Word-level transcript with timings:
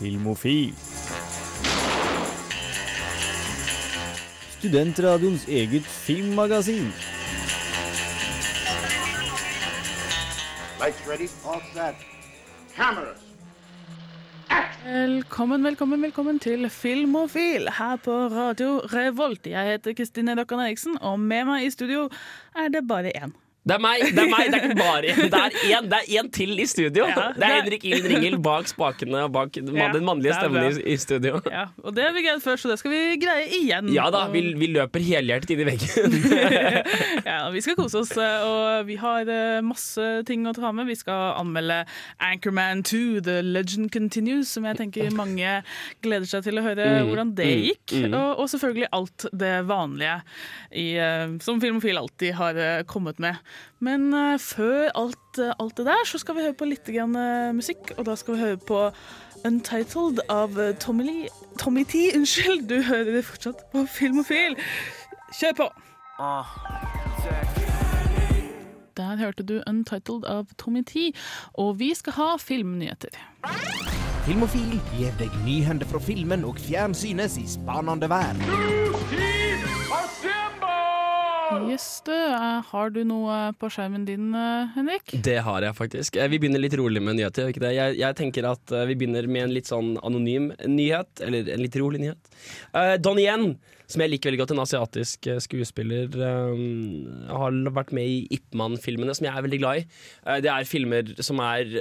Filmofil. 0.00 0.74
Studentradioens 4.58 5.48
eget 5.48 5.82
filmmagasin. 5.82 6.86
Lights 10.80 11.02
ready? 11.08 11.28
All 11.44 11.60
set. 11.74 11.94
Cameras. 12.76 13.18
Velkommen, 14.84 15.64
velkommen, 15.64 16.02
velkommen 16.02 16.38
til 16.38 16.70
Filmofil 16.70 17.68
her 17.78 17.96
på 17.96 18.16
Radio 18.32 18.80
Revolt. 18.94 19.46
Jeg 19.46 19.66
heter 19.66 19.92
Kristine 19.94 20.34
Dokkan 20.36 20.64
Eriksen, 20.64 20.96
og 21.00 21.20
med 21.20 21.44
meg 21.44 21.68
i 21.68 21.70
studio 21.70 22.08
er 22.56 22.72
det 22.72 22.86
bare 22.88 23.12
én. 23.16 23.36
Det 23.60 23.74
er 23.76 23.82
meg, 23.82 24.02
det 24.16 24.22
er 24.22 24.30
meg, 24.32 24.46
det 24.48 24.56
er 24.56 24.66
ikke 24.70 24.76
bare 24.78 25.14
Det 25.18 25.36
er 25.36 25.56
én, 25.68 25.88
det 25.90 25.98
er 25.98 26.06
én 26.16 26.28
til 26.32 26.54
i 26.62 26.64
studio. 26.64 27.04
Ja, 27.10 27.26
det 27.36 27.44
er 27.44 27.56
Henrik 27.58 27.82
Ilden 27.84 28.14
Ringel 28.14 28.36
bak 28.40 28.70
spakene 28.70 29.26
og 29.26 29.34
bak 29.34 29.52
den 29.52 30.06
mannlige 30.06 30.32
stemmen 30.38 30.64
i, 30.64 30.94
i 30.94 30.96
studio. 31.00 31.42
Ja, 31.44 31.66
og 31.84 31.92
det 31.96 32.06
har 32.06 32.14
vi 32.16 32.22
greid 32.24 32.40
før, 32.40 32.56
så 32.56 32.70
det 32.70 32.78
skal 32.80 32.94
vi 32.94 33.00
greie 33.20 33.44
igjen. 33.60 33.90
Ja 33.92 34.06
da, 34.14 34.22
vi, 34.32 34.42
vi 34.56 34.70
løper 34.72 35.04
helhjertet 35.04 35.52
inn 35.52 35.60
i 35.60 35.66
veggen. 35.68 36.16
ja, 37.28 37.42
vi 37.52 37.62
skal 37.64 37.76
kose 37.78 38.00
oss, 38.00 38.14
eh, 38.16 38.46
og 38.48 38.88
vi 38.88 38.96
har 39.02 39.28
eh, 39.28 39.60
masse 39.64 40.08
ting 40.28 40.48
å 40.48 40.54
ta 40.56 40.72
med. 40.72 40.88
Vi 40.88 40.96
skal 41.02 41.36
anmelde 41.42 41.82
Anchorman 42.30 42.80
2, 42.88 43.02
The 43.28 43.38
Legend 43.44 43.92
Continues, 43.92 44.54
som 44.56 44.64
jeg 44.70 44.80
tenker 44.80 45.12
mange 45.12 45.58
gleder 46.00 46.28
seg 46.32 46.48
til 46.48 46.60
å 46.60 46.64
høre 46.64 46.88
Mm, 46.90 47.08
hvordan 47.10 47.30
det 47.36 47.46
mm, 47.46 47.62
gikk. 47.68 47.92
Og, 48.08 48.40
og 48.40 48.46
selvfølgelig 48.50 48.88
alt 48.96 49.26
det 49.36 49.52
vanlige 49.68 50.16
i, 50.72 50.86
eh, 50.96 51.36
som 51.44 51.60
Filmofil 51.62 52.00
alltid 52.00 52.34
har 52.40 52.60
kommet 52.88 53.20
med. 53.22 53.36
Men 53.80 54.12
eh, 54.14 54.38
før 54.38 54.90
alt, 54.94 55.38
eh, 55.38 55.54
alt 55.58 55.76
det 55.76 55.86
der, 55.86 56.04
så 56.06 56.18
skal 56.18 56.36
vi 56.36 56.44
høre 56.44 56.56
på 56.58 56.68
litt 56.68 56.84
grann, 56.84 57.16
eh, 57.16 57.52
musikk, 57.56 57.94
og 57.96 58.04
da 58.08 58.16
skal 58.16 58.36
vi 58.36 58.40
høre 58.40 58.60
på 58.68 58.82
Untitled 59.48 60.20
av 60.28 60.58
Tommy 60.82 61.06
Lee 61.06 61.28
Tommy 61.58 61.84
T, 61.84 62.10
unnskyld! 62.16 62.68
Du 62.68 62.82
hører 62.82 63.12
det 63.16 63.24
fortsatt 63.24 63.62
på 63.72 63.86
Filmofil. 63.88 64.56
Kjør 65.40 65.56
på! 65.62 65.68
Der 68.96 69.16
hørte 69.16 69.42
du 69.42 69.62
Untitled 69.66 70.24
av 70.28 70.52
Tommy 70.58 70.82
T, 70.84 71.12
og 71.54 71.78
vi 71.78 71.94
skal 71.94 72.12
ha 72.18 72.30
filmnyheter. 72.36 73.16
Filmofil 74.26 74.76
gir 74.92 75.16
deg 75.20 75.32
nyhender 75.46 75.88
fra 75.88 76.02
filmen 76.04 76.44
og 76.44 76.60
fjernsynets 76.60 77.40
i 77.40 77.46
spanende 77.48 78.10
vær. 78.12 79.29
Yes, 81.50 82.02
du. 82.06 82.12
eh, 82.14 82.62
Har 82.70 82.90
du 82.94 83.00
noe 83.04 83.52
på 83.58 83.70
skjermen 83.72 84.04
din, 84.06 84.30
eh, 84.34 84.68
Henrik? 84.76 85.10
Det 85.22 85.38
har 85.42 85.62
jeg 85.62 85.74
faktisk. 85.74 86.16
Eh, 86.16 86.28
Vi 86.28 86.38
begynner 86.38 86.60
litt 86.62 86.76
rolig 86.78 87.02
med 87.02 87.16
nyheter. 87.18 87.50
Ikke 87.50 87.60
det? 87.64 87.74
Jeg, 87.74 87.98
jeg 87.98 88.16
tenker 88.16 88.46
at 88.46 88.70
vi 88.86 88.94
begynner 88.94 89.26
med 89.26 89.48
en 89.48 89.54
litt 89.54 89.66
sånn 89.66 89.96
anonym 89.98 90.52
nyhet, 90.66 91.20
eller 91.20 91.50
en 91.50 91.62
litt 91.64 91.76
rolig 91.76 92.00
nyhet. 92.00 92.30
Uh, 92.74 92.96
Don 93.02 93.18
Yen, 93.18 93.56
som 93.90 94.00
jeg 94.04 94.12
liker 94.12 94.30
veldig 94.30 94.40
godt, 94.44 94.54
en 94.54 94.62
asiatisk 94.62 95.26
skuespiller, 95.42 96.06
eh, 96.14 97.30
har 97.34 97.58
vært 97.74 97.92
med 97.92 98.06
i 98.06 98.20
Ip 98.30 98.54
Man-filmene, 98.54 99.14
som 99.16 99.26
jeg 99.26 99.34
er 99.34 99.42
veldig 99.42 99.60
glad 99.60 99.82
i. 99.82 99.86
Uh, 100.22 100.38
det 100.40 100.52
er 100.54 100.70
filmer 100.70 101.14
som 101.20 101.42
er 101.42 101.80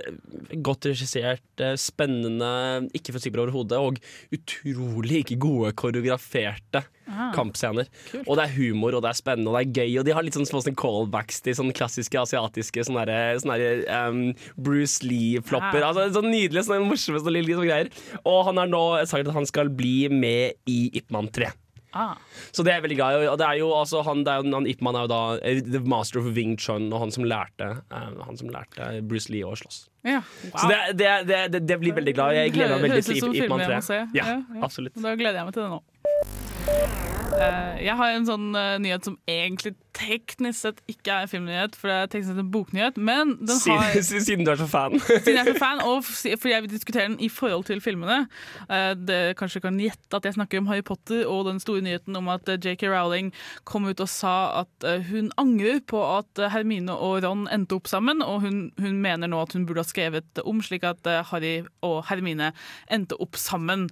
godt 0.65 0.89
regissert, 0.89 1.45
uh, 1.61 1.75
spennende, 1.77 2.89
ikke 2.97 3.13
for 3.13 3.21
overhodet, 3.29 3.77
over 3.77 3.99
hodet, 3.99 4.01
og 4.33 4.39
utrolig 4.39 5.21
ikke 5.23 5.37
gode 5.45 5.75
koreograferte 5.77 6.87
kampscener. 7.35 7.87
Og 8.25 8.35
det 8.39 8.45
er 8.47 8.53
humor, 8.57 8.95
og 8.97 9.03
det 9.05 9.11
er 9.13 9.19
spennende, 9.19 9.51
og 9.51 9.57
det 9.59 9.63
er 9.67 9.83
gøy. 9.83 9.99
Og 9.99 10.05
de 10.09 10.15
har 10.17 10.23
litt 10.25 10.37
sånn 10.37 10.47
små 10.49 10.61
sånn 10.65 10.77
callbacks 10.79 11.41
til 11.45 11.53
sånne 11.57 11.75
klassiske 11.77 12.19
asiatiske 12.21 12.85
sånne, 12.89 13.05
der- 13.09 13.39
sånne 13.43 13.57
der, 13.61 13.85
um, 14.09 14.33
Bruce 14.57 15.03
Lee-flopper. 15.03 15.79
Ja. 15.83 15.91
Altså 15.93 16.09
Sånn 16.19 16.31
nydelige, 16.31 16.65
sånne 16.67 16.85
morsomme 16.89 17.19
sånne 17.23 17.37
lille 17.39 17.55
sånne 17.57 17.69
greier. 17.71 17.89
Og 18.25 18.45
han 18.49 18.57
har 18.57 18.67
nå 18.67 18.83
sagt 19.07 19.27
at 19.27 19.33
han 19.33 19.45
skal 19.45 19.69
bli 19.69 20.07
med 20.09 20.53
i 20.67 20.89
Ipman 20.95 21.27
3. 21.31 21.51
Ah, 21.91 22.13
Så 22.53 22.61
det 22.63 22.69
er 22.71 22.81
veldig 22.83 22.97
gøy. 22.99 23.27
Og 23.31 23.37
det 23.41 23.47
er 23.47 23.57
jo 23.57 23.71
altså 23.73 24.03
han, 24.05 24.19
det 24.23 24.29
er 24.29 24.43
jo, 24.43 24.51
han 24.53 24.67
Ip 24.69 24.79
Man 24.85 24.93
er 24.95 25.07
jo 25.07 25.09
da 25.09 25.21
eh, 25.41 25.57
The 25.65 25.79
Master 25.79 26.19
of 26.19 26.27
Wing 26.35 26.55
Chun, 26.55 26.85
og 26.93 26.99
han 27.01 27.09
som 27.09 27.23
lærte, 27.25 27.81
eh, 27.89 28.11
han 28.27 28.37
som 28.37 28.47
lærte 28.53 29.01
Bruce 29.09 29.27
Lee 29.33 29.41
å 29.41 29.55
slåss. 29.57 29.87
ja. 30.05 30.21
Så 30.53 30.69
det, 30.69 30.77
det, 31.01 31.49
det, 31.49 31.65
det, 31.65 31.79
blir 31.81 31.93
veldig 31.97 32.13
glad. 32.13 32.35
Jeg 32.37 32.53
gleder 32.53 32.77
meg 32.77 32.91
veldig 32.91 33.05
til 33.09 33.17
Ip- 33.17 33.33
Ip 33.41 33.49
Man 33.49 33.65
filmer 33.65 33.65
jeg 33.65 33.81
må 33.81 33.87
3. 33.89 34.01
Ja, 34.13 34.25
Ja, 34.25 34.37
ja. 34.37 34.61
absolutt. 34.69 35.01
Da 35.01 35.15
gleder 35.17 35.41
jeg 35.41 35.45
meg 35.49 35.53
til 35.57 35.63
det 35.63 35.69
nå. 35.73 37.08
Eh, 37.29 37.83
jeg 37.85 37.95
har 37.99 38.15
en 38.15 38.25
sånn 38.27 38.47
eh, 38.57 38.77
nyhet 38.81 39.05
som 39.05 39.15
egentlig 39.29 39.75
teknisk 39.99 40.61
sett 40.61 40.79
ikke 40.91 41.11
er 41.11 41.25
en 41.25 41.29
filmnyhet, 41.31 41.75
for 41.77 41.91
det 41.91 41.95
er 41.97 42.09
teknisk 42.13 42.29
sett 42.31 42.41
en 42.41 42.51
boknyhet, 42.53 42.99
men 43.01 43.33
den 43.41 43.59
har 43.65 43.89
Siden, 43.97 44.23
siden 44.27 44.45
du 44.47 44.51
er 44.53 44.59
så 44.61 44.67
fan. 44.69 44.95
Siden 45.25 45.37
jeg 45.37 45.43
er 45.43 45.51
så 45.51 45.61
fan, 45.61 45.81
og 45.85 46.05
fordi 46.07 46.53
jeg 46.53 46.65
vil 46.65 46.71
diskutere 46.71 47.07
den 47.09 47.17
i 47.25 47.29
forhold 47.33 47.67
til 47.69 47.81
filmene. 47.83 48.21
Eh, 48.69 48.93
Det 48.99 49.19
Kanskje 49.39 49.61
kan 49.63 49.79
gjette 49.81 50.17
at 50.17 50.25
jeg 50.25 50.37
snakker 50.37 50.61
om 50.61 50.69
Harry 50.71 50.85
Potter 50.85 51.25
og 51.29 51.45
den 51.49 51.61
store 51.63 51.83
nyheten 51.85 52.17
om 52.19 52.31
at 52.33 52.47
JK 52.49 52.87
Rowling 52.91 53.33
kom 53.67 53.87
ut 53.89 54.01
og 54.03 54.09
sa 54.11 54.35
at 54.63 54.87
hun 55.09 55.29
angrer 55.39 55.81
på 55.87 55.99
at 56.01 56.41
Hermine 56.53 56.95
og 56.95 57.23
Ron 57.25 57.45
endte 57.53 57.77
opp 57.77 57.89
sammen, 57.91 58.23
og 58.25 58.41
hun, 58.45 58.61
hun 58.79 59.01
mener 59.03 59.29
nå 59.29 59.41
at 59.43 59.53
hun 59.55 59.67
burde 59.69 59.83
ha 59.83 59.87
skrevet 59.87 60.41
om 60.45 60.63
slik 60.65 60.87
at 60.87 61.05
Harry 61.31 61.59
og 61.85 62.01
Hermine 62.09 62.51
endte 62.91 63.17
opp 63.21 63.37
sammen. 63.39 63.87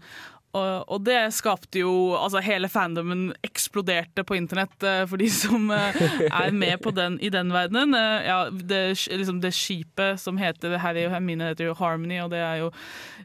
Og, 0.57 0.85
og 0.97 1.03
det 1.05 1.19
skapte 1.35 1.81
jo 1.83 1.91
Altså, 2.17 2.41
hele 2.43 2.69
fandomen 2.71 3.27
eksploderte 3.45 4.23
på 4.27 4.37
internett 4.37 4.83
eh, 4.87 5.03
for 5.09 5.19
de 5.21 5.27
som 5.31 5.69
eh, 5.73 5.97
er 6.27 6.51
med 6.55 6.79
på 6.83 6.91
den 6.95 7.17
i 7.23 7.29
den 7.33 7.51
verdenen. 7.53 7.93
Eh, 7.97 8.27
ja, 8.29 8.39
det, 8.51 8.81
liksom 9.11 9.41
det 9.43 9.53
skipet 9.55 10.19
som 10.21 10.37
heter 10.41 10.77
Harry 10.81 11.05
og 11.07 11.13
Hermine, 11.15 11.51
heter 11.51 11.69
jo 11.69 11.75
Harmony, 11.77 12.19
og 12.23 12.31
det 12.33 12.41
er 12.43 12.63
jo 12.65 12.71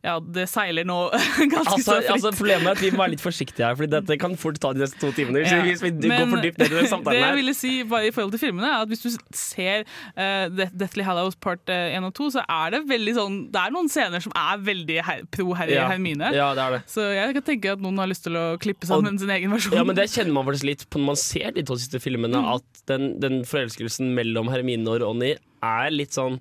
Ja, 0.02 0.16
det 0.20 0.48
seiler 0.50 0.86
nå 0.88 0.96
ganske 1.52 1.62
Altså, 1.62 1.82
så 1.84 1.96
fritt. 2.00 2.10
altså 2.16 2.32
Problemet 2.34 2.68
er 2.72 2.76
at 2.76 2.82
vi 2.82 2.90
må 2.94 3.02
være 3.04 3.14
litt 3.14 3.22
forsiktige 3.24 3.68
her, 3.68 3.76
for 3.78 3.90
dette 3.90 4.16
kan 4.20 4.36
fort 4.40 4.58
ta 4.62 4.72
de 4.74 4.82
neste 4.82 4.98
to 5.02 5.12
timene. 5.16 5.42
Hvis, 5.42 5.52
Ja. 5.52 5.62
hvis 5.66 5.82
vi 5.84 5.92
Men 6.08 6.24
går 6.24 6.30
for 6.36 6.46
dypt 6.46 6.58
ned 6.62 6.72
i 6.72 6.82
den 6.82 7.04
det 7.12 7.18
jeg 7.22 7.36
ville 7.38 7.54
si 7.56 7.72
bare 7.88 8.08
i 8.08 8.12
forhold 8.14 8.32
til 8.34 8.42
filmene, 8.42 8.68
er 8.72 8.82
at 8.86 8.90
hvis 8.90 9.04
du 9.04 9.10
ser 9.36 9.84
uh, 10.16 10.46
Deathly 10.72 11.04
Hallows 11.06 11.36
part 11.36 11.70
1 11.70 12.04
og 12.08 12.14
2, 12.18 12.30
så 12.38 12.44
er 12.50 12.74
det 12.74 12.80
veldig 12.90 13.14
sånn 13.16 13.36
Det 13.52 13.60
er 13.62 13.74
noen 13.74 13.90
scener 13.92 14.22
som 14.24 14.34
er 14.38 14.60
veldig 14.66 14.98
her, 15.06 15.22
pro 15.34 15.52
Harry 15.58 15.76
Ja. 15.76 15.86
Hermine. 15.92 16.32
Ja, 16.34 16.50
det 16.56 16.64
er 16.66 16.76
det. 16.76 16.82
Så 16.90 17.04
jeg 17.14 17.21
kan 17.36 17.42
tenke 17.46 17.72
at 17.72 17.80
noen 17.84 17.98
har 18.02 18.08
lyst 18.10 18.24
til 18.26 18.34
å 18.38 18.44
klippe 18.62 18.88
sammen 18.88 19.18
sin 19.20 19.30
egen 19.30 19.50
versjon. 19.54 19.76
Ja, 19.78 19.84
men 19.84 19.94
Det 19.98 20.08
kjenner 20.10 20.32
man 20.36 20.46
faktisk 20.48 20.66
litt 20.68 20.82
på 20.90 20.98
når 21.00 21.06
man 21.12 21.20
ser 21.20 21.50
de 21.56 21.62
to 21.68 21.76
siste 21.80 22.00
filmene, 22.02 22.40
Mm. 22.42 22.48
at 22.56 22.82
den, 22.90 23.20
den 23.22 23.42
forelskelsen 23.48 24.10
mellom 24.16 24.48
Hermine 24.50 24.88
og 24.88 25.00
Ronny 25.04 25.36
er 25.62 25.90
litt 25.94 26.10
sånn 26.18 26.40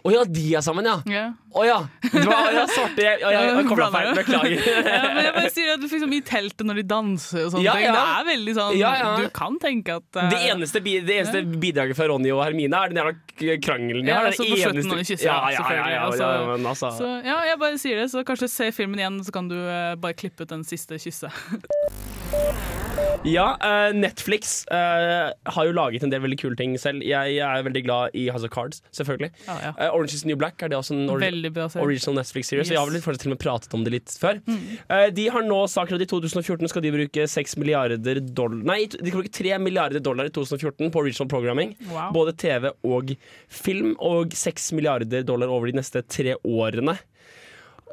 Å 0.00 0.12
ja, 0.14 0.22
de 0.24 0.44
er 0.56 0.62
sammen, 0.64 0.86
ja! 0.86 0.98
Å 1.02 1.10
yeah. 1.10 1.32
oh, 1.52 1.64
ja! 1.66 1.78
Det 2.04 2.22
var, 2.24 2.46
ja 2.54 2.62
svarte 2.70 3.04
jeg, 3.04 3.20
ja, 3.20 3.30
jeg, 3.34 3.64
kom 3.68 3.80
feil. 3.92 4.10
Beklager. 4.16 4.54
ja, 4.86 5.00
men 5.14 5.20
jeg 5.26 5.34
bare 5.36 5.52
sier 5.54 5.72
at 5.74 5.84
liksom, 5.84 6.14
I 6.16 6.20
teltet 6.26 6.68
når 6.68 6.80
de 6.80 6.84
danser 6.92 7.42
og 7.46 7.54
sånne 7.54 7.64
Ja, 7.66 7.74
ting, 7.76 7.86
ja. 7.88 7.94
det 7.96 8.04
er 8.04 8.28
veldig 8.30 8.54
sånn 8.56 8.78
Ja, 8.78 8.92
ja. 9.00 9.10
Du 9.20 9.28
kan 9.36 9.58
tenke 9.62 9.98
at 10.00 10.20
uh, 10.20 10.30
Det 10.32 10.40
eneste, 10.52 10.82
det 10.84 11.16
eneste 11.18 11.42
bidraget 11.60 11.98
fra 11.98 12.08
Ronny 12.12 12.32
og 12.32 12.42
Hermine 12.44 12.80
er 12.80 12.94
den 12.94 13.02
jævla 13.02 13.60
krangelen 13.66 14.06
de 14.06 14.12
Ja, 14.12 14.20
har. 14.20 14.30
altså 14.30 14.46
Det 14.46 14.52
på 14.54 14.60
slutten 14.62 14.80
eneste- 14.80 14.94
når 14.94 15.02
de 15.02 15.08
kysser, 15.10 15.26
Ja, 15.26 15.36
ja, 15.36 15.40
ja, 15.40 15.50
ja, 15.50 15.60
selvfølgelig, 15.60 15.94
ja, 15.94 16.02
altså. 16.06 16.30
ja, 16.30 16.50
men 16.50 16.70
altså 16.74 16.92
så, 17.00 17.14
ja, 17.26 17.38
jeg 17.50 17.62
bare 17.64 17.80
sier 17.84 18.04
det, 18.04 18.10
så 18.12 18.26
kanskje 18.26 18.52
se 18.52 18.70
filmen 18.76 19.00
igjen, 19.02 19.20
så 19.26 19.34
kan 19.34 19.50
du 19.50 19.56
uh, 19.58 19.96
bare 20.00 20.16
klippe 20.16 20.46
ut 20.46 20.54
den 20.54 20.64
siste 20.66 21.00
kysset. 21.00 21.32
Ja, 23.28 23.52
uh, 23.60 23.90
Netflix 23.92 24.62
uh, 24.72 25.30
har 25.52 25.66
jo 25.68 25.74
laget 25.76 26.04
en 26.06 26.12
del 26.12 26.22
veldig 26.24 26.38
kule 26.40 26.56
ting 26.56 26.72
selv. 26.80 27.04
Jeg, 27.04 27.34
jeg 27.36 27.44
er 27.44 27.66
veldig 27.66 27.82
glad 27.84 28.16
i 28.16 28.26
House 28.32 28.46
of 28.48 28.52
Cards, 28.54 28.80
selvfølgelig. 28.96 29.28
Ja, 29.44 29.56
ja. 29.66 29.72
uh, 29.76 29.96
Orange 29.96 30.16
is 30.16 30.24
New 30.24 30.38
Black 30.40 30.62
er 30.62 30.72
det 30.72 30.78
også 30.78 30.96
en 30.96 31.04
serie. 31.10 31.82
original 31.82 32.16
Netflix-serie, 32.16 32.64
så 32.64 32.74
jeg 32.74 32.80
har 32.80 32.88
vel 32.88 33.04
faktisk 33.04 33.26
til 33.26 33.32
og 33.32 33.36
med 33.36 33.42
pratet 33.44 33.76
om 33.76 33.84
det 33.84 33.92
litt 33.92 34.14
før. 34.20 34.40
Eh, 34.48 35.06
de 35.14 35.26
har 35.32 35.44
nå 35.44 35.58
sagt 35.70 35.92
at 35.92 36.02
i 36.02 36.08
2014 36.08 36.72
skal 36.72 36.84
de 36.84 36.94
bruke 36.94 37.26
6 37.28 37.56
milliarder 37.60 38.22
dollar 38.24 38.64
Nei, 38.72 38.80
de 38.88 39.02
skal 39.02 39.20
bruke 39.20 39.34
3 39.36 39.58
milliarder 39.62 40.02
dollar 40.04 40.30
i 40.30 40.34
2014 40.34 40.88
på 40.90 41.04
original 41.04 41.30
programming. 41.30 41.76
Wow. 41.90 42.10
Både 42.16 42.34
TV 42.40 42.70
og 42.86 43.14
film, 43.52 43.94
og 44.00 44.32
6 44.36 44.72
milliarder 44.78 45.26
dollar 45.28 45.52
over 45.52 45.70
de 45.70 45.78
neste 45.80 46.02
tre 46.08 46.36
årene. 46.40 46.96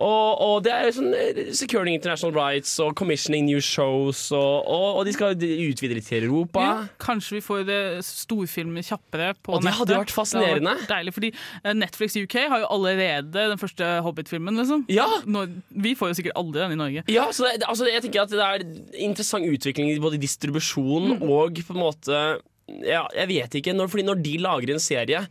Og, 0.04 0.42
og 0.46 0.58
det 0.66 0.74
er 0.74 0.92
sånn 0.94 1.10
eh, 1.18 1.40
Securing 1.58 1.96
international 1.98 2.36
rights 2.36 2.76
og 2.84 2.94
commissioning 3.00 3.48
new 3.48 3.62
shows, 3.64 4.28
og, 4.36 4.68
og, 4.70 5.00
og 5.00 5.08
de 5.08 5.14
skal 5.16 5.34
utvide 5.34 5.98
litt 5.98 6.06
til 6.10 6.28
Europa. 6.28 6.66
Ja, 6.66 6.76
kanskje 7.02 7.40
vi 7.40 7.42
får 7.46 7.64
det 7.68 7.80
storfilmer 8.06 8.86
kjappere 8.86 9.32
på 9.42 9.56
Og 9.58 9.66
det 9.66 9.74
hadde 9.80 9.98
vært 10.04 10.14
fascinerende. 10.14 10.76
Vært 10.84 10.94
deilig, 10.94 11.16
fordi 11.16 11.32
eh, 11.34 11.74
Netflix 11.78 12.18
UK 12.20 12.38
har 12.44 12.64
jo 12.66 12.70
allerede 12.78 13.48
den 13.54 13.62
første 13.62 13.90
Hobbit-filmen. 14.06 14.62
liksom. 14.62 14.86
Ja. 14.94 15.08
Når, 15.26 15.58
vi 15.74 15.96
får 15.98 16.14
jo 16.14 16.20
sikkert 16.22 16.38
aldri 16.44 16.64
den 16.64 16.78
i 16.78 16.82
Norge. 16.84 17.06
Ja, 17.12 17.30
så 17.34 17.48
det, 17.48 17.66
altså, 17.66 17.90
jeg 17.90 18.06
tenker 18.06 18.28
at 18.28 18.34
det 18.34 18.46
er 18.46 18.68
interessant 19.08 19.50
utvikling 19.50 19.90
i 19.96 20.00
både 20.04 20.22
distribusjon 20.22 21.18
og 21.18 21.58
på 21.58 21.74
en 21.74 21.82
måte 21.82 22.22
ja, 22.84 23.06
Jeg 23.16 23.28
vet 23.30 23.56
ikke, 23.60 23.74
når, 23.76 23.90
fordi 23.92 24.04
når 24.06 24.20
de 24.24 24.34
lager 24.44 24.74
en 24.74 24.84
serie 24.84 25.22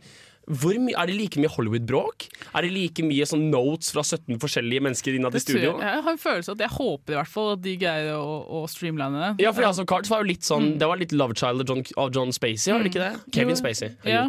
Er 0.47 1.09
det 1.09 1.15
like 1.17 1.41
mye 1.41 1.49
Hollywood-bråk? 1.51 2.27
Er 2.55 2.63
det 2.63 2.71
like 2.71 3.03
mye 3.03 3.25
sånn 3.27 3.49
notes 3.51 3.91
fra 3.91 4.03
17 4.05 4.39
forskjellige 4.39 4.83
mennesker 4.85 5.17
innad 5.17 5.35
i 5.35 5.41
jeg, 5.41 5.43
studio? 5.43 5.73
jeg 5.83 6.03
har 6.05 6.13
en 6.13 6.21
følelse 6.21 6.55
at 6.55 6.63
jeg 6.63 6.71
håper 6.71 7.15
i 7.15 7.17
hvert 7.17 7.31
fall 7.33 7.49
at 7.57 7.63
de 7.65 7.73
greier 7.81 8.15
å, 8.15 8.37
å 8.59 8.61
streamline 8.71 9.19
det. 9.19 9.31
Ja, 9.43 9.51
for 9.55 9.83
Cards 9.87 10.11
var 10.11 10.23
jo 10.23 10.29
litt 10.29 10.47
sånn 10.47 10.77
Det 10.79 10.87
var 10.87 10.99
litt 11.01 11.11
Love 11.11 11.35
Child 11.37 11.65
av 11.65 11.71
John, 11.71 11.83
av 11.99 12.13
John 12.15 12.31
Spacey, 12.35 12.71
var 12.71 12.85
det 12.85 12.93
ikke 12.93 13.03
det? 13.03 13.11
Kevin 13.35 13.59
Spacey. 13.59 13.91
Ja. 14.07 14.27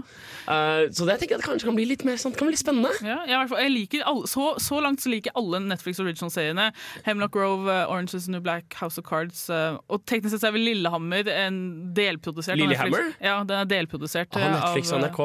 Uh, 0.48 0.88
så 0.90 1.06
det 1.06 1.18
jeg 1.18 1.22
tenker 1.24 1.38
jeg 1.38 1.46
kanskje 1.46 1.68
kan 1.68 1.78
bli 1.78 1.86
litt 1.90 2.02
mer 2.08 2.18
sånn, 2.20 2.34
kan 2.38 2.50
bli 2.50 2.58
spennende. 2.58 2.90
Ja, 3.06 3.20
jeg, 3.28 3.50
jeg 3.54 3.74
liker 3.74 4.06
alle, 4.10 4.30
så, 4.30 4.50
så 4.62 4.80
langt 4.82 5.04
så 5.04 5.12
liker 5.12 5.30
jeg 5.30 5.38
alle 5.38 5.62
Netflix 5.68 6.02
Original-seriene. 6.02 6.70
Hemlock 7.06 7.34
Grove, 7.36 7.68
uh, 7.68 7.84
Orange 7.86 8.16
is 8.18 8.26
the 8.26 8.34
New 8.34 8.42
Black, 8.42 8.66
House 8.80 8.98
of 8.98 9.06
Cards. 9.06 9.46
Uh, 9.52 9.78
og 9.86 10.02
teknisk 10.08 10.34
sett 10.34 10.42
så 10.42 10.50
er 10.50 10.56
vel 10.56 10.66
Lillehammer 10.66 11.30
en 11.34 11.60
delprodusert. 11.94 12.58
Lillehammer? 12.58 13.12
Ja, 13.22 13.38
den 13.46 13.62
er 13.62 13.70
delprodusert. 13.70 14.34
Ah, 14.34 14.50
Netflix 14.56 14.90
og 14.94 15.04
NRK. 15.04 15.22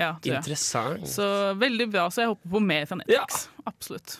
Ja. 0.00 0.14
Interessant. 0.24 1.04
Så 1.08 1.26
veldig 1.60 1.90
bra, 1.92 2.08
så 2.10 2.24
jeg 2.24 2.32
håper 2.32 2.52
på 2.56 2.62
mer 2.64 2.86
fra 2.88 3.00
Netflix. 3.02 3.42
Ja. 3.46 3.64
Absolutt. 3.68 4.18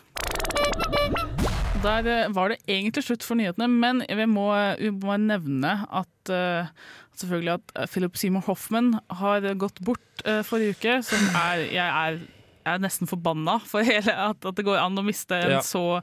Der 1.80 2.06
eh, 2.12 2.26
var 2.36 2.52
det 2.52 2.58
egentlig 2.68 3.04
slutt 3.06 3.24
for 3.24 3.38
nyhetene, 3.40 3.68
men 3.72 4.02
vi 4.04 4.26
må, 4.28 4.50
vi 4.80 4.90
må 4.92 5.16
nevne 5.22 5.78
at 5.88 6.32
uh, 6.32 6.68
selvfølgelig 7.16 7.54
at 7.56 7.72
eh, 7.76 7.88
Philip 7.88 8.20
Seymour 8.20 8.44
Hoffman 8.50 8.92
har 9.22 9.46
gått 9.60 9.80
bort 9.86 10.24
uh, 10.26 10.42
forrige 10.46 10.76
uke. 10.76 10.98
Som 11.06 11.32
er 11.40 11.64
Jeg 11.72 11.88
er, 11.88 12.20
jeg 12.66 12.74
er 12.74 12.84
nesten 12.84 13.08
forbanna 13.08 13.56
for 13.64 13.86
hele 13.86 14.12
at, 14.12 14.44
at 14.44 14.60
det 14.60 14.66
går 14.68 14.80
an 14.82 15.00
å 15.00 15.06
miste 15.06 15.40
en 15.40 15.56
Ja. 15.58 15.64
så 15.64 16.02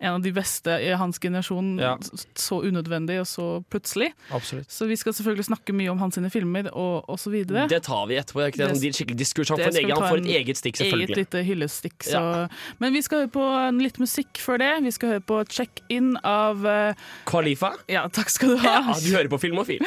en 0.00 0.12
av 0.14 0.22
de 0.22 0.32
beste 0.32 0.70
i 0.70 0.92
hans 0.94 1.18
generasjon 1.18 1.78
Ja. 1.78 1.98
så 2.34 2.60
unødvendig 2.62 3.18
og 3.20 3.26
så 3.26 3.46
plutselig. 3.70 4.12
Absolutt. 4.30 4.70
Så 4.70 4.86
vi 4.86 4.96
skal 4.96 5.12
selvfølgelig 5.12 5.44
snakke 5.48 5.74
mye 5.74 5.90
om 5.90 5.98
hans 5.98 6.14
sine 6.14 6.30
filmer 6.30 6.70
og, 6.72 7.08
og 7.08 7.18
så 7.18 7.30
videre. 7.30 7.66
Det 7.68 7.82
tar 7.82 8.06
vi 8.06 8.14
etterpå. 8.14 8.46
Det 8.54 8.60
er 8.60 8.74
en 8.74 8.94
skikkelig 8.94 9.18
diskurs. 9.18 9.48
Han 9.48 9.58
får, 9.58 9.72
en 9.72 9.80
egen, 9.82 9.96
han 9.96 10.08
får 10.08 10.22
et 10.22 10.30
eget 10.38 10.56
stikk, 10.60 10.76
selvfølgelig. 10.76 11.08
eget 11.08 11.16
lite 11.16 11.42
hyllestikk. 11.42 11.98
Så. 12.06 12.48
Men 12.78 12.94
vi 12.94 13.02
skal 13.02 13.24
høre 13.24 13.32
på 13.34 13.46
litt 13.82 13.98
musikk 13.98 14.38
før 14.38 14.62
det. 14.62 14.72
Vi 14.86 14.94
skal 14.94 15.16
høre 15.16 15.26
på 15.26 15.42
check-in 15.50 16.14
av 16.22 16.62
uh, 16.62 16.94
Khalifa? 17.26 17.74
Ja, 17.90 18.06
takk 18.08 18.30
skal 18.30 18.54
du 18.54 18.62
ha. 18.62 18.80
Ja, 18.88 18.98
du 19.02 19.10
hører 19.10 19.28
på 19.28 19.38
Filmofil. 19.42 19.82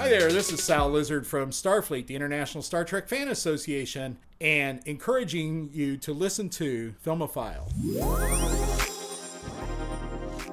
Hi 0.00 0.08
there, 0.08 0.30
this 0.30 0.50
is 0.50 0.62
Sal 0.62 0.90
Lizard 0.90 1.26
from 1.26 1.50
Starfleet, 1.50 2.06
the 2.06 2.14
International 2.14 2.62
Star 2.62 2.84
Trek 2.84 3.08
Fan 3.08 3.28
Association, 3.28 4.16
and 4.40 4.80
encouraging 4.86 5.70
you 5.72 5.96
to 5.98 6.12
listen 6.14 6.48
to 6.50 6.92
Filmophile. 7.04 7.66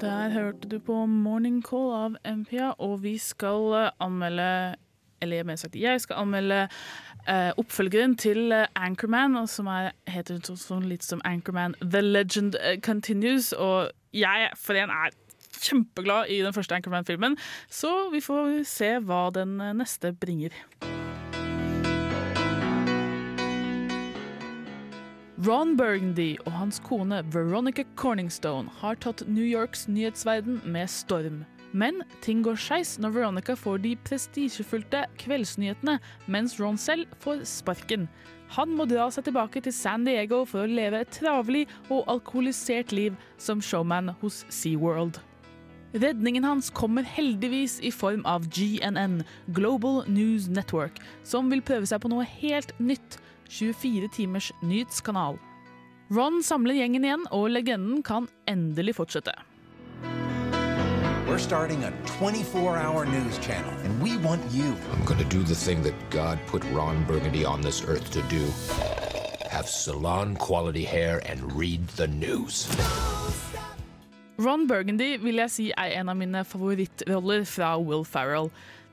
Der 0.02 0.30
hørte 0.30 0.68
du 0.70 0.80
på 0.80 1.06
Morning 1.06 1.64
Call 1.66 1.92
av 1.94 2.16
MPA, 2.38 2.74
og 2.80 3.04
vi 3.04 3.18
skal 3.18 3.74
eh, 3.74 3.90
anmelde 4.00 4.76
Eller 5.22 5.44
mer 5.44 5.56
sagt, 5.56 5.76
jeg 5.76 6.02
skal 6.02 6.16
anmelde 6.22 6.68
eh, 7.28 7.52
oppfølgeren 7.58 8.14
til 8.18 8.52
eh, 8.52 8.68
Anchorman, 8.76 9.48
som 9.48 9.66
er, 9.68 9.92
heter 10.08 10.38
så- 10.46 10.56
sånn 10.62 10.86
litt 10.86 11.04
som 11.04 11.22
Anchorman 11.26 11.74
The 11.82 12.02
Legend 12.02 12.56
eh, 12.62 12.78
Continues. 12.86 13.54
Og 13.58 13.90
jeg 14.14 14.52
for 14.56 14.74
en 14.78 14.90
er 14.94 15.10
kjempeglad 15.58 16.30
i 16.30 16.38
den 16.46 16.54
første 16.54 16.76
Anchorman-filmen, 16.78 17.38
så 17.70 18.12
vi 18.14 18.22
får 18.22 18.62
se 18.70 18.92
hva 19.00 19.32
den 19.34 19.58
neste 19.80 20.14
bringer. 20.14 20.54
Ron 25.48 25.78
Burgundy 25.80 26.34
og 26.44 26.52
hans 26.58 26.78
kone 26.84 27.22
Veronica 27.32 27.86
Corningstone 27.96 28.68
har 28.82 28.98
tatt 29.00 29.22
New 29.32 29.46
Yorks 29.46 29.86
nyhetsverden 29.88 30.58
med 30.68 30.90
storm. 30.92 31.38
Men 31.72 32.02
ting 32.26 32.42
går 32.44 32.58
skeis 32.60 32.98
når 33.00 33.14
Veronica 33.16 33.56
får 33.56 33.80
de 33.86 33.94
prestisjefylte 34.10 35.06
kveldsnyhetene, 35.22 36.02
mens 36.28 36.58
Ron 36.60 36.76
selv 36.76 37.08
får 37.24 37.46
sparken. 37.48 38.10
Han 38.58 38.74
må 38.76 38.90
dra 38.92 39.06
seg 39.14 39.30
tilbake 39.30 39.62
til 39.64 39.76
San 39.78 40.04
Diego 40.04 40.42
for 40.50 40.66
å 40.66 40.74
leve 40.82 41.00
et 41.06 41.16
travelig 41.16 41.64
og 41.88 42.04
alkoholisert 42.12 42.92
liv 42.92 43.16
som 43.40 43.64
showman 43.64 44.12
hos 44.20 44.42
SeaWorld. 44.52 45.22
Redningen 45.96 46.44
hans 46.44 46.68
kommer 46.76 47.08
heldigvis 47.08 47.78
i 47.88 47.94
form 47.96 48.26
av 48.28 48.50
GNN, 48.52 49.22
Global 49.56 50.04
News 50.12 50.50
Network, 50.52 51.00
som 51.24 51.48
vil 51.54 51.64
prøve 51.64 51.88
seg 51.88 52.04
på 52.04 52.12
noe 52.12 52.28
helt 52.42 52.76
nytt, 52.84 53.22
24 53.50 54.08
timers 54.14 54.52
nyhetskanal. 54.62 55.38
Ron 56.10 56.44
samler 56.44 56.78
gjengen 56.80 57.04
igjen, 57.04 57.28
og 57.36 57.50
legenden 57.52 58.04
kan 58.04 58.30
endelig 58.48 58.96
fortsette. 58.96 59.34
We're 61.28 61.44
starting 61.44 61.84
a 61.84 61.92
24 62.06 62.78
hour 62.78 63.06
news 63.06 63.38
channel, 63.40 63.74
and 63.84 64.02
we 64.02 64.16
want 64.18 64.42
you. 64.52 64.74
I'm 64.94 65.04
gonna 65.06 65.28
do 65.30 65.44
the 65.44 65.56
thing 65.56 65.84
that 65.84 65.94
God 66.10 66.40
put 66.48 66.64
Ron 66.72 67.04
Burgundy 67.04 67.44
on 67.46 67.62
this 67.62 67.84
earth 67.84 68.12
to 68.12 68.22
do. 68.30 68.46
Have 69.50 69.68
salon 69.68 70.36
quality 70.36 70.86
hair 70.86 71.22
and 71.26 71.52
read 71.52 71.88
the 71.98 72.08
news. 72.08 72.68
Ron 74.38 74.68
Burgundy 74.68 75.18
vil 75.18 75.36
jeg 75.42 75.52
si 75.52 75.72
er 75.74 76.00
en 76.00 76.10
av 76.10 76.16
mine 76.16 76.44
favorittroller 76.46 77.44
fra 77.44 77.76
Will 77.82 78.06
Ferrell. 78.06 78.52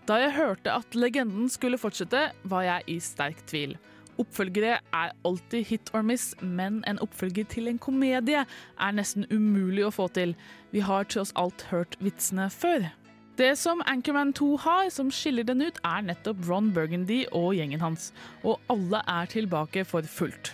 Da 0.08 0.18
jeg 0.20 0.34
hørte 0.36 0.72
at 0.72 0.96
legenden 0.96 1.48
skulle 1.52 1.78
fortsette, 1.78 2.30
var 2.44 2.62
jeg 2.64 2.82
i 2.88 2.98
sterk 3.00 3.46
tvil. 3.46 3.76
Oppfølgere 4.20 4.78
er 4.94 5.14
alltid 5.26 5.64
hit 5.66 5.90
or 5.94 6.04
miss, 6.06 6.34
men 6.40 6.82
en 6.86 7.00
oppfølger 7.02 7.48
til 7.50 7.68
en 7.68 7.80
komedie 7.82 8.44
er 8.46 8.94
nesten 8.94 9.26
umulig 9.32 9.86
å 9.86 9.94
få 9.94 10.08
til. 10.14 10.36
Vi 10.70 10.84
har 10.86 11.08
tross 11.10 11.34
alt 11.38 11.66
hørt 11.72 11.98
vitsene 12.04 12.50
før. 12.50 12.90
Det 13.34 13.56
som 13.58 13.82
Anchorman 13.90 14.30
2 14.32 14.56
har, 14.62 14.88
som 14.94 15.10
skiller 15.10 15.42
den 15.42 15.64
ut, 15.66 15.80
er 15.82 16.04
nettopp 16.06 16.44
Ron 16.46 16.70
Burgundy 16.74 17.24
og 17.34 17.56
gjengen 17.58 17.82
hans. 17.82 18.12
Og 18.46 18.60
alle 18.70 19.00
er 19.10 19.26
tilbake 19.32 19.82
for 19.88 20.06
fullt. 20.06 20.52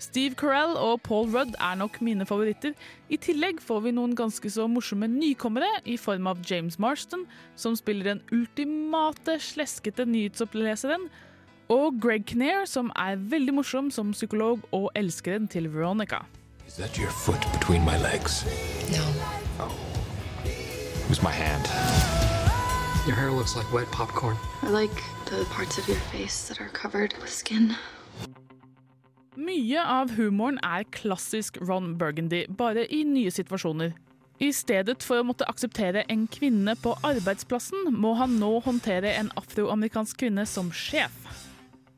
Steve 0.00 0.36
Carell 0.38 0.76
og 0.80 1.02
Paul 1.04 1.26
Rudd 1.28 1.58
er 1.60 1.74
nok 1.76 1.98
mine 2.00 2.24
favoritter. 2.24 2.72
I 3.12 3.18
tillegg 3.20 3.58
får 3.60 3.82
vi 3.84 3.92
noen 3.92 4.14
ganske 4.16 4.48
så 4.48 4.64
morsomme 4.70 5.10
nykommere 5.10 5.68
i 5.84 5.98
form 6.00 6.30
av 6.30 6.40
James 6.46 6.78
Marston, 6.80 7.26
som 7.58 7.74
spiller 7.76 8.14
den 8.14 8.22
ultimate 8.32 9.36
sleskete 9.42 10.06
nyhetsoppleseren, 10.08 11.10
og 11.70 12.00
Greg 12.02 12.26
Kinnear, 12.26 12.64
som 12.66 12.90
er 12.98 13.16
veldig 13.30 13.54
morsom 13.54 13.90
som 13.94 14.10
psykolog 14.12 14.64
og 14.74 14.90
elskeren 14.98 15.46
til 15.48 15.70
Veronica. 15.70 16.24
Is 16.66 16.74
that 16.74 16.98
your 16.98 17.10
foot 17.10 17.46
between 17.52 17.84
my 17.84 17.96
legs? 18.02 18.44
No. 18.90 19.04
It 20.44 21.08
was 21.08 21.22
my 21.22 21.30
hand. 21.30 21.64
Your 23.06 23.16
hair 23.16 23.30
looks 23.30 23.56
like 23.56 23.72
wet 23.72 23.90
popcorn. 23.92 24.36
I 24.62 24.70
like 24.70 25.02
the 25.26 25.44
parts 25.54 25.78
of 25.78 25.88
your 25.88 25.98
face 26.12 26.48
that 26.48 26.60
are 26.60 26.70
covered 26.72 27.14
with 27.20 27.30
skin. 27.30 27.74
Mye 29.36 29.78
av 29.78 30.10
humoren 30.18 30.58
er 30.62 30.84
klassisk 30.90 31.56
Ron 31.62 31.94
Burgundy, 31.98 32.44
bare 32.48 32.84
i 32.92 33.04
nye 33.04 33.30
situasjoner. 33.30 33.94
I 34.40 34.50
stedet 34.52 35.04
for 35.04 35.20
å 35.20 35.26
måtte 35.26 35.46
akseptere 35.48 36.02
en 36.10 36.26
kvinne 36.26 36.74
på 36.82 36.96
arbeidsplassen, 37.06 37.92
må 37.94 38.14
han 38.18 38.38
nå 38.40 38.58
håndtere 38.64 39.14
en 39.20 39.30
afroamerikansk 39.38 40.18
kvinne 40.24 40.46
som 40.48 40.72
sjef. 40.74 41.14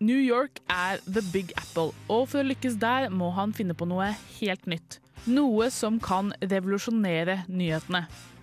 New 0.03 0.19
York 0.19 0.59
er 0.67 0.99
the 1.07 1.23
big 1.33 1.53
apple, 1.57 1.93
og 2.11 2.25
for 2.33 2.43
å 2.43 2.49
lykkes 2.49 2.75
der 2.83 3.07
må 3.15 3.29
han 3.37 3.53
finne 3.55 3.77
på 3.79 3.87
noe 3.87 4.09
helt 4.41 4.65
nytt. 4.67 4.99
Noe 5.31 5.69
som 5.71 6.01
kan 6.03 6.33
revolusjonere 6.43 7.45
nyhetene. 7.47 8.01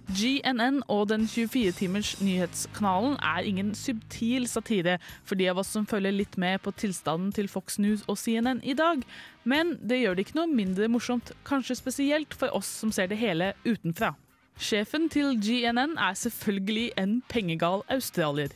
GNN 0.10 0.80
og 0.90 1.10
den 1.12 1.26
24-timers 1.30 2.14
nyhetskanalen 2.24 3.18
er 3.20 3.46
ingen 3.46 3.74
subtil 3.78 4.48
satire 4.50 4.96
for 5.28 5.36
de 5.38 5.50
av 5.52 5.60
oss 5.60 5.74
som 5.76 5.86
følger 5.86 6.16
litt 6.16 6.40
med 6.40 6.64
på 6.64 6.72
tilstanden 6.80 7.36
til 7.36 7.52
Fox 7.52 7.76
News 7.78 8.08
og 8.08 8.18
CNN 8.18 8.64
i 8.64 8.78
dag, 8.80 9.04
men 9.44 9.76
det 9.84 10.00
gjør 10.00 10.16
det 10.16 10.26
ikke 10.26 10.40
noe 10.40 10.54
mindre 10.54 10.88
morsomt, 10.90 11.36
kanskje 11.44 11.78
spesielt 11.82 12.40
for 12.40 12.56
oss 12.56 12.72
som 12.80 12.96
ser 12.96 13.12
det 13.12 13.20
hele 13.20 13.52
utenfra. 13.68 14.16
Sjefen 14.56 15.12
til 15.12 15.36
GNN 15.44 16.00
er 16.00 16.18
selvfølgelig 16.24 16.90
en 17.04 17.20
pengegal 17.28 17.84
australier. 17.92 18.56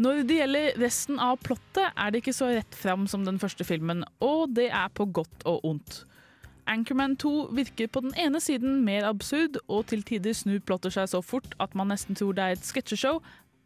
Når 0.00 0.22
det 0.24 0.38
gjelder 0.38 0.78
resten 0.80 1.18
av 1.20 1.36
plottet, 1.44 1.90
er 1.92 2.12
det 2.12 2.22
ikke 2.22 2.32
så 2.36 2.48
rett 2.48 2.76
fram 2.78 3.04
som 3.10 3.26
den 3.26 3.40
første 3.42 3.64
filmen, 3.68 4.06
og 4.24 4.54
det 4.56 4.70
er 4.72 4.88
på 4.96 5.04
godt 5.04 5.44
og 5.48 5.60
ondt. 5.68 6.04
Anchorman 6.70 7.16
2 7.20 7.32
virker 7.58 7.90
på 7.92 8.00
den 8.04 8.14
ene 8.16 8.40
siden 8.40 8.80
mer 8.86 9.04
absurd, 9.08 9.58
og 9.68 9.90
til 9.90 10.04
tider 10.06 10.32
snur 10.36 10.62
plottet 10.64 10.94
seg 10.94 11.10
så 11.10 11.20
fort 11.20 11.56
at 11.60 11.74
man 11.76 11.90
nesten 11.92 12.16
tror 12.16 12.32
det 12.38 12.44
er 12.44 12.56
et 12.56 12.64
sketsjeshow, 12.64 13.20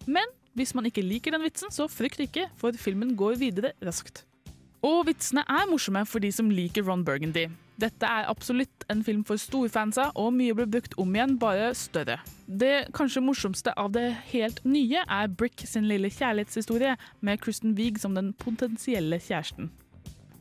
men 0.06 0.34
hvis 0.56 0.74
man 0.74 0.88
ikke 0.88 1.04
liker 1.04 1.36
den 1.36 1.44
vitsen, 1.44 1.70
så 1.70 1.86
frykt 1.92 2.22
ikke, 2.24 2.48
for 2.56 2.74
filmen 2.80 3.14
går 3.16 3.36
videre 3.38 3.74
raskt. 3.84 4.24
Og 4.82 5.04
vitsene 5.06 5.44
er 5.46 5.68
morsomme 5.70 6.02
for 6.08 6.24
de 6.24 6.32
som 6.32 6.50
liker 6.50 6.86
Ron 6.88 7.04
Burgundy. 7.04 7.46
Dette 7.76 8.08
er 8.08 8.28
absolutt 8.30 8.86
en 8.88 9.02
film 9.04 9.22
for 9.28 9.36
storfansa, 9.40 10.08
og 10.16 10.32
mye 10.32 10.54
ble 10.56 10.64
brukt 10.70 10.94
om 11.00 11.10
igjen, 11.12 11.34
bare 11.40 11.74
større. 11.76 12.18
Det 12.48 12.86
kanskje 12.96 13.20
morsomste 13.24 13.74
av 13.76 13.90
det 13.92 14.06
helt 14.30 14.62
nye 14.64 15.02
er 15.04 15.28
Brick 15.28 15.66
sin 15.68 15.88
lille 15.90 16.08
kjærlighetshistorie, 16.08 16.94
med 17.20 17.42
Kristen 17.44 17.76
Wiig 17.76 18.00
som 18.00 18.16
den 18.16 18.32
potensielle 18.40 19.20
kjæresten. 19.20 19.68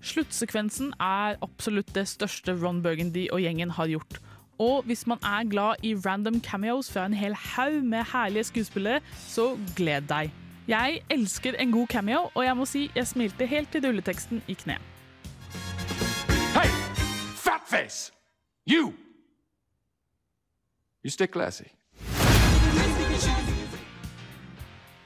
Sluttsekvensen 0.05 0.93
er 1.01 1.35
absolutt 1.43 1.91
det 1.95 2.05
største 2.07 2.55
Ron 2.61 2.83
Burgundy 2.85 3.25
og 3.33 3.41
gjengen 3.43 3.73
har 3.75 3.89
gjort. 3.91 4.21
Og 4.61 4.85
hvis 4.87 5.03
man 5.07 5.19
er 5.25 5.49
glad 5.49 5.83
i 5.83 5.95
random 5.95 6.39
cameos 6.39 6.91
fra 6.91 7.05
en 7.09 7.17
hel 7.17 7.35
haug 7.35 7.83
med 7.83 8.05
herlige 8.13 8.47
skuespillere, 8.53 9.01
så 9.27 9.57
gled 9.75 10.07
deg. 10.07 10.31
Jeg 10.67 11.01
elsker 11.11 11.59
en 11.59 11.71
god 11.71 11.87
cameo, 11.87 12.29
og 12.33 12.45
jeg 12.45 12.57
må 12.57 12.65
si 12.65 12.87
jeg 12.95 13.07
smilte 13.07 13.45
helt 13.45 13.73
til 13.73 13.83
rulleteksten 13.85 14.45
i 14.47 14.55
kne. 14.55 14.79
Face! 17.65 18.11
You! 18.65 18.93
You 21.03 21.09
stick 21.09 21.31
classy. 21.31 21.65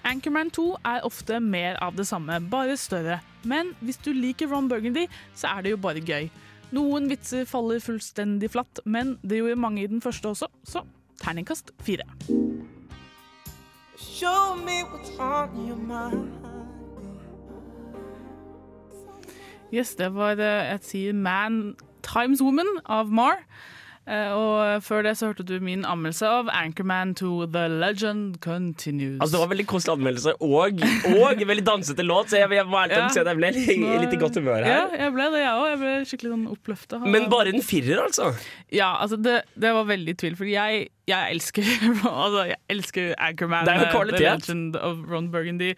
Anchorman 0.03 0.51
2 0.51 0.75
er 0.85 1.01
ofte 1.03 1.39
mer 1.39 1.77
av 1.83 1.95
det 1.95 2.07
samme, 2.07 2.39
bare 2.51 2.77
større. 2.77 3.19
Men 3.43 3.71
hvis 3.79 3.97
du 3.97 4.11
liker 4.11 4.47
Ron 4.51 4.69
Burgundy, 4.69 5.07
så 5.35 5.47
er 5.47 5.61
det 5.61 5.71
jo 5.71 5.77
bare 5.77 6.03
gøy. 6.03 6.29
Noen 6.75 7.07
vitser 7.09 7.45
faller 7.47 7.79
fullstendig 7.79 8.51
flatt, 8.51 8.79
men 8.85 9.17
det 9.23 9.39
gjorde 9.39 9.55
mange 9.55 9.83
i 9.83 9.87
den 9.87 10.01
første 10.01 10.27
også, 10.27 10.47
så 10.63 10.83
terningkast 11.21 11.71
fire. 11.79 12.03
Show 13.97 14.55
me 14.55 14.83
what's 14.83 15.15
on 15.19 15.67
your 15.67 15.77
mind. 15.77 16.27
Yes, 19.73 19.95
det 19.95 20.13
var 20.15 20.31
et 20.31 20.41
jeg 20.41 20.79
sier 20.81 21.13
Man 21.13 21.75
Times 22.13 22.41
Woman 22.41 22.79
av 22.85 23.11
Mar. 23.13 23.43
Eh, 24.09 24.31
Og 24.33 24.81
før 24.81 25.03
det 25.05 25.11
så 25.19 25.27
hørte 25.29 25.43
du 25.45 25.59
min 25.61 25.83
anmeldelse 25.85 26.25
av 26.25 26.47
Anchorman 26.49 27.11
to 27.19 27.45
The 27.53 27.67
Legend 27.69 28.39
Continues. 28.41 29.19
Altså 29.21 29.35
Det 29.35 29.41
var 29.43 29.51
veldig 29.51 29.65
koselig 29.69 29.93
anmeldelse 29.93 30.33
og, 30.41 30.81
og 31.13 31.43
veldig 31.51 31.65
dansete 31.67 32.05
låt, 32.07 32.31
så 32.31 32.39
jeg, 32.41 32.49
jeg 32.57 32.65
må 32.71 32.81
talt 32.89 33.13
si 33.13 33.21
at 33.21 33.29
jeg 33.29 33.37
ble 33.37 33.51
litt, 33.53 33.69
litt 34.05 34.15
i 34.17 34.21
godt 34.23 34.39
humør 34.41 34.65
her. 34.65 34.71
Ja, 34.71 35.03
jeg 35.03 35.13
ble 35.13 35.27
det, 35.35 35.43
jeg 35.43 35.51
òg. 35.59 35.67
Jeg 35.69 35.81
ble 35.83 35.93
skikkelig 36.09 36.31
sånn 36.33 36.47
oppløfta. 36.55 37.01
Men 37.05 37.29
bare 37.29 37.53
en 37.53 37.61
firer, 37.61 38.01
altså? 38.07 38.31
Ja, 38.73 38.95
altså 39.03 39.19
det, 39.21 39.43
det 39.53 39.75
var 39.77 39.85
veldig 39.91 40.15
i 40.17 40.19
tvil, 40.23 40.39
fordi 40.41 40.55
jeg, 40.57 40.87
jeg 41.09 41.33
elsker 41.35 41.67
altså 42.09 42.45
jeg 42.51 42.57
elsker 42.73 43.11
Anchorman. 43.17 43.65
Det 43.67 43.73
er 43.73 43.81
jo 43.81 43.87
eh, 43.87 43.93
kvalitet. 43.95 44.21
The 44.21 44.53
Legend 44.53 44.79
of 44.79 45.03
Ron 45.09 45.27
Burgundy. 45.33 45.73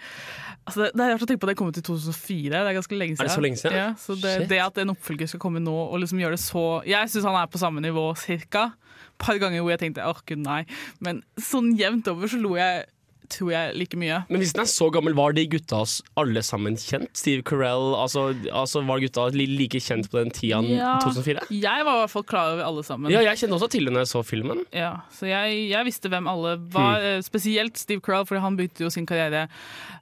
Altså 0.67 0.83
det, 0.83 0.91
det 0.93 1.05
er 1.05 1.13
rart 1.15 1.25
å 1.25 1.29
tenke 1.29 1.41
på 1.41 1.50
at 1.50 1.53
det 1.53 1.57
kom 1.61 1.71
ut 1.71 1.79
i 1.81 1.83
2004. 1.88 2.51
Det 2.53 2.61
er 2.61 2.77
ganske 2.77 3.00
lenge 3.00 3.15
Er 3.15 3.17
siden. 3.17 3.31
det 3.31 3.35
så 3.38 3.45
lenge 3.47 3.61
siden? 3.63 3.77
Ja, 3.79 3.89
så 3.97 4.17
det, 4.21 4.35
det 4.51 4.61
at 4.63 4.77
en 4.83 4.93
oppfølger 4.93 5.31
skal 5.31 5.41
komme 5.43 5.63
nå 5.63 5.73
og 5.88 5.97
liksom 6.03 6.21
gjøre 6.21 6.38
det 6.38 6.43
så 6.43 6.65
Jeg 6.88 7.09
syns 7.13 7.27
han 7.29 7.39
er 7.41 7.50
på 7.51 7.61
samme 7.61 7.83
nivå, 7.83 8.05
cirka. 8.19 8.69
Et 9.11 9.19
par 9.25 9.39
ganger 9.41 9.61
hvor 9.63 9.73
jeg 9.73 9.81
tenkte 9.85 10.05
åh, 10.07 10.21
gud 10.27 10.43
nei. 10.43 10.63
Men 11.03 11.23
sånn 11.41 11.73
jevnt 11.79 12.09
over 12.11 12.29
så 12.31 12.39
lo 12.41 12.55
jeg 12.59 12.85
tror 13.31 13.51
jeg 13.53 13.75
like 13.79 13.97
mye. 14.00 14.21
Men 14.29 14.41
hvis 14.43 14.53
den 14.55 14.63
er 14.65 14.69
så 14.69 14.89
gammel, 14.93 15.15
var 15.17 15.33
de 15.38 15.45
gutta 15.51 15.81
alle 16.19 16.43
sammen 16.45 16.75
kjent? 16.79 17.09
Steve 17.17 17.41
Carell, 17.47 17.93
altså, 17.97 18.29
altså 18.51 18.81
var 18.88 19.00
gutta 19.03 19.27
like 19.33 19.79
kjent 19.81 20.09
på 20.11 20.19
den 20.21 20.31
tida, 20.35 20.61
Ja, 20.67 20.97
2004? 21.03 21.47
Jeg 21.55 21.85
var 21.88 21.95
i 21.95 22.01
hvert 22.03 22.13
fall 22.13 22.23
klar 22.27 22.53
over 22.55 22.63
alle 22.67 22.83
sammen. 22.88 23.11
Ja, 23.13 23.21
jeg 23.25 23.39
kjente 23.41 23.57
også 23.57 23.69
til 23.71 23.88
det 23.88 23.93
når 23.95 24.05
jeg 24.05 24.11
så 24.13 24.23
filmen. 24.27 24.63
Ja, 24.75 24.93
så 25.15 25.29
jeg, 25.29 25.69
jeg 25.71 25.88
visste 25.88 26.11
hvem 26.11 26.27
alle 26.31 26.57
var. 26.73 27.00
Hmm. 27.00 27.07
eh, 27.17 27.21
Spesielt 27.25 27.77
Steve 27.79 28.01
Carell, 28.03 28.25
for 28.29 28.39
han 28.43 28.57
begynte 28.59 28.83
jo 28.85 28.89
sin 28.93 29.05
karriere 29.09 29.47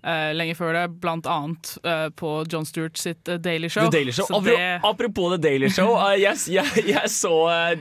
uh, 0.04 0.32
lenge 0.36 0.56
før 0.58 0.74
det, 0.76 0.86
blant 1.04 1.28
annet 1.30 1.74
uh, 1.86 2.08
på 2.18 2.34
John 2.52 2.66
Stewart 2.66 2.98
sitt 3.00 3.28
uh, 3.30 3.38
Daily 3.38 3.70
Show. 3.70 3.88
The 3.90 3.98
Daily 4.00 4.12
Show. 4.16 4.26
Så 4.30 4.40
Apro 4.40 4.56
det- 4.58 4.80
Apropos 4.90 5.34
The 5.36 5.42
Daily 5.50 5.70
Show, 5.70 5.94
eh, 6.08 6.18
jeg, 6.24 6.38
jeg, 6.56 6.86
jeg, 6.90 7.10
så, 7.14 7.34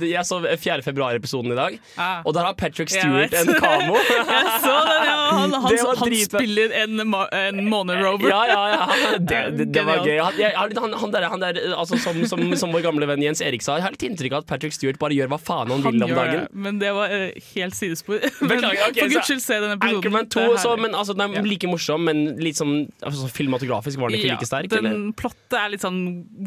jeg 0.03 0.25
så 0.29 0.41
4. 0.59 0.83
februar-episoden 0.87 1.53
i 1.53 1.59
dag, 1.59 1.79
Ah. 1.99 2.21
og 2.25 2.35
der 2.35 2.45
har 2.47 2.53
Patrick 2.59 2.91
Stewart 2.91 3.33
en 3.35 3.55
kamo. 3.59 3.97
jeg 4.35 4.53
så 4.63 4.75
den, 4.89 5.09
ja. 5.09 5.38
Han, 5.39 5.55
han, 5.55 5.73
Det 5.73 5.85
var 5.87 6.01
han 6.03 6.15
spiller 6.25 6.75
en, 6.83 7.03
en 7.39 7.61
månerover. 7.69 8.29
Ja, 8.33 8.43
ja, 8.51 8.63
ja. 8.75 8.85
Det, 9.29 9.41
det, 9.59 9.67
det 9.75 9.83
var 9.87 10.05
gøy. 10.07 10.19
Han, 10.23 10.95
han, 10.99 11.13
der, 11.15 11.27
han 11.33 11.43
der 11.43 11.59
altså, 11.75 11.99
som, 12.03 12.21
som, 12.31 12.43
som 12.59 12.73
vår 12.75 12.85
gamle 12.87 13.09
venn 13.11 13.23
Jens 13.25 13.43
Erik 13.45 13.65
sa, 13.65 13.79
jeg 13.79 13.87
har 13.87 13.95
litt 13.95 14.05
inntrykk 14.09 14.37
av 14.37 14.45
at 14.45 14.51
Patrick 14.51 14.75
Stewart 14.77 14.99
bare 15.01 15.17
gjør 15.17 15.31
hva 15.33 15.39
faen 15.43 15.73
han, 15.73 15.83
vil 15.85 16.03
om 16.07 16.15
dagen. 16.15 16.45
det, 16.45 16.63
men 16.67 16.81
det 16.83 16.93
var 16.97 17.13
eh, 17.15 17.37
helt 17.55 17.77
sidespor. 17.79 18.21
Beklager, 18.53 18.87
Okay, 18.89 19.03
for 19.05 19.13
guds 19.13 19.29
skyld, 19.29 19.43
se 19.45 19.59
den 19.61 19.75
episoden. 19.75 19.99
Anchorman 19.99 20.31
2, 20.33 20.45
er 20.55 20.63
så, 20.63 20.75
men, 20.81 20.95
altså, 20.97 21.17
den 21.19 21.37
er 21.37 21.49
like 21.49 21.69
morsom, 21.71 22.07
men 22.09 22.23
litt 22.41 22.59
sånn 22.61 22.75
altså, 23.05 23.29
filmatografisk 23.35 24.01
var 24.01 24.13
den 24.13 24.21
ikke 24.21 24.37
like 24.37 24.49
sterk? 24.49 24.71
den 24.73 24.87
eller? 24.89 25.13
plottet 25.19 25.59
er 25.59 25.73
litt 25.75 25.85
sånn 25.85 25.99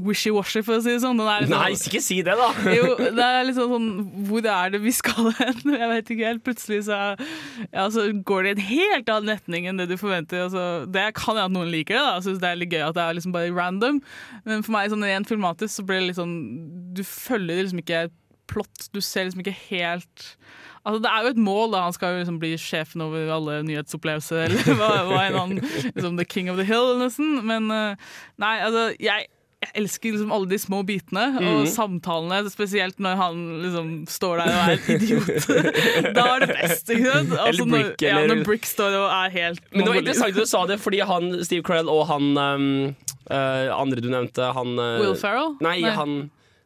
wishy-washy, 0.08 0.64
for 0.66 0.80
å 0.80 0.84
si 0.84 0.96
det 0.96 1.02
sånn. 1.04 1.22
Litt 1.22 1.52
Nei, 1.52 1.72
sånn- 1.76 1.92
ikke 1.92 2.04
si 2.04 2.22
det, 2.26 2.38
da! 2.40 2.50
jo, 2.78 2.96
det 3.02 3.28
er 3.28 3.46
litt 3.48 3.58
sånn, 3.60 3.72
sånn 3.76 3.90
Hvor 4.30 4.48
er 4.52 4.74
det 4.74 4.82
vi 4.84 4.94
skal 4.96 5.32
hen? 5.38 5.62
Jeg 5.76 5.92
vet 5.94 6.14
ikke 6.16 6.32
helt. 6.32 6.44
Plutselig 6.46 6.82
så, 6.88 7.00
ja, 7.70 7.86
så 7.94 8.08
går 8.26 8.48
det 8.48 8.56
en 8.56 8.64
helt 8.72 8.81
annen 9.14 9.34
retning 9.34 9.68
enn 9.70 9.82
det 9.82 9.90
du 9.92 9.98
forventer. 10.00 10.46
Altså, 10.48 10.64
det 10.92 11.06
kan 11.18 11.38
jeg 11.40 11.50
at 11.50 11.54
noen 11.56 11.72
liker 11.74 11.98
det. 11.98 12.02
da 12.06 12.16
Jeg 12.18 12.26
synes 12.28 12.42
Det 12.42 12.50
er 12.50 12.60
litt 12.62 12.74
gøy 12.74 12.86
at 12.88 12.98
det 12.98 13.04
er 13.04 13.18
liksom 13.18 13.36
bare 13.36 13.54
random. 13.56 14.02
Men 14.48 14.66
for 14.66 14.76
meg 14.76 14.92
sånn 14.94 15.08
rent 15.08 15.32
filmatisk 15.32 15.74
så 15.80 15.86
blir 15.88 16.02
det 16.02 16.10
litt 16.12 16.20
sånn 16.22 16.36
Du 16.98 17.04
følger 17.08 17.64
liksom 17.64 17.84
ikke 17.84 18.04
plott. 18.52 18.90
Du 18.92 19.02
ser 19.02 19.28
liksom 19.28 19.44
ikke 19.46 19.58
helt 19.70 20.28
Altså 20.82 20.98
Det 21.04 21.12
er 21.12 21.26
jo 21.26 21.34
et 21.34 21.44
mål. 21.50 21.76
da 21.76 21.84
Han 21.86 21.94
skal 21.94 22.16
jo 22.16 22.24
liksom 22.24 22.40
bli 22.42 22.56
sjefen 22.58 23.04
over 23.06 23.30
alle 23.36 23.60
nyhetsopplevelser. 23.68 24.42
Eller 24.48 24.80
hva, 24.80 24.90
hva 25.10 25.28
enn 25.28 25.38
han 25.38 25.60
liksom 25.62 26.18
The 26.18 26.26
King 26.26 26.50
of 26.50 26.58
the 26.58 26.66
Hill, 26.66 26.98
nesten. 27.02 27.38
Men 27.46 27.70
eh, 27.76 28.10
nei, 28.42 28.56
altså 28.66 28.90
jeg 29.00 29.30
jeg 29.62 29.72
elsker 29.78 30.16
liksom 30.16 30.32
alle 30.34 30.50
de 30.50 30.58
små 30.58 30.80
bitene 30.88 31.24
og 31.38 31.44
Mhm. 31.62 31.68
samtalene, 31.70 32.50
spesielt 32.50 32.98
når 33.00 33.16
han 33.20 33.44
liksom 33.62 33.92
står 34.10 34.42
der 34.42 34.50
og 34.50 34.62
er 34.62 34.72
en 34.74 34.96
idiot. 34.96 35.48
da 36.18 36.24
er 36.36 36.40
det 36.46 36.56
best, 36.58 36.90
ikke 36.90 37.12
sant? 37.14 37.36
Altså, 37.38 37.66
når, 37.66 37.78
Brick, 37.92 38.02
ja, 38.08 38.16
når 38.26 38.44
Brick 38.48 38.66
står 38.66 38.98
og 38.98 39.08
er 39.20 39.30
helt 39.38 39.62
Men 39.72 39.84
det 39.86 39.88
var 39.94 40.02
interessant 40.02 40.34
at 40.34 40.42
du 40.42 40.46
sa 40.50 40.66
det, 40.66 40.80
fordi 40.82 41.00
han, 41.06 41.32
Steve 41.46 41.64
Carell 41.68 41.90
og 41.94 42.08
han 42.10 42.32
um, 42.42 42.96
uh, 43.30 43.70
andre 43.78 44.02
du 44.02 44.10
nevnte, 44.10 44.50
han 44.58 44.74
uh, 44.82 45.00
Will 45.04 45.16
Ferrell? 45.16 45.54
Nei, 45.62 45.78
Nei. 45.86 45.92
han 45.94 46.18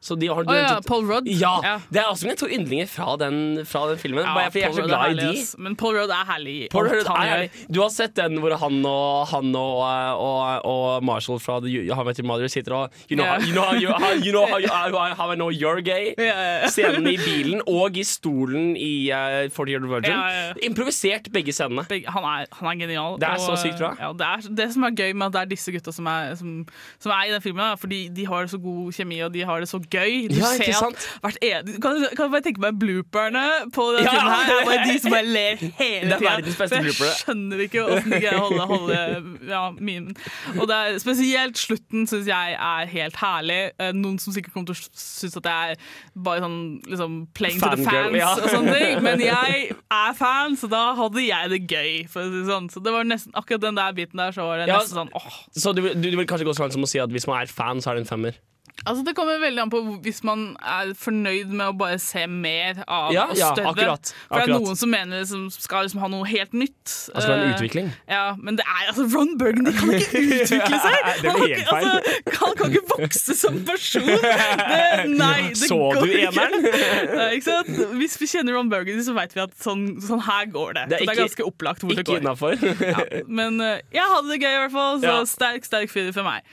så 0.05 0.15
de 0.21 0.27
har, 0.29 0.45
du 0.45 0.51
Å 0.53 0.55
ja, 0.57 0.75
Paul 0.85 1.07
Rudd. 1.09 1.25
Ja, 1.31 1.55
Ja. 1.65 1.75
Det 1.89 2.01
er 2.03 2.09
også 2.11 2.27
mine 2.27 2.37
to 2.37 2.47
yndlinger 2.51 2.87
fra 2.91 3.15
den, 3.17 3.63
fra 3.65 3.85
den 3.89 3.97
filmen. 4.01 4.21
Ja, 4.21 4.35
jeg 4.53 4.67
er 4.67 4.73
så 4.75 4.83
glad 4.85 5.15
i 5.15 5.31
de. 5.33 5.45
Men 5.65 5.75
Paul 5.79 5.95
Rudd 5.97 6.11
er 6.13 6.25
herlig. 6.29 6.57
Paul 6.73 6.89
Rudd 6.91 7.09
er 7.09 7.29
herlig. 7.31 7.49
Du 7.73 7.79
har 7.81 7.89
sett 7.93 8.13
den 8.19 8.37
hvor 8.43 8.53
han 8.61 8.77
og, 8.85 9.25
han 9.31 9.49
og, 9.57 9.79
og, 10.21 10.65
og 10.69 11.03
Marshall 11.05 11.39
fra 11.41 11.57
The 11.63 11.87
How 11.95 12.05
Met 12.05 12.19
Your 12.21 12.27
Mother 12.29 12.51
sitter 12.53 12.75
og 12.77 12.93
You 13.09 13.17
know, 13.17 13.25
yeah. 13.25 13.41
how, 13.41 13.47
you 13.47 13.53
know, 13.55 13.65
how, 13.65 13.73
you, 13.81 13.89
how, 13.89 14.13
you 14.13 14.31
know 14.35 14.45
how, 14.45 14.59
you, 14.59 15.15
how, 15.17 15.31
I 15.31 15.35
know 15.35 15.49
you're 15.49 15.81
gay? 15.81 16.13
Yeah. 16.19 16.67
Scenen 16.69 17.07
i 17.09 17.17
bilen 17.25 17.63
og 17.65 17.97
i 17.97 18.03
stolen 18.05 18.75
i 18.77 19.09
uh, 19.09 19.49
40 19.49 19.73
Year 19.73 19.87
Virgin. 19.89 20.13
Ja. 20.13 20.53
Improvisert 20.69 21.31
begge 21.33 21.53
scenene. 21.55 21.87
Begge- 21.89 22.11
Han 22.13 22.23
er, 22.29 22.45
han 22.59 22.69
er 22.71 22.79
genial. 22.85 23.17
Det 23.21 23.27
er 23.31 23.41
så 23.41 23.57
sykt 23.59 23.81
bra. 23.81 23.93
Ja, 23.99 24.11
det, 24.13 24.29
er, 24.29 24.53
det 24.61 24.69
som 24.75 24.85
er 24.85 24.93
gøy 25.01 25.13
med 25.17 25.27
at 25.31 25.33
det 25.39 25.41
er 25.41 25.51
disse 25.55 25.73
gutta 25.73 25.91
som 25.95 26.07
er, 26.13 26.35
som, 26.39 26.53
som 27.01 27.11
er 27.17 27.31
i 27.31 27.33
den 27.33 27.41
filmen, 27.41 27.73
fordi 27.81 28.03
de 28.13 28.27
har 28.29 28.45
så 28.51 28.61
god 28.61 28.93
kjemi 28.93 29.19
og 29.25 29.33
de 29.33 29.41
har 29.49 29.65
det 29.65 29.69
så 29.71 29.79
gøy. 29.81 29.94
Du 29.95 30.35
Ja, 30.39 30.51
ser 30.57 30.87
at 30.89 31.05
hvert 31.23 31.37
en, 31.41 31.71
kan, 31.81 31.99
kan 32.17 32.27
du 32.27 32.33
bare 32.35 32.43
tenke 32.45 32.61
meg 32.63 32.79
blooperne 32.81 33.43
på 33.75 33.85
den 33.95 34.05
Ja, 34.07 34.13
filmen 34.15 34.31
her? 34.33 34.45
Det 34.49 34.55
er 34.55 34.69
bare 34.69 34.87
de 34.89 34.97
som 35.03 35.15
bare 35.15 35.29
ler 35.37 35.63
hele 35.79 36.19
tida. 36.19 36.67
jeg 36.75 36.95
skjønner 37.21 37.63
ikke 37.65 37.85
åssen 37.85 38.11
de 38.11 38.19
greier 38.23 38.39
å 38.39 38.47
holde, 38.49 38.67
holde 38.71 39.49
ja, 39.49 39.63
mimen. 39.79 40.15
Og 40.57 40.67
det 40.69 40.79
er 40.81 40.99
spesielt 41.03 41.59
slutten 41.59 42.05
syns 42.09 42.29
jeg 42.29 42.57
er 42.59 42.91
helt 42.91 43.19
herlig. 43.21 43.59
Eh, 43.79 43.93
Noen 43.95 44.19
som 44.21 44.35
sikkert 44.35 44.55
kommer 44.55 44.71
til 44.71 44.77
å 44.77 44.89
synes 44.99 45.39
at 45.41 45.49
jeg 45.49 45.75
er 45.75 45.89
bare 46.27 46.43
sånn 46.45 46.59
liksom, 46.89 47.17
playing 47.37 47.61
to 47.61 47.71
the 47.73 47.85
fans 47.87 48.17
ja. 48.19 48.31
og 48.35 48.49
sånne 48.51 48.75
ting. 48.79 49.03
Men 49.05 49.23
jeg 49.31 49.69
er 49.75 50.17
fan, 50.17 50.57
så 50.59 50.69
da 50.71 50.83
hadde 50.97 51.23
jeg 51.25 51.53
det 51.53 51.61
gøy. 51.71 51.91
For 52.11 52.25
å 52.25 52.33
si 52.33 52.43
sånn. 52.49 52.69
Så 52.73 52.83
det 52.85 52.93
var 52.95 53.07
nesten 53.07 53.35
akkurat 53.37 53.63
den 53.65 53.79
der 53.79 53.95
biten 53.97 54.21
der, 54.21 54.35
så 54.35 54.49
var 54.49 54.63
det 54.63 54.69
nesten 54.71 54.99
sånn 55.03 55.13
åh. 55.15 55.39
Så 55.55 55.73
du, 55.75 55.83
du, 55.93 56.09
du 56.11 56.17
vil 56.19 56.27
kanskje 56.29 56.47
gå 56.47 56.55
så 56.57 56.65
langt 56.65 56.75
som 56.77 56.85
å 56.85 56.89
si 56.89 57.01
at 57.01 57.11
hvis 57.13 57.27
man 57.29 57.41
er 57.43 57.51
fan, 57.51 57.81
så 57.83 57.91
er 57.91 57.99
det 57.99 58.05
en 58.05 58.11
femmer? 58.11 58.37
Altså 58.83 59.05
Det 59.07 59.13
kommer 59.15 59.39
veldig 59.39 59.61
an 59.63 59.69
på 59.71 59.79
hvis 60.03 60.19
man 60.27 60.41
er 60.59 60.89
fornøyd 60.99 61.47
med 61.55 61.63
å 61.71 61.73
bare 61.79 61.95
se 62.03 62.25
mer 62.27 62.81
av 62.85 63.13
Ja, 63.15 63.23
og 63.31 63.37
ja, 63.39 63.47
større. 63.55 63.71
akkurat, 63.71 64.09
For 64.11 64.35
det 64.35 64.41
er 64.41 64.41
akkurat. 64.43 64.61
noen 64.65 64.75
som 64.77 64.89
mener 64.91 65.23
det 65.23 65.53
skal 65.55 65.85
liksom 65.87 66.01
ha 66.03 66.09
noe 66.11 66.27
helt 66.27 66.51
nytt. 66.53 66.83
Det 66.83 67.23
skal 67.23 67.31
være 67.31 67.45
en 67.45 67.53
utvikling. 67.55 67.87
utvikling. 67.87 67.93
Ja, 68.11 68.25
Men 68.37 68.59
det 68.59 68.65
er 68.67 68.89
altså 68.91 69.05
Ron 69.15 69.31
Burgundy 69.39 69.71
kan 69.79 69.93
ikke 69.95 70.21
utvikle 70.43 70.79
seg! 70.83 71.07
Det 71.23 71.33
blir 71.33 71.47
helt 71.47 71.63
ikke- 71.63 71.77
altså, 71.79 72.43
han 72.43 72.55
kan 72.59 72.75
ikke 72.75 72.83
vokse 72.91 73.37
som 73.39 73.61
person! 73.65 74.05
Det, 74.05 75.09
nei, 75.15 75.41
det 75.55 75.57
Så 75.63 75.79
går 75.79 76.01
du 76.03 76.05
ikke. 76.11 76.27
eneren? 76.35 76.67
Nei, 77.15 77.29
ikke 77.39 77.47
sant? 77.47 77.71
Hvis 77.95 78.19
vi 78.21 78.29
kjenner 78.35 78.59
Ron 78.59 78.69
Burgundy, 78.69 79.01
så 79.07 79.15
vet 79.17 79.33
vi 79.33 79.41
at 79.47 79.55
sånn, 79.63 79.85
sånn 80.03 80.21
her 80.27 80.45
går 80.51 80.75
det. 80.81 80.85
Det 80.91 80.99
er 80.99 81.05
så 81.05 81.09
det 81.09 81.15
er 81.15 81.21
ganske 81.23 81.47
opplagt 81.47 81.81
hvor 81.87 81.95
det 81.95 82.05
går. 82.11 82.19
innafor. 82.21 82.59
Ja, 82.59 83.23
men 83.27 83.57
uh, 83.63 83.79
jeg 83.95 84.03
hadde 84.13 84.29
det 84.35 84.41
gøy 84.43 84.51
i 84.51 84.61
hvert 84.65 84.75
fall, 84.75 84.99
så 84.99 85.15
Ja. 85.15 85.17
sterk, 85.25 85.65
sterk 85.65 85.89
fyr 85.95 86.11
for 86.13 86.27
meg. 86.27 86.43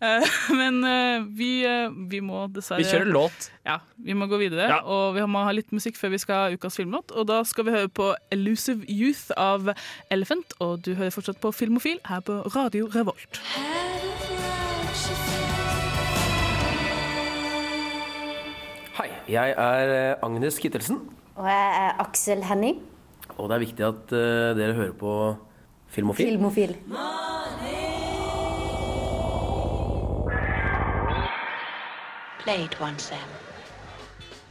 Uh, 0.00 0.24
men 0.54 0.80
eh, 0.84 1.22
vi, 1.38 1.50
eh, 1.63 1.63
vi 2.10 2.20
må 2.24 2.44
dessverre 2.52 2.82
Vi 2.82 2.88
kjører 2.90 3.10
låt. 3.12 3.48
Ja, 3.66 3.78
vi 4.02 4.14
må 4.16 4.26
gå 4.30 4.38
videre, 4.40 4.68
Ja. 4.68 4.78
og 4.84 5.14
vi 5.16 5.20
må 5.26 5.44
ha 5.44 5.52
litt 5.52 5.70
musikk 5.72 5.96
før 6.00 6.10
vi 6.14 6.18
skal 6.18 6.34
ha 6.34 6.56
ukas 6.56 6.76
filmlåt. 6.76 7.12
Og 7.16 7.26
da 7.30 7.42
skal 7.44 7.64
vi 7.68 7.70
høre 7.76 7.88
på 7.88 8.14
Elusive 8.34 8.84
Youth 8.88 9.30
av 9.36 9.72
Elephant, 10.10 10.52
og 10.60 10.82
du 10.82 10.94
hører 10.94 11.10
fortsatt 11.14 11.40
på 11.40 11.52
Filmofil 11.54 12.00
her 12.08 12.20
på 12.20 12.40
Radio 12.54 12.88
Revolt. 12.94 13.40
Hei, 18.94 19.08
jeg 19.32 19.54
er 19.58 19.92
eh, 19.94 20.22
Agnes 20.22 20.58
Kittelsen, 20.62 21.00
Og 21.34 21.46
jeg 21.50 21.70
er 21.80 21.96
Aksel 22.04 22.44
Henning, 22.46 22.76
og 23.34 23.48
det 23.50 23.56
er 23.56 23.62
viktig 23.64 23.86
at 23.88 24.12
eh, 24.14 24.52
dere 24.58 24.76
hører 24.76 24.92
på 25.00 25.14
Filmofil. 25.94 26.28
filmofil. 26.34 26.76
Played 32.44 32.76
one, 32.80 32.98
Sam. 32.98 33.30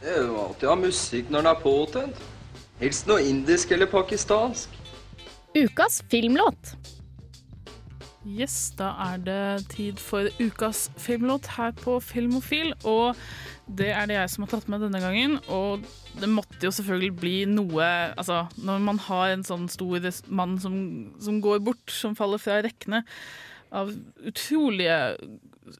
Det 0.00 0.10
er 0.16 0.24
jo 0.26 0.38
alltid 0.42 0.68
ha 0.68 0.74
musikk 0.74 1.28
når 1.30 1.44
den 1.44 1.50
er 1.52 1.60
påtent. 1.62 2.24
Helst 2.80 3.06
noe 3.06 3.22
indisk 3.22 3.70
eller 3.70 3.86
pakistansk. 3.86 4.72
Ukas 5.54 6.00
filmlåt. 6.10 6.74
Yes, 8.24 8.72
da 8.74 8.88
er 9.04 9.22
det 9.22 9.68
tid 9.70 10.02
for 10.02 10.26
ukas 10.40 10.88
filmlåt 10.98 11.46
her 11.54 11.70
på 11.78 12.00
Filmofil. 12.02 12.72
Og 12.82 13.14
det 13.78 13.92
er 13.94 14.10
det 14.10 14.18
jeg 14.18 14.34
som 14.34 14.46
har 14.46 14.56
tatt 14.56 14.68
med 14.72 14.82
denne 14.82 14.98
gangen. 14.98 15.38
Og 15.46 15.86
det 16.18 16.32
måtte 16.32 16.66
jo 16.66 16.74
selvfølgelig 16.74 17.14
bli 17.20 17.34
noe 17.52 17.88
Altså, 18.16 18.46
når 18.58 18.84
man 18.90 19.00
har 19.06 19.36
en 19.36 19.46
sånn 19.46 19.70
stor 19.70 20.10
mann 20.26 20.58
som, 20.58 20.76
som 21.22 21.38
går 21.44 21.62
bort, 21.62 21.86
som 21.92 22.18
faller 22.18 22.42
fra 22.42 22.58
rekkene 22.64 23.04
av 23.74 23.94
utrolige 24.26 24.98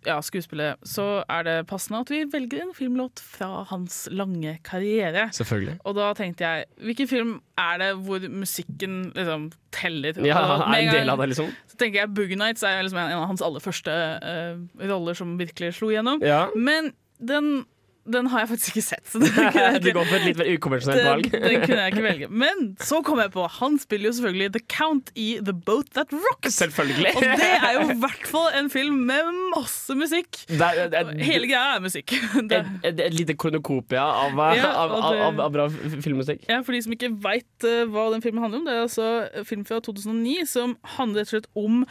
ja, 0.06 0.18
skuespillere, 0.24 0.76
så 0.86 1.24
er 1.30 1.44
det 1.46 1.56
passende 1.70 2.00
at 2.04 2.12
vi 2.12 2.22
velger 2.32 2.62
en 2.64 2.72
filmlåt 2.76 3.20
fra 3.20 3.64
hans 3.70 4.04
lange 4.10 4.56
karriere. 4.64 5.28
Selvfølgelig. 5.36 5.76
Og 5.84 5.96
da 5.98 6.10
tenkte 6.18 6.46
jeg, 6.46 6.64
hvilken 6.82 7.10
film 7.10 7.34
er 7.60 7.78
det 7.82 7.90
hvor 8.06 8.24
musikken 8.30 9.12
liksom 9.16 9.50
teller? 9.74 10.18
Ja, 10.24 10.40
er 10.64 10.80
en 10.80 10.92
del 10.94 11.12
av 11.12 11.22
det, 11.22 11.30
liksom. 11.34 11.52
Så 11.70 11.78
tenker 11.80 12.02
jeg 12.02 12.14
Boogie 12.16 12.40
Nights 12.40 12.64
er 12.66 12.82
liksom 12.82 13.00
en 13.02 13.16
av 13.18 13.28
hans 13.30 13.44
aller 13.44 13.64
første 13.64 13.94
uh, 14.24 14.60
roller 14.88 15.18
som 15.18 15.36
virkelig 15.40 15.74
slo 15.78 15.92
igjennom. 15.92 16.22
Ja. 16.24 16.46
Men 16.56 16.92
den, 17.20 17.64
den 18.06 18.26
har 18.28 18.42
jeg 18.44 18.48
faktisk 18.50 18.74
ikke 18.76 18.82
sett. 18.84 19.06
Så 19.08 19.20
Du 19.84 19.88
går 19.96 20.04
for 20.08 20.16
et 20.18 20.24
litt 20.28 20.36
mer 20.40 20.48
ukonvensjonelt 20.56 21.04
valg. 21.06 21.28
den, 21.32 21.42
den 21.44 21.62
kunne 21.64 21.78
jeg 21.80 21.92
ikke 21.94 22.04
velge. 22.10 22.28
Men 22.30 22.64
så 22.84 22.98
kom 23.06 23.20
jeg 23.22 23.30
på 23.32 23.46
Han 23.60 23.78
spiller 23.80 24.10
jo 24.10 24.14
selvfølgelig 24.18 24.50
The 24.58 24.62
Count 24.74 25.12
i 25.16 25.28
The 25.44 25.54
Boat 25.56 25.92
That 25.96 26.12
Rocks. 26.12 26.58
Selvfølgelig. 26.58 27.14
Og 27.16 27.22
det 27.40 27.48
er 27.54 27.70
jo 27.78 27.86
i 27.94 27.98
hvert 28.02 28.26
fall 28.28 28.50
en 28.60 28.68
film 28.72 28.98
med 29.08 29.30
masse 29.54 29.96
musikk. 29.96 30.42
Det 30.50 30.70
det 30.92 31.04
Hele 31.24 31.48
greia 31.48 31.76
er 31.78 31.84
musikk. 31.84 32.12
Det, 32.50 32.60
Et, 32.60 32.90
et, 32.92 33.00
et 33.08 33.14
lite 33.16 33.36
kronokopia 33.40 34.04
av, 34.04 34.36
Ja, 34.58 34.68
av, 34.84 34.92
av, 34.98 35.40
av, 35.46 35.52
bra 35.54 35.68
filmmusikk. 35.70 36.44
ja, 36.50 36.60
For 36.66 36.76
de 36.76 36.82
som 36.84 36.92
ikke 36.96 37.12
veit 37.24 37.68
hva 37.90 38.08
den 38.12 38.22
filmen 38.24 38.44
handler 38.44 38.60
om, 38.60 38.68
det 38.68 38.74
er 38.76 38.84
altså 38.84 39.44
film 39.48 39.64
fra 39.68 39.80
2009 39.84 40.44
som 40.50 40.76
handler 40.98 41.24
rett 41.24 41.30
og 41.30 41.36
slett 41.38 41.50
om 41.56 41.84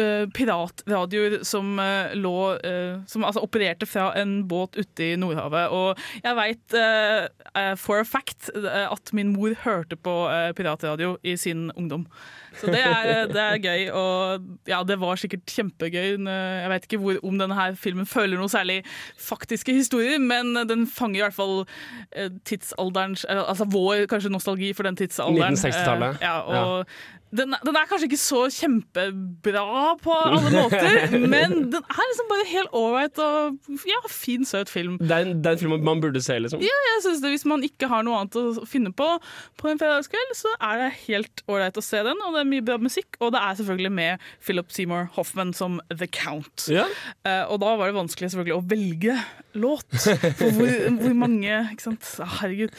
eh, 0.00 0.24
piratradioer 0.34 1.38
som 1.46 1.76
uh, 1.80 2.14
lå 2.16 2.36
uh, 2.56 3.02
Som 3.08 3.24
altså 3.26 3.42
opererte 3.44 3.86
fra 3.88 4.10
en 4.18 4.38
båt 4.48 4.76
ute 4.76 5.12
i 5.12 5.16
Nordhavet. 5.20 5.72
Og 5.72 6.00
jeg 6.22 6.36
veit 6.36 6.76
for 7.80 8.00
a 8.00 8.04
fact 8.04 8.50
at 8.52 9.12
min 9.16 9.32
mor 9.32 9.54
hørte 9.62 9.96
på 9.96 10.14
piratradio 10.56 11.16
i 11.24 11.36
sin 11.40 11.70
ungdom. 11.76 12.04
Så 12.56 12.70
det 12.72 12.80
er, 12.80 13.26
det 13.28 13.40
er 13.40 13.58
gøy, 13.60 13.82
og 13.92 14.68
ja, 14.68 14.80
det 14.86 14.96
var 15.00 15.18
sikkert 15.20 15.44
kjempegøy. 15.50 16.16
Jeg 16.26 16.70
vet 16.72 16.86
ikke 16.88 17.00
hvor, 17.00 17.18
om 17.26 17.38
denne 17.40 17.56
her 17.56 17.76
filmen 17.80 18.08
føler 18.08 18.40
noe 18.40 18.52
særlig 18.52 18.78
faktiske 19.20 19.74
historier, 19.76 20.20
men 20.20 20.54
den 20.68 20.86
fanger 20.88 21.20
i 21.20 21.24
hvert 21.26 21.36
fall 21.36 21.64
tidsalderens 22.48 23.26
Altså 23.28 23.66
vår 23.72 24.06
kanskje 24.10 24.32
nostalgi 24.32 24.72
for 24.76 24.88
den 24.88 24.96
tidsalderen. 24.96 25.56
1960-tallet. 25.56 26.20
Eh, 26.20 26.26
ja, 26.26 26.40
og 26.40 26.86
Den, 27.34 27.56
den 27.66 27.74
er 27.76 27.88
kanskje 27.90 28.06
ikke 28.06 28.20
så 28.20 28.44
kjempebra 28.54 29.96
på 29.98 30.14
alle 30.14 30.50
måter, 30.52 31.16
men 31.34 31.54
den 31.72 31.82
er 31.82 32.10
liksom 32.10 32.28
bare 32.30 32.46
helt 32.52 32.76
ålreit 32.76 33.18
og 33.22 33.80
ja, 33.88 33.98
fin, 34.12 34.46
søt 34.46 34.70
film. 34.70 34.94
Det 35.00 35.10
er, 35.10 35.26
en, 35.26 35.40
det 35.42 35.50
er 35.50 35.56
en 35.56 35.62
film 35.64 35.74
man 35.86 36.02
burde 36.04 36.22
se, 36.22 36.38
liksom. 36.38 36.62
Ja, 36.62 36.76
jeg 36.92 37.02
synes 37.04 37.24
det 37.24 37.32
Hvis 37.34 37.46
man 37.48 37.64
ikke 37.66 37.90
har 37.90 38.06
noe 38.06 38.20
annet 38.22 38.38
å 38.38 38.66
finne 38.68 38.92
på 38.94 39.08
på 39.58 39.70
en 39.70 39.80
fredagskveld, 39.80 40.36
så 40.38 40.52
er 40.62 40.84
det 40.84 40.90
helt 41.06 41.42
ålreit 41.50 41.78
å 41.80 41.84
se 41.84 42.02
den. 42.06 42.20
Og 42.24 42.36
det 42.36 42.44
er 42.44 42.50
mye 42.52 42.66
bra 42.66 42.78
musikk, 42.80 43.18
og 43.18 43.34
det 43.34 43.42
er 43.42 43.58
selvfølgelig 43.58 43.92
med 43.98 44.28
Philip 44.44 44.70
Seymour 44.72 45.10
Hoffman 45.16 45.52
som 45.56 45.80
The 45.90 46.06
Count. 46.06 46.68
Ja. 46.70 46.86
Uh, 47.26 47.44
og 47.50 47.60
da 47.64 47.74
var 47.78 47.90
det 47.90 47.98
vanskelig 47.98 48.30
selvfølgelig 48.32 48.56
å 48.56 48.64
velge 48.70 49.18
låt. 49.56 49.86
For 49.96 50.52
hvor, 50.52 50.72
hvor 51.00 51.14
mange 51.16 51.52
Ikke 51.72 51.86
sant? 51.88 52.08
Herregud. 52.38 52.74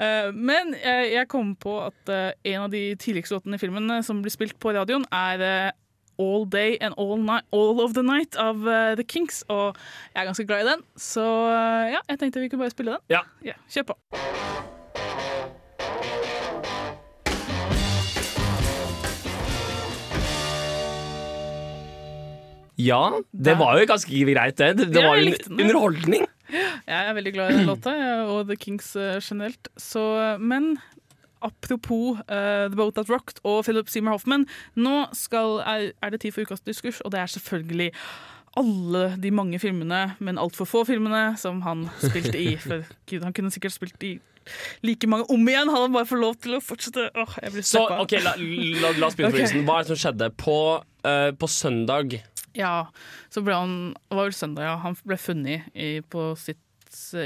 Uh, 0.00 0.32
men 0.34 0.74
jeg, 0.78 1.10
jeg 1.14 1.30
kom 1.32 1.54
på 1.60 1.76
at 1.84 2.12
uh, 2.12 2.30
en 2.48 2.66
av 2.66 2.70
de 2.72 2.84
tidligste 3.00 3.36
låtene 3.36 3.58
i 3.58 3.62
filmen 3.62 3.91
eh, 3.92 4.02
som 4.06 4.22
blir 4.24 4.32
spilt 4.34 4.58
på 4.62 4.72
radioen, 4.74 5.04
er 5.12 5.44
eh, 5.46 5.70
All 6.22 6.46
Day 6.48 6.76
and 6.80 6.94
All, 7.00 7.16
Night, 7.20 7.46
all 7.52 7.80
of 7.84 7.94
the 7.96 8.04
Night 8.04 8.36
av 8.40 8.66
eh, 8.68 8.94
The 8.98 9.06
Kinks. 9.08 9.42
Og 9.52 9.76
jeg 10.12 10.22
er 10.22 10.28
ganske 10.30 10.46
glad 10.48 10.64
i 10.64 10.70
den, 10.72 10.84
så 10.96 11.24
ja, 11.92 12.02
jeg 12.08 12.20
tenkte 12.20 12.42
vi 12.42 12.52
kunne 12.52 12.66
bare 12.66 12.74
spille 12.74 12.96
den. 12.96 13.06
Ja. 13.12 13.24
Ja, 13.46 13.58
kjør 13.72 13.92
på. 13.92 13.98
Ja, 22.82 23.02
det 23.30 23.58
var 23.60 23.76
jo 23.78 23.86
ganske 23.86 24.10
greit, 24.10 24.58
det. 24.58 24.88
Det, 24.90 25.02
var 25.04 25.20
jo 25.20 25.28
en 25.28 25.60
underholdning. 25.60 26.24
Jeg 26.52 27.08
er 27.08 27.12
veldig 27.14 27.32
glad 27.36 27.52
i 27.52 27.58
den 27.60 27.68
låta, 27.68 27.92
og 28.26 28.48
The 28.48 28.56
Kings 28.58 28.90
generelt. 28.96 29.68
Så, 29.78 30.02
men 30.40 30.74
apropos 31.44 32.18
uh, 32.28 32.68
The 32.68 32.76
Boat 32.78 32.94
That 32.98 33.10
Rocked 33.10 33.40
og 33.44 33.64
Philip 33.66 33.88
Seymour 33.88 34.16
Hoffman, 34.18 34.46
nå 34.76 35.06
skal, 35.16 35.58
er, 35.66 35.90
er 36.02 36.10
det 36.14 36.20
tid 36.24 36.32
for 36.36 36.42
ukas 36.46 36.60
diskurs, 36.66 37.00
og 37.02 37.12
det 37.14 37.20
er 37.20 37.26
selvfølgelig 37.32 37.90
alle 38.60 39.04
de 39.22 39.30
mange 39.32 39.58
filmene, 39.62 40.14
men 40.20 40.38
altfor 40.38 40.68
få 40.68 40.82
filmene, 40.84 41.32
som 41.40 41.62
han 41.64 41.86
spilte 42.02 42.36
i. 42.36 42.56
For 42.60 42.82
Gud, 43.08 43.22
han 43.24 43.32
kunne 43.32 43.50
sikkert 43.54 43.72
spilt 43.78 44.02
i 44.04 44.18
like 44.84 45.06
mange 45.08 45.24
om 45.32 45.46
igjen. 45.48 45.70
Han 45.70 45.76
hadde 45.78 45.92
bare 45.94 46.08
fått 46.10 46.20
lov 46.20 46.34
til 46.42 46.58
å 46.58 46.60
fortsette. 46.60 47.06
Åh, 47.16 47.36
jeg 47.46 47.54
blir 47.54 47.64
Så 47.64 47.80
steppa. 47.86 48.00
ok, 48.02 48.12
la, 48.26 48.34
la, 48.36 48.90
la 48.98 49.08
oss 49.08 49.16
begynne 49.16 49.30
på 49.30 49.38
Ok. 49.38 49.38
begynnelsen. 49.38 49.64
Hva 49.68 49.78
er 49.78 49.86
det 49.86 49.92
som 49.94 50.00
skjedde 50.02 50.28
på, 50.42 50.58
uh, 51.06 51.30
på 51.40 51.48
søndag? 51.48 52.18
Ja, 52.58 52.74
så 53.32 53.40
ble 53.40 53.54
han 53.56 53.72
Det 53.94 54.18
var 54.18 54.26
vel 54.28 54.36
søndag, 54.36 54.66
ja. 54.68 54.76
Han 54.84 54.98
ble 55.08 55.16
funnet 55.16 55.70
i, 55.72 56.02
på 56.12 56.32
sitt 56.36 56.60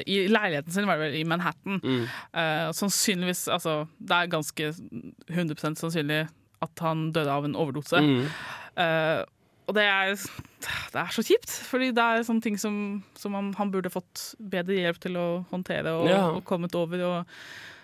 i 0.06 0.18
leiligheten 0.30 0.72
sin, 0.74 0.86
var 0.88 0.98
det 1.00 1.08
vel, 1.08 1.20
i 1.20 1.24
Manhattan. 1.28 1.80
Mm. 1.82 2.04
Uh, 2.34 2.72
sannsynligvis 2.76 3.46
Altså, 3.52 3.86
det 3.98 4.18
er 4.18 4.32
ganske 4.32 4.72
100% 4.72 5.80
sannsynlig 5.82 6.24
at 6.64 6.82
han 6.84 7.10
døde 7.12 7.32
av 7.32 7.44
en 7.48 7.56
overdose. 7.58 8.00
Mm. 8.00 8.28
Uh, 8.76 9.22
og 9.66 9.74
det 9.74 9.82
er, 9.82 10.14
det 10.94 11.00
er 11.00 11.12
så 11.14 11.24
kjipt, 11.26 11.50
fordi 11.66 11.90
det 11.94 12.02
er 12.02 12.26
sånne 12.26 12.44
ting 12.44 12.58
som, 12.60 13.02
som 13.18 13.34
han, 13.34 13.50
han 13.58 13.72
burde 13.74 13.90
fått 13.90 14.28
bedre 14.38 14.78
hjelp 14.78 15.00
til 15.02 15.18
å 15.18 15.26
håndtere 15.50 15.94
og, 15.98 16.06
Ja. 16.10 16.22
og 16.30 16.44
kommet 16.46 16.74
over. 16.78 17.02
Og, 17.02 17.36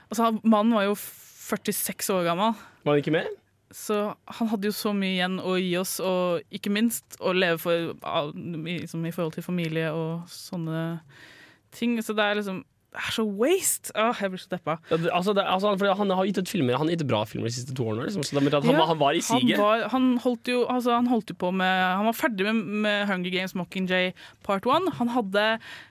altså, 0.08 0.30
mannen 0.44 0.76
var 0.78 0.86
jo 0.86 0.94
46 0.98 2.12
år 2.14 2.28
gammel. 2.30 2.54
Var 2.86 2.94
han 2.94 3.02
ikke 3.02 3.16
mer? 3.16 3.30
Så 3.72 3.96
han 4.36 4.50
hadde 4.52 4.68
jo 4.68 4.74
så 4.76 4.92
mye 4.94 5.16
igjen 5.16 5.38
å 5.40 5.56
gi 5.56 5.72
oss, 5.80 5.96
og 6.04 6.42
ikke 6.54 6.70
minst 6.70 7.16
å 7.24 7.32
leve 7.34 7.58
for 7.58 7.94
liksom, 8.68 9.06
i 9.08 9.14
forhold 9.14 9.38
til 9.38 9.46
familie 9.46 9.88
og 9.96 10.28
sånne 10.30 10.82
ting. 11.72 12.04
Så 12.04 12.12
det 12.12 12.24
er 12.24 12.34
liksom 12.34 12.64
det 12.92 13.00
er 13.00 13.12
så 13.16 13.24
waste! 13.24 13.88
Åh, 13.96 14.18
jeg 14.20 14.30
blir 14.34 14.40
så 14.42 14.50
deppa. 14.52 14.74
Ja, 14.90 14.96
det- 15.00 15.12
Altså, 15.12 15.32
det, 15.34 15.44
altså, 15.48 15.94
han 15.96 16.10
har 16.10 16.26
gitt 16.28 16.38
ut 16.42 16.48
filmer 16.48 16.76
Han 16.76 16.88
har 16.88 16.96
gitt 16.96 17.06
bra 17.08 17.22
filmer 17.24 17.48
de 17.48 17.54
siste 17.54 17.72
to 17.74 17.84
årene. 17.88 18.04
Liksom. 18.04 18.22
Så 18.22 18.36
det 18.36 18.52
han, 18.52 18.68
Ja, 18.68 18.84
han 18.84 18.98
var 19.00 19.12
i 19.16 19.20
siget. 19.24 19.56
Han, 19.56 19.64
var, 19.64 19.88
han, 19.88 20.18
holdt 20.18 20.44
jo, 20.52 20.66
altså, 20.68 20.92
han 20.98 21.06
holdt 21.08 21.30
jo 21.32 21.34
på 21.40 21.50
med 21.56 21.96
Han 21.96 22.04
var 22.04 22.12
ferdig 22.12 22.44
med, 22.52 22.54
med 22.84 23.06
Hunger 23.08 23.30
Games 23.32 23.54
Mockingjay 23.56 24.12
Part 24.44 24.66
1. 24.68 24.92
Han 24.98 25.08
hadde 25.08 25.46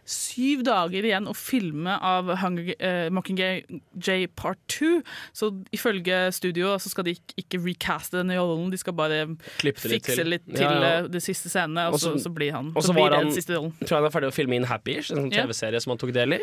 syv 0.06 0.62
dager 0.68 1.02
igjen 1.08 1.26
å 1.30 1.34
filme 1.38 1.98
av 2.02 2.30
Hunger, 2.42 2.74
eh, 2.80 3.10
Mockingjay 3.10 4.28
Part 4.36 4.60
2. 4.68 5.02
Så 5.34 5.50
ifølge 5.74 6.32
studio 6.36 6.76
så 6.78 6.90
skal 6.94 7.06
de 7.10 7.16
ikke, 7.18 7.34
ikke 7.42 7.62
recaste 7.66 8.20
denne 8.20 8.38
rollen, 8.38 8.70
de 8.70 8.78
skal 8.78 8.94
bare 8.94 9.24
Klippe 9.58 9.82
det 9.82 9.92
litt 9.96 10.06
fikse 10.06 10.16
til. 10.22 10.30
litt 10.36 10.46
til 10.54 10.62
Ja, 10.68 11.00
eh, 11.02 11.08
de 11.08 11.20
siste 11.24 11.50
scenene, 11.50 11.88
og 11.90 11.98
så, 11.98 12.14
så, 12.18 12.28
så 12.28 12.34
blir 12.36 12.52
han 12.54 12.74
Og 12.76 12.84
så 12.86 12.94
blir 12.94 13.08
var 13.10 13.18
det 13.18 13.24
den 13.26 13.34
siste 13.34 13.58
rollen. 13.58 13.74
tror 13.82 13.96
jeg 13.98 14.04
han 14.04 14.06
er 14.12 14.14
ferdig 14.20 14.30
å 14.30 14.38
filme 14.38 14.56
In 14.62 14.70
Happy-ish, 14.70 15.10
en 15.12 15.24
sånn 15.26 15.34
TV-serie 15.34 15.82
som 15.82 15.92
han 15.96 15.98
tok 16.02 16.14
del 16.14 16.38
i. 16.38 16.42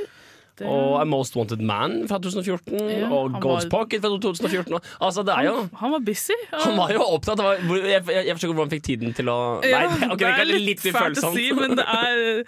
Det- 0.59 0.66
Og 0.66 1.01
A 1.01 1.05
Most 1.05 1.37
Wanted 1.37 1.61
Man 1.62 2.09
fra 2.09 2.18
2014, 2.18 2.79
Ja, 2.90 3.07
og 3.12 3.31
han 3.33 3.40
Gold's 3.42 3.68
var- 3.71 3.85
Pocket 3.85 4.01
fra 4.03 4.11
2014. 4.18 4.81
Altså, 5.01 5.23
det 5.25 5.35
er 5.37 5.44
jo 5.44 5.55
Han, 5.55 5.71
han 5.81 5.90
var 5.92 5.99
busy. 6.01 6.33
Han 6.53 6.77
var 6.77 6.90
jo 6.92 7.01
opptatt 7.05 7.38
av 7.40 7.55
Jeg, 7.62 8.03
jeg, 8.07 8.27
jeg 8.27 8.35
forstår 8.35 8.49
ikke 8.49 8.55
hvordan 8.57 8.68
han 8.68 8.75
fikk 8.77 8.85
tiden 8.90 9.14
til 9.14 9.27
å 9.31 9.38
Nei, 9.62 9.87
okay, 10.11 10.27
det 10.27 10.40
er 10.40 10.44
litt, 10.53 10.85
litt 10.85 10.94
fælt 10.94 11.23
å 11.23 11.33
si, 11.35 11.53
men 11.53 11.77
det 11.79 11.85
er, 11.87 12.44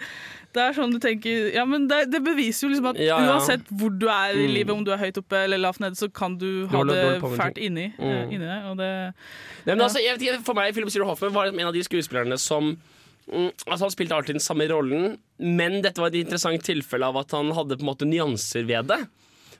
det 0.51 0.61
er 0.65 0.73
sånn 0.75 0.91
du 0.91 0.99
tenker 0.99 1.53
Ja, 1.55 1.63
men 1.65 1.87
det, 1.87 2.11
det 2.11 2.21
beviser 2.25 2.67
jo 2.67 2.73
liksom 2.73 2.89
at 2.91 2.99
Ja, 2.99 3.19
ja. 3.23 3.31
uansett 3.37 3.63
hvor 3.71 3.89
du 3.97 4.07
er 4.11 4.35
i 4.35 4.47
Mm. 4.47 4.53
livet, 4.53 4.69
om 4.75 4.83
du 4.83 4.91
er 4.91 4.97
høyt 4.97 5.17
oppe 5.17 5.43
eller 5.45 5.57
lavt 5.57 5.79
nede, 5.79 5.95
så 5.95 6.11
kan 6.11 6.35
du 6.37 6.67
ha 6.67 6.83
det 6.83 7.21
med 7.21 7.37
fælt 7.39 7.57
inni, 7.57 7.93
Mm. 7.97 8.03
eh, 8.11 8.23
inni 8.35 8.45
deg. 8.45 8.65
Og 8.71 8.77
det 8.77 8.91
Nei, 9.65 9.75
men 9.75 9.81
altså, 9.87 9.99
jeg 10.03 10.41
for 10.43 10.53
meg, 10.53 10.73
Philip 10.73 10.89
Zero 10.91 11.05
Hoffman 11.05 11.31
var 11.33 11.45
en 11.47 11.59
av 11.67 11.73
de 11.73 11.79
skuespillerne 11.83 12.37
som 12.37 12.75
mm, 12.75 12.77
altså 13.31 13.85
Han 13.85 13.93
spilte 13.93 14.17
alltid 14.17 14.37
den 14.37 14.43
samme 14.43 14.67
rollen, 14.71 15.17
men 15.39 15.79
dette 15.83 16.01
var 16.01 16.11
et 16.11 16.21
interessant 16.21 16.63
tilfelle 16.65 17.07
av 17.07 17.21
at 17.21 17.35
han 17.37 17.53
hadde 17.55 17.77
på 17.79 17.85
en 17.85 17.91
måte 17.93 18.07
nyanser 18.09 18.67
ved 18.67 18.91
det. 18.91 18.99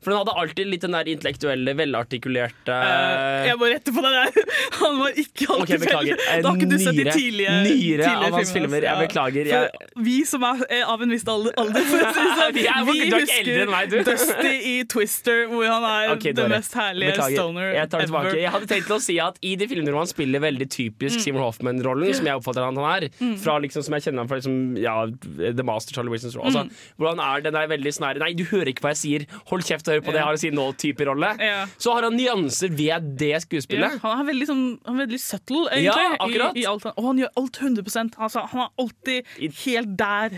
For 0.02 0.12
han 0.12 0.22
hadde 0.26 0.34
alltid 0.42 0.68
litt 0.68 0.82
den 0.82 0.96
der 0.98 1.06
intellektuelle, 1.12 1.74
velartikulerte 1.78 2.74
uh, 2.74 3.46
Jeg 3.46 3.58
må 3.62 3.68
rette 3.70 3.94
på 3.94 4.02
det 4.02 4.12
der! 4.16 4.48
Han 4.82 4.98
var 4.98 5.12
ikke 5.22 5.46
alltid 5.46 5.62
okay, 5.62 5.78
beklager. 5.84 6.18
vel- 6.18 6.42
Da 6.42 6.50
har 6.50 6.58
ikke 6.58 6.70
du 6.72 6.78
sett 6.82 6.96
de 6.98 7.04
tidlige, 7.14 7.52
nyere 7.52 7.68
tidlige 7.68 8.08
av 8.32 8.34
hans 8.40 8.52
filmer. 8.56 8.86
Jeg 8.88 9.02
beklager, 9.06 9.50
jeg- 9.52 9.90
vi 10.02 10.16
som 10.26 10.44
er 10.48 10.64
er 10.72 10.84
av 10.90 11.02
en 11.06 11.12
viss 11.14 11.26
alder, 11.30 11.54
alder 11.62 11.86
sånn, 11.92 12.56
Vi 12.56 12.64
er- 12.66 12.86
vi 12.88 12.98
er 13.02 13.62
enn 13.62 13.70
meg, 13.70 13.92
husker 13.94 14.08
Dusty 14.10 14.54
i 14.72 14.76
Twister, 14.90 15.44
hvor 15.52 15.68
han 15.70 15.86
er 15.92 16.14
okay, 16.16 16.34
det 16.38 16.48
mest 16.50 16.74
herlige 16.78 17.14
Beklager. 17.14 17.38
stoner 17.38 17.74
Jeg 17.76 17.90
tar 17.94 18.00
det 18.04 18.08
tilbake. 18.10 18.34
Jeg 18.42 18.52
hadde 18.56 18.70
tenkt 18.74 18.90
å 18.96 19.00
si 19.06 19.20
at 19.22 19.38
i 19.46 19.54
de 19.62 19.68
filmene 19.70 19.94
hvor 19.94 20.02
han 20.06 20.10
spiller 20.12 20.42
veldig 20.44 20.70
typisk 20.74 21.20
Mm. 21.22 21.24
Seymour 21.28 21.44
Hoffman-rollen, 21.46 22.14
som 22.18 22.26
jeg 22.26 22.40
oppfatter 22.42 22.64
at 22.66 22.74
han 22.74 22.82
er, 23.04 23.10
Mm. 23.22 23.36
fra 23.38 23.60
liksom, 23.62 23.84
som 23.86 23.94
jeg 23.98 24.06
kjenner 24.08 24.24
han 24.24 24.28
fra 24.32 24.38
liksom, 24.40 24.78
ja, 24.82 24.96
The 25.38 25.64
Master 25.68 25.94
Charlie 25.94 26.10
Wilson's 26.14 26.36
Roll, 26.38 26.46
altså, 26.50 26.66
Mm. 26.66 26.72
hvor 26.98 27.10
han 27.14 27.20
er 27.20 27.42
den 27.46 27.54
der 27.54 27.68
veldig 27.68 27.94
snarere? 27.94 28.20
Nei, 28.26 28.34
du 28.34 28.46
hører 28.46 28.72
ikke 28.74 28.82
hva 28.86 28.94
jeg 28.96 29.02
sier, 29.04 29.26
hold 29.52 29.62
kjeft 29.68 29.90
høre 29.95 30.06
på 30.06 30.15
det 30.15 30.23
har 30.25 30.38
å 30.38 30.41
si 30.41 30.51
nå-type 30.54 31.08
rolle, 31.08 31.34
så 31.82 31.95
har 31.95 32.08
han 32.08 32.17
nyanser 32.17 32.73
ved 32.77 33.12
det 33.19 33.34
skuespillet. 33.45 33.99
han 34.04 34.23
er 34.23 34.30
veldig, 34.32 34.47
sånn, 34.49 34.63
han 34.88 34.97
er 34.97 35.06
veldig 35.06 35.21
subtle, 35.21 35.65
egentlig. 35.71 36.08
I, 36.56 36.63
i 36.63 36.67
alt 36.69 36.88
og 36.91 37.04
han 37.06 37.21
gjør 37.21 37.32
alt 37.41 37.60
100 37.62 37.84
altså, 38.17 38.43
Han 38.51 38.63
er 38.63 38.69
alltid 38.84 39.32
helt 39.63 39.93
der. 39.99 40.38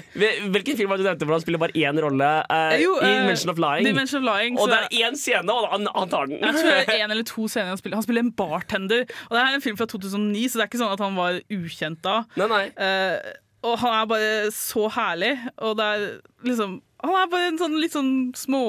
Hvilken 0.53 0.77
film 0.79 0.91
var 0.91 0.99
det 0.99 1.05
du 1.05 1.09
nevnte 1.09 1.27
hvor 1.27 1.37
han 1.37 1.43
spiller 1.43 1.61
bare 1.61 1.77
én 1.77 2.01
rolle? 2.03 2.31
Uh, 2.49 2.75
Jo, 2.81 2.95
I 3.01 3.11
Mention 3.27 3.53
of 3.53 3.61
Lying. 3.61 3.87
Dimension 3.87 4.21
of 4.21 4.27
Lying, 4.27 4.59
og 4.59 4.71
det 4.71 4.79
er 4.79 5.07
én 5.07 5.19
scene, 5.19 5.53
og 5.53 5.69
han, 5.71 5.87
han 5.95 6.11
tar 6.11 6.31
den. 6.31 6.41
Jeg 6.41 6.57
tror 6.57 6.69
det 6.69 6.97
er 6.97 7.05
en 7.05 7.13
eller 7.15 7.27
to 7.29 7.47
scener 7.47 7.73
han 7.73 7.81
spiller. 7.81 7.99
Han 7.99 8.07
spiller 8.07 8.25
en 8.25 8.33
bartender. 8.37 9.07
Og 9.29 9.37
det 9.37 9.43
er 9.43 9.57
en 9.57 9.65
film 9.65 9.79
fra 9.79 9.87
2009, 9.89 10.47
så 10.49 10.59
det 10.59 10.65
er 10.65 10.71
ikke 10.71 10.83
sånn 10.83 10.95
at 10.97 11.03
han 11.03 11.17
var 11.19 11.39
ukjent 11.53 12.03
da. 12.05 12.19
Nei, 12.39 12.49
nei. 12.51 12.65
Uh, 12.77 13.39
og 13.63 13.77
han 13.79 13.95
er 13.95 14.09
bare 14.11 14.31
så 14.55 14.89
herlig. 14.91 15.33
Og 15.63 15.77
det 15.79 15.85
er 15.93 16.07
liksom 16.47 16.81
Han 17.03 17.17
er 17.19 17.31
bare 17.31 17.49
en 17.51 17.59
sånn 17.59 17.75
litt 17.81 17.95
sånn 17.95 18.13
små 18.37 18.63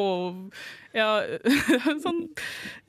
ja, 0.94 1.08
sånn 2.04 2.20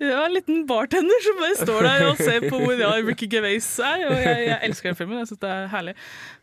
ja, 0.02 0.26
en 0.26 0.34
liten 0.36 0.66
bartender 0.70 1.24
som 1.26 1.40
bare 1.42 1.58
står 1.58 1.88
der 1.88 2.04
og 2.10 2.20
ser 2.22 2.46
på 2.46 2.60
hvor 2.62 2.76
rar 2.78 3.02
Ricky 3.06 3.30
Gervais 3.32 3.68
er. 3.82 4.04
Og 4.10 4.20
jeg, 4.22 4.44
jeg 4.46 4.60
elsker 4.68 4.92
den 4.92 5.00
filmen. 5.00 5.22
Jeg 5.24 5.32
synes 5.32 5.42
det 5.42 5.54
er 5.54 5.72
herlig. 5.74 5.96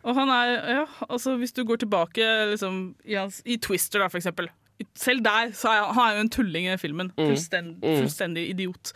Og 0.02 0.18
han 0.18 0.32
er, 0.34 0.56
ja, 0.80 0.88
altså 1.08 1.36
Hvis 1.38 1.54
du 1.54 1.62
går 1.66 1.84
tilbake 1.84 2.26
liksom, 2.50 2.82
i, 3.06 3.14
hans, 3.14 3.40
i 3.46 3.58
Twister, 3.62 4.02
da, 4.02 4.10
for 4.10 4.22
eksempel. 4.22 4.50
Selv 4.98 5.22
der 5.22 5.52
så 5.54 5.70
er 5.70 5.84
han, 5.84 5.94
han 5.94 6.08
er 6.08 6.16
jo 6.16 6.26
en 6.26 6.34
tulling 6.38 6.66
i 6.72 6.76
filmen. 6.80 7.12
Mm. 7.14 7.30
Fullstendig, 7.30 7.96
fullstendig 8.00 8.48
idiot. 8.50 8.94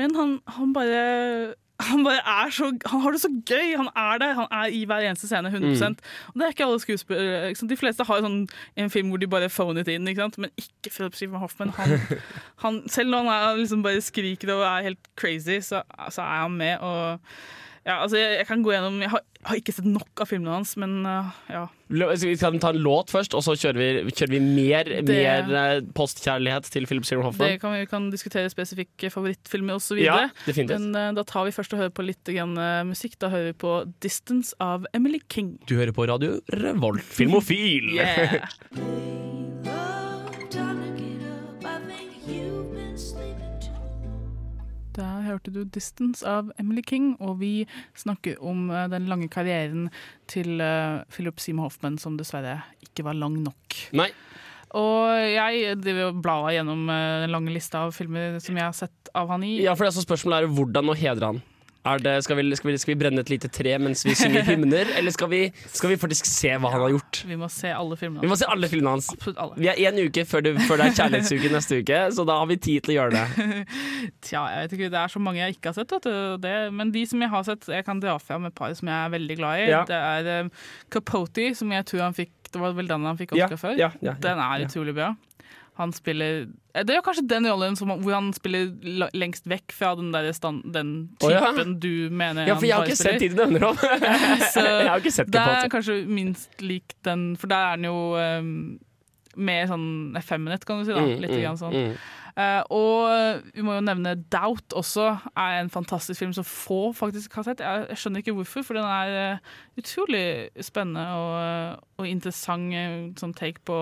Men 0.00 0.16
han, 0.16 0.38
han 0.56 0.72
bare 0.76 1.54
han 1.80 2.04
bare 2.04 2.22
er 2.24 2.50
så 2.50 2.70
Han 2.86 3.00
har 3.00 3.10
det 3.12 3.20
så 3.20 3.28
gøy! 3.46 3.76
Han 3.76 3.88
er 3.96 4.18
der. 4.18 4.34
Han 4.34 4.46
er 4.50 4.64
i 4.72 4.84
hver 4.84 5.04
eneste 5.04 5.26
scene 5.26 5.48
100 5.48 5.76
Mm. 5.76 5.96
Og 6.28 6.34
det 6.34 6.42
er 6.42 6.48
ikke 6.48 6.64
alle 6.64 6.80
skuespillere. 6.80 7.48
Ikke? 7.48 7.68
De 7.68 7.76
fleste 7.76 8.04
har 8.04 8.22
sånn 8.24 8.46
en 8.76 8.90
film 8.90 9.08
hvor 9.12 9.20
de 9.20 9.28
bare 9.28 9.50
phone 9.52 9.80
it 9.80 9.88
in, 9.88 10.08
ikke 10.08 10.30
men 10.38 10.50
ikke 10.56 10.90
Philip 10.90 11.14
Seymour 11.14 11.38
Hoffman. 11.38 11.70
Han, 11.76 11.98
han, 12.64 12.82
selv 12.88 13.10
når 13.10 13.18
han 13.18 13.28
er, 13.28 13.60
liksom 13.60 13.82
bare 13.82 14.00
skriker 14.00 14.54
og 14.54 14.64
er 14.64 14.88
helt 14.88 15.10
crazy, 15.16 15.60
så, 15.60 15.82
så 16.10 16.22
er 16.22 16.46
han 16.46 16.56
med. 16.56 16.78
Og 16.78 17.18
ja, 17.86 18.00
altså 18.02 18.18
jeg, 18.18 18.32
jeg 18.40 18.46
kan 18.48 18.62
gå 18.66 18.72
gjennom 18.74 18.96
Jeg 19.04 19.10
har, 19.12 19.20
har 19.46 19.58
ikke 19.60 19.72
sett 19.76 19.86
nok 19.86 20.22
av 20.24 20.26
filmene 20.26 20.56
hans, 20.56 20.72
men 20.80 20.96
uh, 21.06 21.28
ja. 21.52 21.60
Vi 21.86 22.32
kan 22.40 22.56
ta 22.58 22.72
en 22.74 22.80
låt 22.82 23.12
først, 23.14 23.36
og 23.38 23.44
så 23.46 23.54
kjører 23.54 23.78
vi, 23.78 24.10
kjører 24.10 24.32
vi 24.34 24.40
mer, 24.42 24.90
Det- 25.06 25.14
mer 25.14 25.54
eh, 25.60 25.80
postkjærlighet 25.94 26.66
til 26.74 26.88
Philip 26.90 27.06
Seymour 27.06 27.28
Hoffman. 27.28 27.54
Det 27.54 27.60
kan 27.62 27.76
vi 27.76 27.84
vi 27.84 27.90
kan 27.92 28.10
diskutere 28.10 28.50
spesifikke 28.50 29.12
favorittfilmer 29.14 29.78
osv. 29.78 30.00
Ja, 30.02 30.18
definitivt. 30.48 30.82
Men 30.82 30.98
uh, 30.98 31.14
da 31.14 31.22
tar 31.30 31.46
vi 31.46 31.54
først 31.54 31.76
og 31.76 31.84
hører 31.84 31.94
på 31.94 32.08
litt 32.08 32.26
grann, 32.26 32.58
uh, 32.58 32.82
musikk. 32.90 33.14
Da 33.22 33.30
hører 33.30 33.52
vi 33.52 33.58
på 33.62 33.76
'Distance' 34.02 34.54
av 34.58 34.90
Emily 34.92 35.22
King. 35.30 35.54
Du 35.70 35.76
hører 35.78 35.94
på 35.94 36.10
Radio 36.10 36.40
Revolt, 36.50 37.06
filmofil! 37.06 37.94
Yeah. 37.94 38.50
Der 44.96 45.22
hørte 45.26 45.52
du 45.52 45.64
'Distance' 45.64 46.24
av 46.24 46.50
Emily 46.58 46.82
King, 46.82 47.16
og 47.20 47.40
vi 47.40 47.66
snakker 47.94 48.40
om 48.40 48.70
eh, 48.70 48.88
den 48.88 49.08
lange 49.10 49.28
karrieren 49.28 49.90
til 50.26 50.60
eh, 50.60 51.04
Philip 51.12 51.40
Seymour 51.40 51.68
Hoffman, 51.68 51.98
som 51.98 52.16
dessverre 52.16 52.62
ikke 52.80 53.04
var 53.04 53.18
lang 53.18 53.42
nok. 53.44 53.76
Nei. 53.92 54.08
Og 54.76 55.12
jeg 55.30 55.76
blar 56.22 56.48
gjennom 56.52 56.88
eh, 56.90 57.20
den 57.24 57.34
lange 57.34 57.52
lista 57.52 57.84
av 57.86 57.92
filmer 57.96 58.40
som 58.40 58.56
jeg 58.56 58.64
har 58.64 58.76
sett 58.76 59.12
av 59.14 59.28
han 59.34 59.44
i. 59.44 59.58
Ja, 59.64 59.76
for 59.76 59.86
det 59.86 59.92
er 59.92 59.98
så 60.00 60.06
Spørsmålet 60.06 60.46
er 60.46 60.56
hvordan 60.56 60.92
å 60.92 60.96
hedre 60.96 61.32
han. 61.34 61.44
Det, 62.02 62.14
skal, 62.26 62.38
vi, 62.40 62.56
skal, 62.58 62.70
vi, 62.72 62.78
skal 62.82 62.92
vi 62.94 62.98
brenne 62.98 63.22
et 63.22 63.30
lite 63.30 63.50
tre 63.52 63.76
mens 63.82 64.02
vi 64.06 64.14
synger 64.18 64.42
hymner, 64.48 64.90
eller 64.98 65.14
skal 65.14 65.30
vi, 65.30 65.40
skal 65.70 65.92
vi 65.92 65.98
faktisk 66.00 66.26
se 66.28 66.50
hva 66.58 66.72
han 66.72 66.82
har 66.82 66.94
gjort? 66.96 67.20
Vi 67.28 67.38
må 67.38 67.48
se 67.52 67.70
alle 67.70 67.98
filmene. 68.00 68.24
Vi 68.24 68.30
må 68.30 68.38
se 68.38 68.48
alle 68.50 68.70
filmene 68.72 68.96
hans. 68.96 69.10
Absolutt 69.14 69.38
alle. 69.44 69.58
Vi 69.60 69.70
er 69.70 69.80
én 69.86 70.00
uke 70.02 70.26
før 70.28 70.44
det, 70.46 70.56
før 70.66 70.82
det 70.82 70.88
er 70.88 70.96
kjærlighetsuke 71.00 71.52
neste 71.54 71.80
uke, 71.82 72.00
så 72.16 72.26
da 72.28 72.38
har 72.40 72.50
vi 72.50 72.58
tid 72.68 72.86
til 72.86 72.96
å 72.96 72.98
gjøre 72.98 73.20
det. 73.20 73.66
Tja, 74.26 74.42
jeg 74.52 74.66
vet 74.66 74.76
ikke, 74.78 74.90
Det 74.96 75.02
er 75.02 75.14
så 75.14 75.22
mange 75.22 75.42
jeg 75.42 75.56
ikke 75.56 75.72
har 75.72 75.78
sett. 75.78 75.94
Vet 75.96 76.08
du. 76.08 76.16
Det, 76.42 76.56
men 76.74 76.90
de 76.94 77.04
som 77.08 77.22
jeg 77.22 77.32
har 77.32 77.46
sett, 77.46 77.68
jeg 77.78 77.86
kan 77.86 78.02
dra 78.02 78.16
fram 78.22 78.48
et 78.50 78.56
par 78.56 78.74
som 78.78 78.90
jeg 78.90 78.96
er 78.96 79.14
veldig 79.14 79.38
glad 79.38 79.62
i. 79.62 79.70
Ja. 79.70 79.84
Det 79.88 80.00
er 80.00 80.46
um, 80.46 80.50
Capote, 80.92 81.52
som 81.58 81.72
jeg 81.72 81.86
tror 81.88 82.06
han 82.08 82.16
fikk 82.16 82.34
Det 82.50 82.62
var 82.62 82.74
vel 82.76 82.88
den 82.88 83.06
han 83.06 83.18
fikk 83.18 83.34
Oscar 83.36 83.74
ja, 83.76 83.90
ja, 84.00 84.12
ja, 84.12 84.18
den 84.22 84.40
er 84.42 84.66
utrolig 84.66 84.94
bra. 84.96 85.14
Han 85.76 85.92
spiller 85.92 86.46
Det 86.72 86.92
er 86.92 86.98
jo 86.98 87.04
kanskje 87.04 87.26
den 87.28 87.46
rollen 87.50 87.76
som, 87.76 87.90
hvor 88.00 88.14
han 88.16 88.30
spiller 88.36 88.70
lengst 89.16 89.48
vekk 89.48 89.74
fra 89.76 89.92
den, 89.98 90.12
stand, 90.36 90.64
den 90.72 90.92
Å, 91.20 91.30
ja. 91.32 91.42
typen 91.50 91.76
du 91.82 92.08
mener 92.10 92.48
Ja, 92.48 92.56
for 92.56 92.66
jeg 92.70 92.76
har 92.76 92.88
ikke 92.88 93.00
sett 93.00 93.20
de 93.20 93.30
du 93.32 93.38
nevner 93.42 93.68
om. 93.70 93.80
Så 94.52 94.64
Jeg 94.64 94.90
har 94.90 95.04
ikke 95.04 95.14
sett 95.18 95.32
det 95.32 95.46
er 95.46 95.72
kanskje 95.72 96.00
minst 96.08 96.60
lik 96.64 96.96
den, 97.06 97.34
for 97.40 97.52
der 97.52 97.72
er 97.72 97.80
den 97.80 97.90
jo 97.90 97.98
um, 98.16 98.52
mer 99.36 99.66
sånn 99.68 99.88
effeminate, 100.16 100.64
kan 100.68 100.80
du 100.80 100.88
si. 100.88 100.94
da, 100.96 101.02
Mm, 101.04 101.18
Litt 101.24 101.36
mm, 101.36 101.58
sånn. 101.60 101.76
mm. 101.76 101.98
Uh, 102.36 102.60
og 102.68 103.46
vi 103.56 103.62
må 103.64 103.78
jo 103.78 103.84
nevne 103.84 104.10
Doubt 104.28 104.74
også, 104.76 105.06
er 105.40 105.54
en 105.62 105.70
fantastisk 105.72 106.20
film 106.20 106.34
som 106.36 106.44
få 106.44 106.90
faktisk 106.92 107.32
har 107.38 107.46
sett. 107.48 107.62
Jeg, 107.64 107.86
jeg 107.88 108.00
skjønner 108.02 108.20
ikke 108.20 108.34
hvorfor, 108.36 108.66
for 108.66 108.76
den 108.76 108.84
er 108.84 109.38
uh, 109.38 109.54
utrolig 109.80 110.24
spennende 110.60 111.06
og, 111.16 111.32
eh, 111.40 111.70
og 111.96 112.10
interessant 112.10 112.76
uh, 112.76 113.06
sånn 113.16 113.32
take 113.36 113.64
på, 113.64 113.78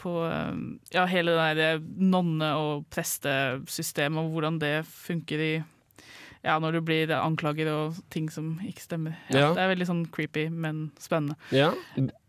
på 0.00 0.12
eh, 0.26 0.60
ja, 0.94 1.06
hele 1.10 1.34
det 1.36 1.56
der 1.58 1.82
nonne- 1.98 2.54
og 2.58 2.86
prestesystemet, 2.94 4.22
og 4.22 4.30
hvordan 4.36 4.60
det 4.62 4.76
funker 4.86 5.42
i 5.42 5.52
ja, 6.46 6.54
når 6.62 6.78
du 6.78 6.80
blir 6.86 7.10
anklager 7.18 7.68
og 7.72 7.98
ting 8.14 8.28
som 8.30 8.54
ikke 8.64 8.84
stemmer. 8.86 9.18
Ja, 9.32 9.48
Ja. 9.48 9.50
Det 9.56 9.64
er 9.64 9.74
veldig 9.74 9.88
sånn 9.90 10.06
creepy, 10.14 10.46
men 10.48 10.90
spennende. 11.02 11.34
Ja. 11.50 11.72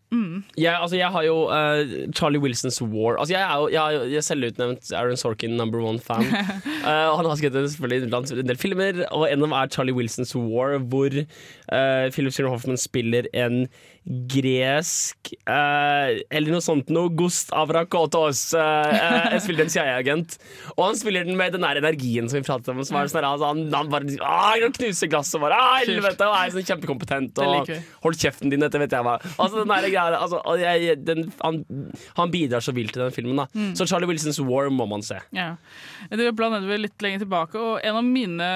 Mm. 0.09 0.43
Jeg, 0.57 0.73
altså, 0.73 0.95
jeg 0.97 1.11
har 1.13 1.23
jo 1.27 1.35
uh, 1.53 2.09
Charlie 2.17 2.41
Wilsons 2.41 2.81
War. 2.81 3.19
Altså, 3.19 3.35
jeg 3.35 3.43
er 3.45 3.57
jo 3.61 3.67
jeg 3.69 4.13
jeg 4.15 4.25
selvutnevnt 4.25 4.89
Aaron 4.97 5.19
Sorkin 5.21 5.53
number 5.57 5.83
one-fan. 5.85 6.25
uh, 6.25 7.13
han 7.17 7.29
har 7.29 7.35
skrevet 7.37 7.69
selvfølgelig 7.69 8.09
en 8.09 8.47
del 8.49 8.57
filmer, 8.57 9.03
og 9.11 9.27
en 9.29 9.37
av 9.37 9.45
dem 9.45 9.53
er 9.59 9.69
Charlie 9.69 9.93
Wilsons 9.93 10.33
War, 10.35 10.79
hvor 10.79 11.13
uh, 11.13 12.09
Philip 12.09 12.33
Seymour 12.33 12.55
Hoffman 12.55 12.81
spiller 12.81 13.29
en 13.37 13.67
gresk 14.07 15.33
eh, 15.43 16.19
Eller 16.31 16.53
noe 16.53 16.63
sånt 16.63 16.89
noe. 16.93 17.11
Gust 17.19 17.51
Avrakotos. 17.55 18.41
Eh, 18.57 18.95
jeg 19.35 19.43
spiller 19.45 19.67
en 19.67 19.73
CIA-agent. 19.73 20.37
Og 20.75 20.83
han 20.87 20.99
spiller 20.99 21.27
den 21.27 21.37
med 21.39 21.55
den 21.55 21.65
der 21.65 21.81
energien 21.81 22.29
som 22.31 22.39
vi 22.39 22.47
pratet 22.47 22.71
om. 22.73 22.81
Som 22.87 22.99
er 22.99 23.11
sånn, 23.11 23.27
altså, 23.27 23.51
han, 23.51 23.65
han 23.73 23.91
bare 23.91 24.17
ah, 24.25 24.55
knuser 24.79 25.11
glass 25.11 25.33
og 25.37 25.43
bare 25.45 25.57
ah, 25.59 25.77
helvete, 25.83 26.27
og 26.27 26.37
er 26.37 26.55
sånn 26.55 26.67
kjempekompetent. 26.69 27.43
Og 27.43 27.73
hold 28.05 28.19
kjeften 28.19 28.53
din, 28.53 28.63
dette 28.63 28.81
vet 28.81 28.95
jeg 28.95 29.05
hva. 29.05 29.17
Altså, 29.35 29.61
den 29.61 29.73
der 29.73 29.89
greia, 29.89 30.19
altså, 30.19 30.41
jeg, 30.61 30.99
den, 31.05 31.27
han, 31.43 31.61
han 32.17 32.33
bidrar 32.33 32.63
så 32.65 32.73
vilt 32.75 32.95
til 32.95 33.05
den 33.05 33.15
filmen. 33.15 33.43
da 33.43 33.47
Mm. 33.59 33.73
Så 33.75 33.85
Charlie 33.89 34.07
Wilsons 34.07 34.39
War 34.39 34.69
må 34.71 34.85
man 34.87 35.01
se. 35.03 35.17
Ja. 35.35 35.55
Det 36.11 36.29
blander 36.37 36.63
vel 36.69 36.85
litt 36.85 37.01
lenger 37.03 37.23
tilbake, 37.23 37.59
og 37.59 37.83
en 37.85 37.97
av 37.99 38.05
mine 38.05 38.49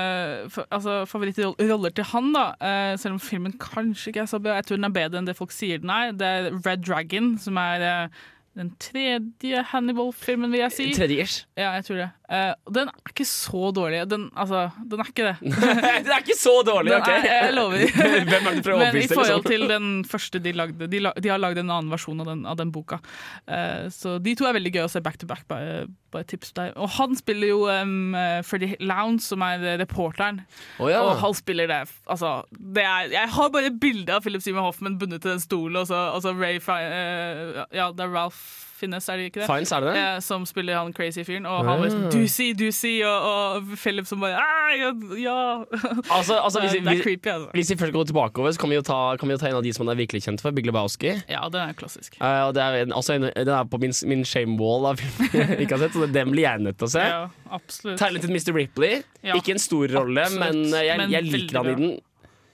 altså, 0.69 1.01
favorittroller 1.09 1.95
til 1.95 2.07
han, 2.13 2.29
da, 2.35 2.45
eh, 2.61 2.93
selv 3.01 3.17
om 3.17 3.21
filmen 3.23 3.55
kanskje 3.59 4.11
ikke 4.11 4.23
er 4.23 4.29
så 4.29 4.39
bra, 4.43 4.57
jeg 4.59 4.69
tror 4.69 4.79
den 4.79 4.89
er 4.89 4.95
bedre 4.95 5.21
enn 5.21 5.29
det 5.29 5.32
folk 5.37 5.53
sier 5.55 5.81
den 5.83 5.91
er, 5.93 6.13
det 6.17 6.27
er 6.27 6.49
Red 6.65 6.85
Dragon, 6.87 7.33
som 7.41 7.57
er 7.61 7.85
eh, 7.87 8.21
den 8.59 8.73
tredje 8.79 9.63
Hannibal-filmen, 9.71 10.51
vil 10.53 10.59
jeg 10.59 10.75
si. 10.75 10.89
Tredje-ish. 10.93 11.45
Ja, 11.57 11.71
jeg 11.77 11.85
tror 11.85 12.01
det. 12.03 12.09
Eh, 12.31 12.53
og 12.65 12.71
den 12.75 12.87
er 12.87 13.11
ikke 13.11 13.25
så 13.27 13.69
dårlig. 13.75 13.99
Den, 14.09 14.29
altså, 14.39 14.69
den 14.89 15.01
er 15.03 15.09
ikke 15.11 15.25
det. 15.27 15.33
den 16.05 16.11
er 16.15 16.23
ikke 16.23 16.37
så 16.39 16.53
dårlig, 16.65 16.95
OK? 16.95 17.09
er- 17.11 17.27
jeg 17.27 17.55
lover. 17.57 17.83
Hvem 18.31 18.47
er 18.47 18.59
det 18.59 18.73
å 18.73 18.77
Men 18.83 18.99
i 19.01 19.07
forhold 19.11 19.43
liksom? 19.43 19.49
til 19.51 19.67
den 19.69 19.89
første 20.07 20.41
de 20.43 20.53
lagde 20.55 20.87
De, 20.87 21.01
la, 21.03 21.11
de 21.19 21.33
har 21.33 21.41
lagd 21.41 21.59
en 21.59 21.69
annen 21.69 21.91
versjon 21.91 22.23
av 22.23 22.31
den, 22.31 22.45
av 22.47 22.57
den 22.59 22.71
boka. 22.73 23.01
Uh, 23.43 23.91
så 23.93 24.15
de 24.23 24.35
to 24.39 24.47
er 24.47 24.55
veldig 24.55 24.73
gøy 24.77 24.85
å 24.85 24.91
se 24.93 25.03
back 25.03 25.19
to 25.19 25.29
back. 25.29 25.43
Bare, 25.51 25.85
bare 26.15 26.27
tips 26.29 26.55
der. 26.55 26.71
Og 26.79 26.89
han 26.95 27.17
spiller 27.19 27.51
jo 27.51 27.67
um, 27.67 28.15
Freddy 28.47 28.73
Lounge, 28.79 29.21
som 29.27 29.43
er 29.45 29.61
eh, 29.63 29.77
reporteren. 29.81 30.43
Oh, 30.79 30.87
ja. 30.91 31.03
Og 31.03 31.19
han 31.21 31.35
spiller 31.37 31.69
det 31.69 31.81
Altså, 32.09 32.43
det 32.51 32.83
er 32.85 33.11
Jeg 33.11 33.29
har 33.35 33.49
bare 33.53 33.71
bilde 33.81 34.13
av 34.15 34.23
Philip 34.23 34.43
Seymour 34.43 34.69
Hoffman 34.69 34.97
bundet 35.01 35.23
til 35.23 35.35
den 35.35 35.43
stolen, 35.43 35.81
og 35.81 35.87
så, 35.89 36.33
Ray 36.37 36.57
eh, 36.57 37.63
Ja, 37.75 37.91
det 37.91 38.07
er 38.07 38.13
Ralph 38.13 38.72
Finnes, 38.83 39.07
er 39.09 39.17
det 39.21 39.29
ikke 39.31 39.41
det? 39.41 39.47
Fines, 39.49 39.71
er 39.73 39.83
det 39.85 39.93
det? 39.95 40.03
Eh, 40.03 40.19
som 40.25 40.45
spiller 40.49 40.77
han 40.81 40.93
crazy 40.95 41.23
fyren. 41.25 41.47
Og 41.49 41.63
han 41.67 41.83
sånn 41.87 42.03
Ah. 42.03 42.11
Doozy, 42.13 42.49
Doozy, 42.59 42.93
og, 43.07 43.27
og 43.31 43.73
Philip 43.79 44.07
som 44.09 44.19
bare 44.23 44.37
«Ah, 44.43 44.73
ja, 44.75 44.91
ja. 45.23 45.37
Altså, 46.17 46.35
altså, 46.41 46.59
hvis, 46.63 46.73
det, 46.75 46.83
det 46.85 46.97
er 46.99 47.03
creepy, 47.05 47.29
altså. 47.31 47.49
hvis 47.55 47.71
vi 47.71 47.77
først 47.79 47.93
går 47.95 48.07
tilbake 48.11 48.41
over, 48.43 48.51
så 48.51 48.59
kan 48.63 48.73
vi 48.73 48.81
ta, 48.85 48.99
kan 49.21 49.29
vi 49.31 49.35
jo 49.37 49.41
ta 49.41 49.47
en 49.49 49.57
av 49.61 49.63
de 49.65 49.73
som 49.73 49.85
han 49.87 49.93
er 49.95 50.01
virkelig 50.03 50.23
kjent 50.27 50.43
for, 50.43 50.51
Big 50.55 50.67
Lebowski. 50.67 51.13
Ja, 51.31 51.43
den 51.53 51.61
er 51.63 51.73
klassisk. 51.79 52.17
Eh, 52.19 52.41
og 52.47 52.53
det 52.57 52.63
er, 52.65 52.79
altså 52.93 53.15
en, 53.17 53.29
den 53.33 53.53
er 53.55 53.63
på 53.71 53.79
min, 53.81 53.95
min 54.11 54.25
shame 54.27 54.57
wall 54.59 54.89
av 54.91 54.99
film 55.01 55.31
jeg 55.33 55.59
ikke 55.65 55.77
har 55.77 55.85
sett, 55.87 55.95
så 55.97 56.09
den 56.13 56.33
blir 56.35 56.43
jeg 56.47 56.63
nødt 56.67 56.77
til 56.81 56.89
å 56.89 56.93
se. 56.93 57.03
Ja, 57.13 57.21
absolutt. 57.55 57.99
Talented 58.01 58.29
Mr. 58.33 58.51
Ripley. 58.57 59.03
Ja, 59.23 59.37
Ikke 59.39 59.55
en 59.55 59.61
stor 59.63 59.87
rolle, 59.95 60.25
absolutt. 60.27 60.43
men 60.43 60.83
jeg, 60.83 60.97
Men 60.99 61.13
jeg 61.13 61.29
liker 61.31 61.61
han 61.61 61.71
i 61.71 61.77
den. 61.79 61.93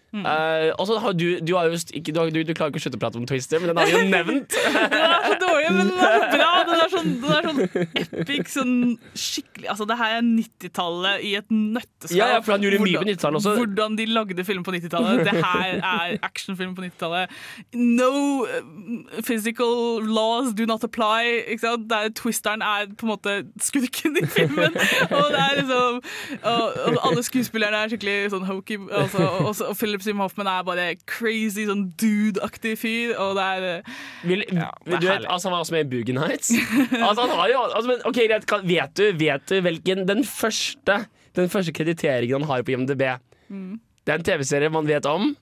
Eh, 0.10 0.72
og 0.74 0.88
så 0.90 0.98
har 0.98 1.14
du 1.14 1.38
du, 1.38 1.52
ikke, 1.94 2.12
du, 2.12 2.42
du, 2.44 2.54
klarer 2.58 2.72
ikke 2.72 2.82
å 2.82 2.84
slutte 2.84 2.98
å 2.98 3.02
prate 3.04 3.20
om 3.20 3.28
Twister, 3.30 3.62
men 3.62 3.70
den 3.70 3.78
har 3.78 3.90
vi 3.90 3.94
jo 3.94 4.06
nevnt. 4.10 4.56
Den 4.90 5.04
er 5.06 5.26
så 5.26 5.36
dårlig, 5.42 5.70
men 5.76 5.90
den 5.90 6.00
er 6.00 6.14
så 6.16 6.30
bra! 6.32 6.50
Den 6.66 6.80
er 6.82 6.92
sånn, 6.94 7.10
den 7.22 7.34
er 7.36 7.46
sånn 7.46 7.90
epic, 8.00 8.50
sånn 8.52 8.74
skikkelig 9.14 9.70
Altså, 9.70 9.86
det 9.90 9.98
her 10.00 10.16
er 10.18 10.24
90-tallet 10.26 11.24
i 11.28 11.34
et 11.38 11.50
nøtteskall. 11.52 12.18
Ja, 12.18 12.30
ja, 12.34 12.40
for 12.46 12.56
han 12.56 12.64
gjorde 12.66 12.80
mye 12.82 12.96
på 12.96 13.04
Hvordan- 13.04 13.12
90-tallet 13.14 13.40
også. 13.40 13.54
Hvordan 13.60 13.98
de 14.00 14.06
lagde 14.10 14.46
film 14.48 14.64
på 14.66 14.74
90-tallet. 14.76 15.22
Det 15.28 15.34
her 15.36 15.74
er 15.78 16.16
actionfilm 16.26 16.74
på 16.78 16.86
90-tallet. 16.88 17.36
No 17.76 18.10
uh, 18.48 19.22
physical 19.28 20.02
laws 20.08 20.54
do 20.58 20.66
not 20.70 20.86
apply. 20.88 21.44
Ikke 21.52 21.66
sant? 21.66 21.90
Der 21.92 22.10
twisteren 22.16 22.64
er 22.66 22.90
på 22.96 23.08
en 23.08 23.14
måte 23.14 23.36
skurken 23.62 24.18
i 24.22 24.26
filmen. 24.26 24.80
Og 25.10 25.30
det 25.36 25.44
er 25.44 25.60
liksom 25.60 26.00
Og, 26.00 26.64
og 26.88 27.00
alle 27.10 27.24
skuespillerne 27.26 27.84
er 27.84 27.94
skikkelig 27.94 28.18
sånn 28.34 28.48
hokey. 28.48 28.80
Altså, 28.90 29.26
og, 29.28 29.52
og, 29.52 29.64
og 29.70 29.78
Philip 30.00 30.16
Seymour 30.16 30.30
Hoffman 30.30 30.48
er 30.48 30.64
bare 30.64 30.86
crazy, 31.10 31.66
sånn 31.68 31.90
dude-aktig 32.00 32.78
fyr. 32.80 33.12
Og 33.20 33.36
det 33.36 33.44
er 33.46 33.66
uh, 33.84 33.98
Vil, 34.30 34.46
Ja, 34.56 34.70
det 34.86 34.96
er 34.96 35.04
du 35.04 35.08
vet, 35.10 35.26
altså 35.28 35.50
Han 35.50 35.56
var 35.58 35.66
også 35.66 35.76
med 35.76 35.84
i 35.86 35.90
Boogie 35.92 36.16
Nights. 36.16 36.54
Altså, 37.10 37.26
han 37.26 37.34
har 37.36 37.52
jo, 37.52 37.66
altså, 37.68 37.90
men, 37.92 38.00
ok, 38.08 38.20
greit, 38.32 38.48
vet, 38.70 38.96
du, 38.96 39.04
vet 39.20 39.46
du 39.52 39.60
hvilken 39.66 40.06
den 40.08 40.24
første 40.28 41.02
Den 41.36 41.52
første 41.52 41.76
krediteringen 41.76 42.40
han 42.40 42.50
har 42.50 42.64
på 42.64 42.76
IMDb? 42.78 43.04
Mm. 43.52 43.78
Det 44.08 44.16
er 44.16 44.22
en 44.22 44.26
TV-serie 44.32 44.72
man 44.74 44.88
vet 44.88 45.06
om. 45.10 45.34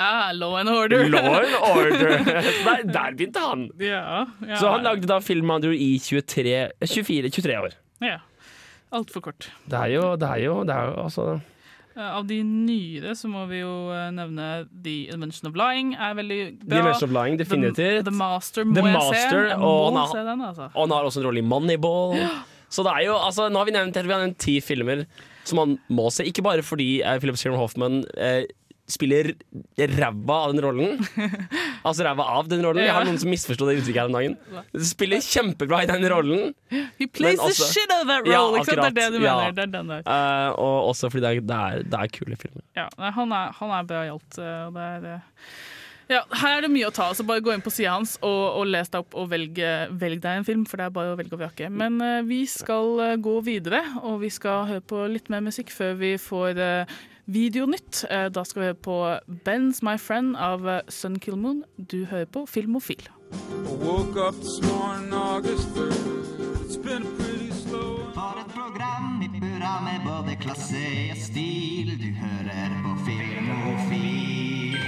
ah, 0.00 0.32
Law 0.34 0.56
and 0.58 0.72
Order. 0.72 1.04
Law 1.12 1.36
and 1.36 1.54
Order. 1.76 2.18
der, 2.24 2.82
der 2.88 3.14
begynte 3.16 3.44
han. 3.44 3.68
Ja, 3.78 4.24
ja. 4.40 4.56
Så 4.56 4.72
han 4.72 4.82
lagde 4.88 5.06
da 5.10 5.20
film 5.22 5.50
han 5.52 5.62
gjorde 5.62 5.78
i 5.78 5.98
23, 6.00 6.70
24-23 6.80 7.60
år. 7.60 7.76
Ja. 8.02 8.18
Altfor 8.92 9.28
kort. 9.28 9.52
Det 9.68 9.78
er 9.78 9.94
jo, 9.94 10.14
det 10.20 10.28
er 10.28 10.46
jo, 10.48 10.60
det 10.68 10.74
er 10.74 10.90
jo 10.90 11.00
altså 11.04 11.26
Eh, 11.36 11.51
Av 11.96 12.24
de 12.28 12.38
nyere 12.46 13.12
så 13.18 13.28
må 13.28 13.44
vi 13.50 13.60
jo 13.60 13.72
eh, 13.92 14.08
nevne 14.16 14.46
The 14.84 14.94
Invention 15.12 15.50
of 15.50 15.58
Lying 15.58 15.92
er 15.96 16.14
veldig 16.18 16.40
bra. 16.62 16.68
The 16.70 16.80
Invention 16.80 17.08
of 17.10 17.16
Lying, 17.18 17.36
definitivt. 17.40 17.98
The, 18.00 18.06
The 18.10 18.16
Master 18.16 18.64
må 18.68 18.78
The 18.78 18.86
jeg 18.86 18.96
Master, 18.96 19.18
se. 19.28 19.50
Jeg 19.50 19.60
må 19.60 19.74
og 19.90 20.00
se 20.14 20.24
den, 20.30 20.46
altså. 20.48 20.70
Og 20.72 20.80
han 20.86 20.96
har 20.96 21.10
også 21.10 21.20
en 21.22 21.28
rolle 21.28 21.42
i 21.42 21.46
Moneyball. 21.52 22.16
Så 22.72 22.84
det 22.86 22.94
er 22.96 23.04
jo, 23.10 23.18
altså, 23.20 23.50
nå 23.52 23.60
har 23.60 23.68
vi 23.68 23.76
nevnt, 23.76 23.98
vi 24.00 24.14
har 24.14 24.24
nevnt 24.24 24.40
ti 24.40 24.56
filmer 24.64 25.04
som 25.44 25.58
man 25.60 25.76
må 25.92 26.08
se. 26.14 26.24
Ikke 26.28 26.44
bare 26.46 26.64
fordi 26.64 27.02
eh, 27.02 27.18
Philip 27.20 27.36
Seymour 27.36 27.60
Hoffman 27.64 28.02
eh, 28.16 28.44
spiller 28.92 29.32
ræva 29.98 30.36
av 30.46 30.52
den 30.54 30.62
rollen. 30.64 31.00
Altså 31.82 32.04
ræva 32.06 32.22
av 32.38 32.46
den 32.46 32.60
rollen. 32.62 32.84
Jeg 32.86 32.94
har 32.94 33.02
noen 33.08 33.16
som 33.18 33.26
misforsto 33.32 33.66
det 33.66 33.80
uttrykket 33.80 33.98
her 34.04 34.10
om 34.10 34.14
dagen. 34.14 34.36
Spiller 34.86 35.18
kjempebra 35.26 35.80
i 35.82 35.88
den 35.90 36.04
rollen. 36.12 36.52
He 37.00 37.08
plays 37.10 37.40
også, 37.42 37.56
the 37.64 37.70
shit 37.72 37.90
out 37.90 38.04
of 38.04 38.12
that 38.12 38.22
role! 38.28 38.36
Ja, 38.36 38.44
akkurat. 38.60 38.94
Det 38.94 39.02
er 39.02 39.10
det 39.10 39.18
du 39.18 39.26
Ja. 39.26 39.34
mener. 39.40 39.56
Det 39.56 39.66
den 39.72 39.90
der. 39.90 40.06
Uh, 40.06 40.52
og 40.62 40.92
også 40.92 41.10
fordi 41.10 41.24
det 41.26 41.32
er, 41.32 41.42
det 41.50 41.58
er, 41.58 41.82
det 41.90 42.00
er 42.04 42.14
kule 42.14 42.38
filmer. 42.38 42.62
Ja, 42.78 42.86
han, 43.18 43.34
er, 43.34 43.50
han 43.58 43.74
er 43.80 43.88
bra 43.90 44.04
i 44.06 44.12
alt. 44.14 44.38
eh, 44.38 44.66
og 44.68 44.74
Det 44.78 44.86
er, 44.92 45.08
eh, 45.16 45.52
ja, 46.12 46.20
her 46.42 46.56
er 46.58 46.64
det 46.66 46.70
mye 46.70 46.86
å 46.86 46.94
ta. 46.94 47.08
så 47.16 47.24
Bare 47.26 47.42
gå 47.42 47.50
inn 47.56 47.62
på 47.64 47.70
sida 47.74 47.96
hans 47.96 48.14
og, 48.22 48.42
og 48.60 48.66
les 48.70 48.90
deg 48.92 49.00
opp 49.02 49.14
og 49.18 49.30
velg, 49.32 49.58
velg 49.98 50.20
deg 50.22 50.38
en 50.42 50.46
film, 50.46 50.64
for 50.70 50.76
det 50.78 50.86
er 50.86 50.94
bare 50.94 51.14
å 51.14 51.18
velge 51.18 51.34
og 51.34 51.42
vrake. 51.42 51.70
Men 51.72 51.98
uh, 52.02 52.20
vi 52.28 52.44
skal 52.50 52.98
uh, 53.00 53.16
gå 53.22 53.38
videre, 53.46 53.82
og 54.02 54.20
vi 54.22 54.30
skal 54.30 54.66
høre 54.70 54.84
på 54.86 55.02
litt 55.10 55.30
mer 55.32 55.42
musikk 55.46 55.72
før 55.74 55.96
vi 55.98 56.14
får 56.20 56.60
eh, 56.62 57.00
Videonytt. 57.26 58.04
Eh, 58.10 58.28
Da 58.34 58.44
skal 58.44 58.60
vi 58.62 58.66
høre 58.66 58.74
på 58.82 58.96
Ben's 59.46 59.82
My 59.82 59.96
Friend 59.98 60.36
av 60.36 60.66
eh, 60.68 60.80
Sun 60.88 61.18
Kill 61.18 61.36
Moon. 61.36 61.64
Du 61.78 62.04
hører 62.04 62.24
på 62.26 62.46
Filmofil. 62.46 63.08
Woke 63.82 64.16
up 64.20 64.34
this 64.40 64.60
morning, 64.62 65.12
August 65.12 65.68
3rd. 65.76 65.94
It's 66.64 66.76
been 66.76 67.04
pretty 67.18 67.50
slow. 67.52 67.98
For 68.14 68.38
et 68.40 68.50
program 68.52 69.22
i 69.22 69.28
burra 69.40 69.80
med 69.86 70.04
både 70.06 70.36
klasse 70.42 70.82
og 71.10 71.16
stil. 71.16 71.94
Du 72.02 72.10
hører 72.20 72.76
på 72.84 72.96
Filmofil. 73.06 74.78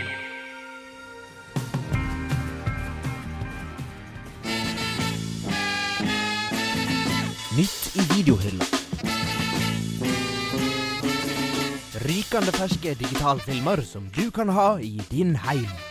Nytt 7.56 7.90
i 7.94 8.02
videohylla. 8.16 8.83
Rykende 12.04 12.52
ferske 12.52 12.92
digitalfilmer 13.00 13.80
som 13.88 14.10
du 14.12 14.28
kan 14.30 14.50
ha 14.52 14.74
i 14.76 15.00
din 15.08 15.36
heim. 15.40 15.83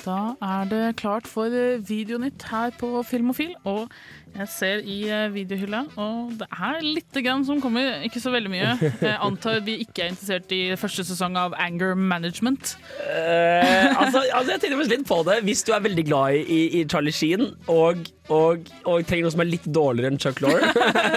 Da 0.00 0.32
er 0.40 0.64
det 0.70 0.84
klart 0.96 1.26
for 1.28 1.52
Videonytt 1.84 2.46
her 2.48 2.70
på 2.80 3.02
Filmofil. 3.04 3.50
Og 3.68 3.90
jeg 4.30 4.46
ser 4.48 4.78
i 4.86 4.96
eh, 5.10 5.26
videohylla, 5.34 5.80
og 5.98 6.30
det 6.38 6.46
er 6.54 6.78
litt 6.86 7.18
grann 7.26 7.42
som 7.44 7.58
kommer. 7.60 7.98
Ikke 8.06 8.20
så 8.22 8.30
veldig 8.32 8.52
mye. 8.52 8.70
Jeg 9.02 9.16
antar 9.26 9.58
vi 9.66 9.74
ikke 9.82 10.04
er 10.06 10.12
interessert 10.14 10.52
i 10.54 10.60
første 10.78 11.02
sesong 11.08 11.34
av 11.40 11.56
Anger 11.58 11.96
Management. 11.98 12.76
Eh, 13.10 13.90
altså, 13.98 14.22
altså 14.30 14.54
Jeg 14.54 14.62
tenker 14.64 14.84
litt 14.94 15.06
på 15.10 15.18
det. 15.26 15.40
Hvis 15.48 15.64
du 15.66 15.72
er 15.76 15.82
veldig 15.84 16.06
glad 16.08 16.38
i, 16.46 16.60
i, 16.80 16.84
Charlie 16.88 17.12
Sheen 17.12 17.48
og, 17.66 18.06
og, 18.30 18.70
og 18.86 19.02
trenger 19.10 19.26
noe 19.26 19.34
som 19.34 19.42
er 19.44 19.50
litt 19.50 19.66
dårligere 19.66 20.14
enn 20.14 20.20
Chuck 20.22 20.40
Lorre 20.44 20.70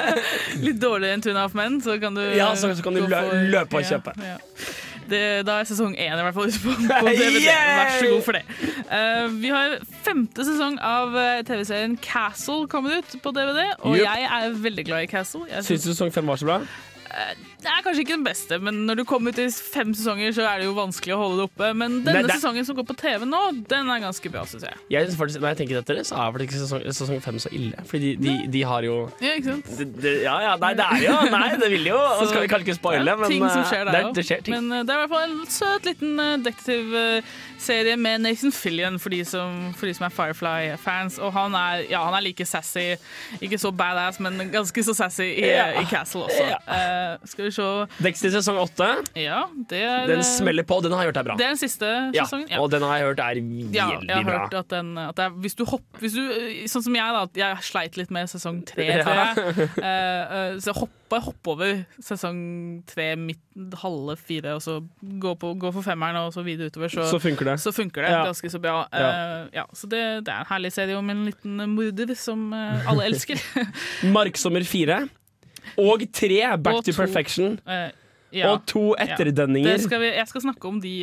Litt 0.65 0.80
dårligere 0.82 1.13
enn 1.19 1.24
Two 1.24 1.32
and 1.36 1.39
a 1.39 1.46
Half 1.46 1.56
Men, 1.58 1.78
så 1.86 2.00
kan 2.02 2.17
du 2.17 2.24
Ja, 2.36 2.50
så- 2.58 2.74
så 2.76 2.84
kan 2.84 2.98
du 2.98 3.06
lø- 3.06 3.50
løpe 3.54 3.78
og 3.80 3.86
ja, 3.86 3.93
kjøpe. 3.93 4.17
ja. 4.26 4.39
Det, 5.09 5.21
da 5.47 5.59
er 5.59 5.67
sesong 5.69 5.95
én 5.97 6.13
i 6.13 6.25
hvert 6.25 6.37
fall 6.37 6.49
ute 6.51 6.61
på, 6.63 6.75
på 6.77 7.13
DVD. 7.13 7.43
Vær 7.47 7.91
så 7.97 8.09
god 8.11 8.23
for 8.25 8.37
det. 8.37 8.43
Uh, 8.87 9.27
vi 9.41 9.51
har 9.53 9.77
femte 10.05 10.47
sesong 10.47 10.79
av 10.83 11.17
eh, 11.19 11.43
TV-serien 11.47 11.97
Castle 12.03 12.67
kommet 12.71 12.99
ut 13.01 13.17
på 13.23 13.35
DVD, 13.35 13.61
og 13.81 13.97
yep. 13.97 14.07
jeg 14.07 14.31
er 14.39 14.57
veldig 14.63 14.87
glad 14.89 15.07
i 15.07 15.11
Castle. 15.11 15.45
Jeg 15.51 15.67
Syns 15.67 15.87
sesong 15.91 16.13
fem 16.13 16.27
var 16.27 16.41
så 16.41 16.49
bra? 16.49 16.59
Eh, 17.13 17.34
Det 17.63 17.69
er 17.71 17.84
kanskje 17.86 18.02
ikke 18.04 18.15
den 18.17 18.23
beste, 18.26 18.58
men 18.60 18.80
når 18.88 18.95
du 18.99 19.04
kommer 19.08 19.32
ut 19.32 19.38
i 19.39 19.45
fem 19.47 19.93
sesonger, 19.95 20.34
så 20.36 20.43
er 20.49 20.58
det 20.60 20.65
jo 20.65 20.73
vanskelig 20.76 21.13
å 21.15 21.19
holde 21.21 21.38
det 21.38 21.43
oppe. 21.45 21.67
Men 21.78 21.99
denne 22.04 22.13
Nei, 22.17 22.23
det- 22.28 22.36
sesongen 22.41 22.65
som 22.65 22.76
går 22.76 22.84
på 22.89 22.95
TV 22.99 23.23
nå, 23.30 23.39
den 23.69 23.88
er 23.89 23.99
ganske 24.02 24.32
bra, 24.34 24.41
syns 24.49 24.63
jeg. 24.65 24.73
Jeg 24.89 25.08
synes 25.08 25.19
faktisk, 25.21 25.39
Når 25.39 25.47
jeg 25.54 25.58
tenker 25.62 25.78
etter 25.80 25.95
det, 25.95 26.04
så 26.10 26.15
er 26.17 26.34
faktisk 26.34 26.49
ikke 26.49 26.63
sesong, 26.65 26.82
sesong 26.97 27.21
fem 27.21 27.36
så 27.39 27.49
ille. 27.54 27.78
Fordi 27.86 28.15
de, 28.17 28.28
de, 28.28 28.47
de 28.58 28.62
har 28.63 28.82
jo 28.84 28.95
Ja, 29.21 29.36
ikke 29.38 29.43
sant? 29.54 29.78
De, 29.78 29.86
de, 29.86 30.13
Ja 30.23 30.39
ja, 30.41 30.56
nei, 30.58 30.73
det 30.73 30.84
er 30.89 30.99
jo 31.06 31.15
Nei, 31.38 31.56
det 31.56 31.69
vil 31.71 31.86
jo 31.93 31.97
Så- 32.19 32.28
Skal 32.34 32.41
vi 32.41 32.47
kanskje 32.52 32.67
ikke 32.67 32.80
spoile, 32.82 33.06
Ja, 33.06 33.15
men 33.15 33.30
ting 33.30 33.47
som 33.49 33.62
eh, 33.62 33.69
skjer 33.71 33.86
der 33.86 33.95
er- 33.99 34.04
òg. 34.10 34.13
det 34.15 34.26
skjer 34.26 34.43
ting. 34.43 34.54
Men 34.58 34.71
eh, 34.80 34.84
det 34.84 34.89
er 34.89 34.97
i 34.97 35.08
hvert 35.08 35.13
fall 35.15 35.30
en 35.30 35.45
søt 35.47 35.86
liten 35.86 36.19
uh, 36.19 37.21
detektivserie 37.63 37.97
med 37.97 38.21
Nathan 38.21 38.52
Fillion 38.52 38.97
for 38.99 39.10
de 39.13 39.23
som, 39.26 39.73
for 39.78 39.88
de 39.88 39.93
som 39.95 40.06
er 40.08 40.13
Firefly-fans. 40.13 41.17
Og 41.23 41.32
han 41.34 41.54
er, 41.56 41.84
ja, 41.89 42.02
han 42.04 42.13
er 42.17 42.21
like 42.26 42.45
sassy, 42.45 42.95
ikke 43.41 43.58
så 43.60 43.71
badass, 43.76 44.19
men 44.19 44.49
ganske 44.52 44.84
så 44.84 44.93
sassy 44.97 45.23
i, 45.23 45.47
Ja. 45.47 45.69
i 45.82 45.86
Castle 45.86 46.23
også. 46.28 46.43
Eh, 46.67 47.17
skal 47.26 47.45
vi 47.45 47.52
se 47.52 47.67
Dexter 48.04 48.30
sesong 48.34 48.58
åtte, 48.60 48.89
Ja, 49.15 49.43
den 49.69 50.23
smeller 50.23 50.63
på. 50.63 50.82
Den 50.84 50.91
har 50.91 51.04
jeg 51.04 51.13
hørt 51.13 51.17
er 51.17 51.23
bra. 51.23 51.36
Det 51.38 51.45
er 51.45 51.49
den 51.56 51.58
siste 51.62 51.86
Ja, 52.13 52.26
sesongen. 52.26 52.58
og 52.60 52.71
den 52.71 52.82
har 52.82 52.97
jeg 52.97 53.06
hørt 53.08 53.19
er 53.19 53.36
Ja, 53.73 53.88
veldig 53.91 54.08
jeg 54.08 54.15
har 54.15 54.23
bra. 54.23 54.39
hørt 54.39 54.54
at 54.54 54.69
den 54.69 54.97
at 54.97 55.15
det 55.15 55.26
er, 55.26 55.30
hvis, 55.30 55.56
du 55.56 55.65
hopp, 55.65 55.84
hvis 55.99 56.13
du 56.13 56.23
Sånn 56.67 56.84
som 56.84 56.95
jeg, 56.95 57.13
da. 57.13 57.28
Jeg 57.36 57.58
sleit 57.62 57.97
litt 57.97 58.12
med 58.12 58.28
sesong 58.30 58.65
tre, 58.65 58.86
Ja. 58.86 59.04
tror 59.04 59.15
jeg. 59.15 59.69
Uh, 59.78 60.54
uh, 60.56 60.60
så 60.60 60.73
hopp, 60.73 60.89
bare 61.13 61.23
hoppe 61.28 61.54
over 61.54 61.84
sesong 62.04 62.38
tre, 62.89 63.12
midt, 63.19 63.41
halve 63.84 64.15
fire, 64.19 64.56
og 64.58 64.62
så 64.65 64.80
gå, 65.02 65.34
på, 65.39 65.54
gå 65.62 65.71
for 65.76 65.86
femmeren 65.86 66.17
og 66.23 66.34
så 66.36 66.43
videre 66.45 66.71
utover. 66.73 66.91
Så, 66.91 67.06
Så 67.12 67.19
funker 67.21 67.52
det. 67.54 67.58
Så 67.63 67.73
funker 67.76 68.06
det 68.06 68.12
Ja. 68.13 68.23
ganske 68.28 68.49
så 68.49 68.60
bra. 68.63 68.84
Ja. 68.91 69.10
Uh, 69.43 69.49
ja, 69.54 69.65
så 69.73 69.88
det, 69.91 70.04
det 70.28 70.34
er 70.34 70.43
en 70.43 70.49
herlig 70.49 70.73
serie 70.73 70.97
om 70.97 71.10
en 71.13 71.26
liten 71.30 71.63
morder 71.73 72.15
som 72.19 72.49
uh, 72.54 72.84
alle 72.89 73.06
elsker. 73.12 73.41
Marksommer 74.17 74.65
fire. 74.67 75.04
Og 75.80 76.02
tre, 76.13 76.39
Back 76.58 76.76
Og 76.82 76.86
to 76.86 76.91
to. 76.91 76.97
Perfection. 77.02 77.60
Uh, 77.67 77.91
ja. 78.34 78.49
Og 78.49 78.65
to 78.65 78.95
etterdønninger. 78.97 79.76
Ja. 79.76 79.78
skal 79.78 80.02
vi, 80.02 80.10
jeg 80.15 80.28
skal 80.28 80.41
snakke 80.47 80.67
om 80.67 80.80
de, 80.82 80.93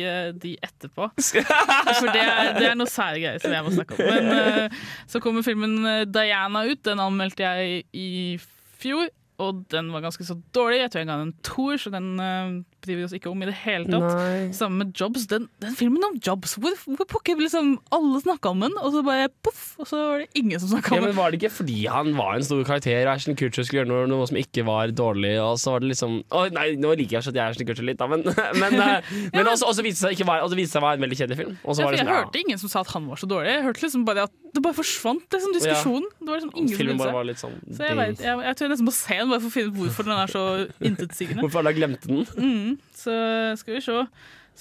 de 0.43 0.57
etterpå. 0.67 1.07
For 2.01 2.11
det 2.11 2.25
er, 2.25 2.51
det 2.59 2.67
er 2.73 2.75
noe 2.75 2.91
sære 2.91 3.21
greier 3.23 3.39
som 3.39 3.55
jeg 3.55 3.63
må 3.63 3.71
snakke 3.71 3.95
om. 3.95 4.27
Men 4.27 4.75
så 5.07 5.21
kommer 5.23 5.45
filmen 5.47 5.79
Diana 6.11 6.65
ut. 6.67 6.83
Den 6.83 6.99
anmeldte 6.99 7.47
jeg 7.47 7.85
i 7.95 8.35
fjor. 8.81 9.07
Og 9.41 9.63
den 9.73 9.89
var 9.93 10.03
ganske 10.05 10.25
så 10.27 10.37
dårlig. 10.55 10.83
Jeg 10.83 10.91
tror 10.93 11.01
jeg 11.01 11.09
ga 11.09 11.17
den 11.21 11.31
en 11.31 11.39
toer, 11.45 11.81
så 11.81 11.93
den 11.93 12.09
uh, 12.21 12.61
bryr 12.83 12.99
vi 12.99 13.05
oss 13.07 13.15
ikke 13.17 13.31
om 13.31 13.41
i 13.43 13.49
det 13.49 13.55
hele 13.63 13.87
tatt. 13.89 14.07
Nei. 14.17 14.51
Sammen 14.57 14.81
med 14.83 14.93
Jobs. 14.97 15.27
Den, 15.31 15.47
den 15.63 15.75
filmen 15.77 16.03
om 16.07 16.17
Jobs, 16.23 16.55
hvor, 16.61 16.75
hvor 16.85 17.07
pokker 17.09 17.39
liksom 17.41 17.73
alle 17.93 18.21
snakka 18.23 18.53
om 18.53 18.65
den, 18.65 18.77
og 18.81 18.95
så 18.95 19.03
bare 19.05 19.29
poff, 19.45 19.63
og 19.81 19.89
så 19.89 20.01
var 20.01 20.23
det 20.23 20.29
ingen 20.41 20.61
som 20.61 20.73
snakka 20.73 20.95
Ja, 20.95 20.99
om 20.99 21.05
men 21.07 21.13
den. 21.13 21.19
Var 21.21 21.31
det 21.33 21.41
ikke 21.41 21.53
fordi 21.61 21.79
han 21.91 22.13
var 22.17 22.37
en 22.37 22.47
stor 22.47 22.63
karakter 22.67 23.05
og 23.05 23.13
Ashton 23.15 23.37
Kutcher 23.39 23.67
skulle 23.67 23.83
gjøre 23.83 23.91
noe, 23.91 24.09
noe 24.11 24.29
som 24.29 24.39
ikke 24.41 24.65
var 24.67 24.93
dårlig? 24.95 25.35
Og 25.43 25.59
så 25.61 25.75
var 25.75 25.83
det 25.83 25.91
liksom 25.93 26.19
Å 26.31 26.43
nei, 26.53 26.67
nå 26.81 26.93
liker 26.99 27.19
jeg 27.19 27.31
ikke 27.31 27.47
Ashton 27.47 27.69
Kutcher 27.69 27.87
litt, 27.87 27.99
da, 28.01 28.09
men, 28.11 28.25
men, 28.61 28.77
ja, 28.77 28.99
men 29.33 29.51
også, 29.51 29.71
også 29.71 29.85
viste 29.87 30.11
det 30.11 30.17
seg 30.17 30.81
å 30.81 30.85
være 30.85 30.99
en 30.99 31.05
veldig 31.05 31.19
kjedelig 31.19 31.39
film. 31.41 31.57
Og 31.63 31.77
så 31.77 31.85
Ja, 31.85 31.91
det 31.91 32.01
jeg 32.01 32.09
hørte 32.09 32.39
ja, 32.39 32.45
ingen 32.45 32.61
som 32.61 32.71
sa 32.71 32.83
at 32.85 32.93
han 32.95 33.07
var 33.09 33.19
så 33.21 33.29
dårlig. 33.29 33.51
Jeg 33.53 33.65
hørte 33.67 33.85
liksom 33.85 34.05
bare 34.07 34.27
at 34.27 34.37
det 34.51 34.63
bare 34.65 34.75
forsvant, 34.75 35.27
liksom, 35.31 35.53
diskusjonen. 35.55 36.07
Det 36.19 36.27
var 36.27 36.41
liksom 36.41 36.53
ingen 36.59 36.77
Filmen 36.77 36.97
som 36.97 37.05
bare 37.05 37.15
var 37.15 37.27
litt 37.29 37.39
sånn 37.39 37.53
Så 37.71 37.87
jeg, 37.87 37.97
vet, 37.99 38.23
jeg, 38.25 38.41
jeg 38.45 38.57
tror 38.57 38.65
jeg 38.67 38.73
nesten 38.73 38.87
må 38.87 38.93
se 38.95 39.17
den 39.21 39.31
bare 39.31 39.43
for 39.43 39.51
å 39.51 39.53
finne 39.55 39.71
ut 39.71 39.77
hvorfor 39.79 40.07
den 40.07 40.17
er 40.17 40.33
så 40.33 40.43
intetsigende. 40.91 41.45
Hvorfor 41.45 41.61
alle 41.61 41.71
har 41.71 41.77
glemt 41.77 42.07
den? 42.07 42.25
Mm, 42.35 42.70
så 42.95 43.15
skal 43.59 43.77
vi 43.77 43.83
se. 43.85 44.05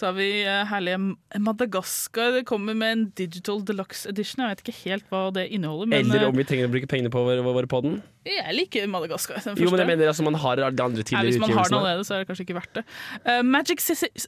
Så 0.00 0.06
har 0.06 0.14
vi 0.16 0.28
eh, 0.46 0.62
herlige 0.70 0.98
Madagaskar. 1.42 2.32
Det 2.38 2.46
kommer 2.48 2.76
med 2.78 2.92
en 2.94 3.02
digital 3.18 3.60
deluxe 3.66 4.08
edition. 4.08 4.44
Jeg 4.44 4.54
vet 4.54 4.62
ikke 4.64 4.78
helt 4.86 5.08
hva 5.10 5.26
det 5.34 5.48
inneholder. 5.52 5.90
Men, 5.90 6.06
Eller 6.06 6.24
eh, 6.24 6.30
om 6.30 6.38
vi 6.38 6.46
trenger 6.48 6.70
å 6.70 6.72
bruke 6.72 6.88
pengene 6.90 7.12
på 7.12 7.24
vår, 7.26 7.42
vår 7.44 7.68
på 7.70 7.82
den. 7.84 7.98
Jeg 8.26 8.52
liker 8.52 8.84
Madagaskar. 8.90 9.38
Den 9.44 9.56
Jo, 9.56 9.70
men 9.72 9.80
jeg 9.80 9.88
mener 9.88 10.10
altså 10.10 10.24
man 10.26 10.34
har 10.36 10.56
de 10.60 10.64
andre 10.68 11.00
Ja, 11.00 11.02
tidligere 11.08 11.30
hvis 11.30 11.38
man 11.40 11.52
har 11.56 11.64
den 11.70 11.76
allerede, 11.78 12.04
så 12.04 12.14
er 12.14 12.18
det 12.20 12.28
kanskje 12.28 12.44
ikke 12.44 12.56
verdt 12.58 12.74
det. 12.76 12.82
Uh, 13.24 13.40
Magic, 13.48 13.80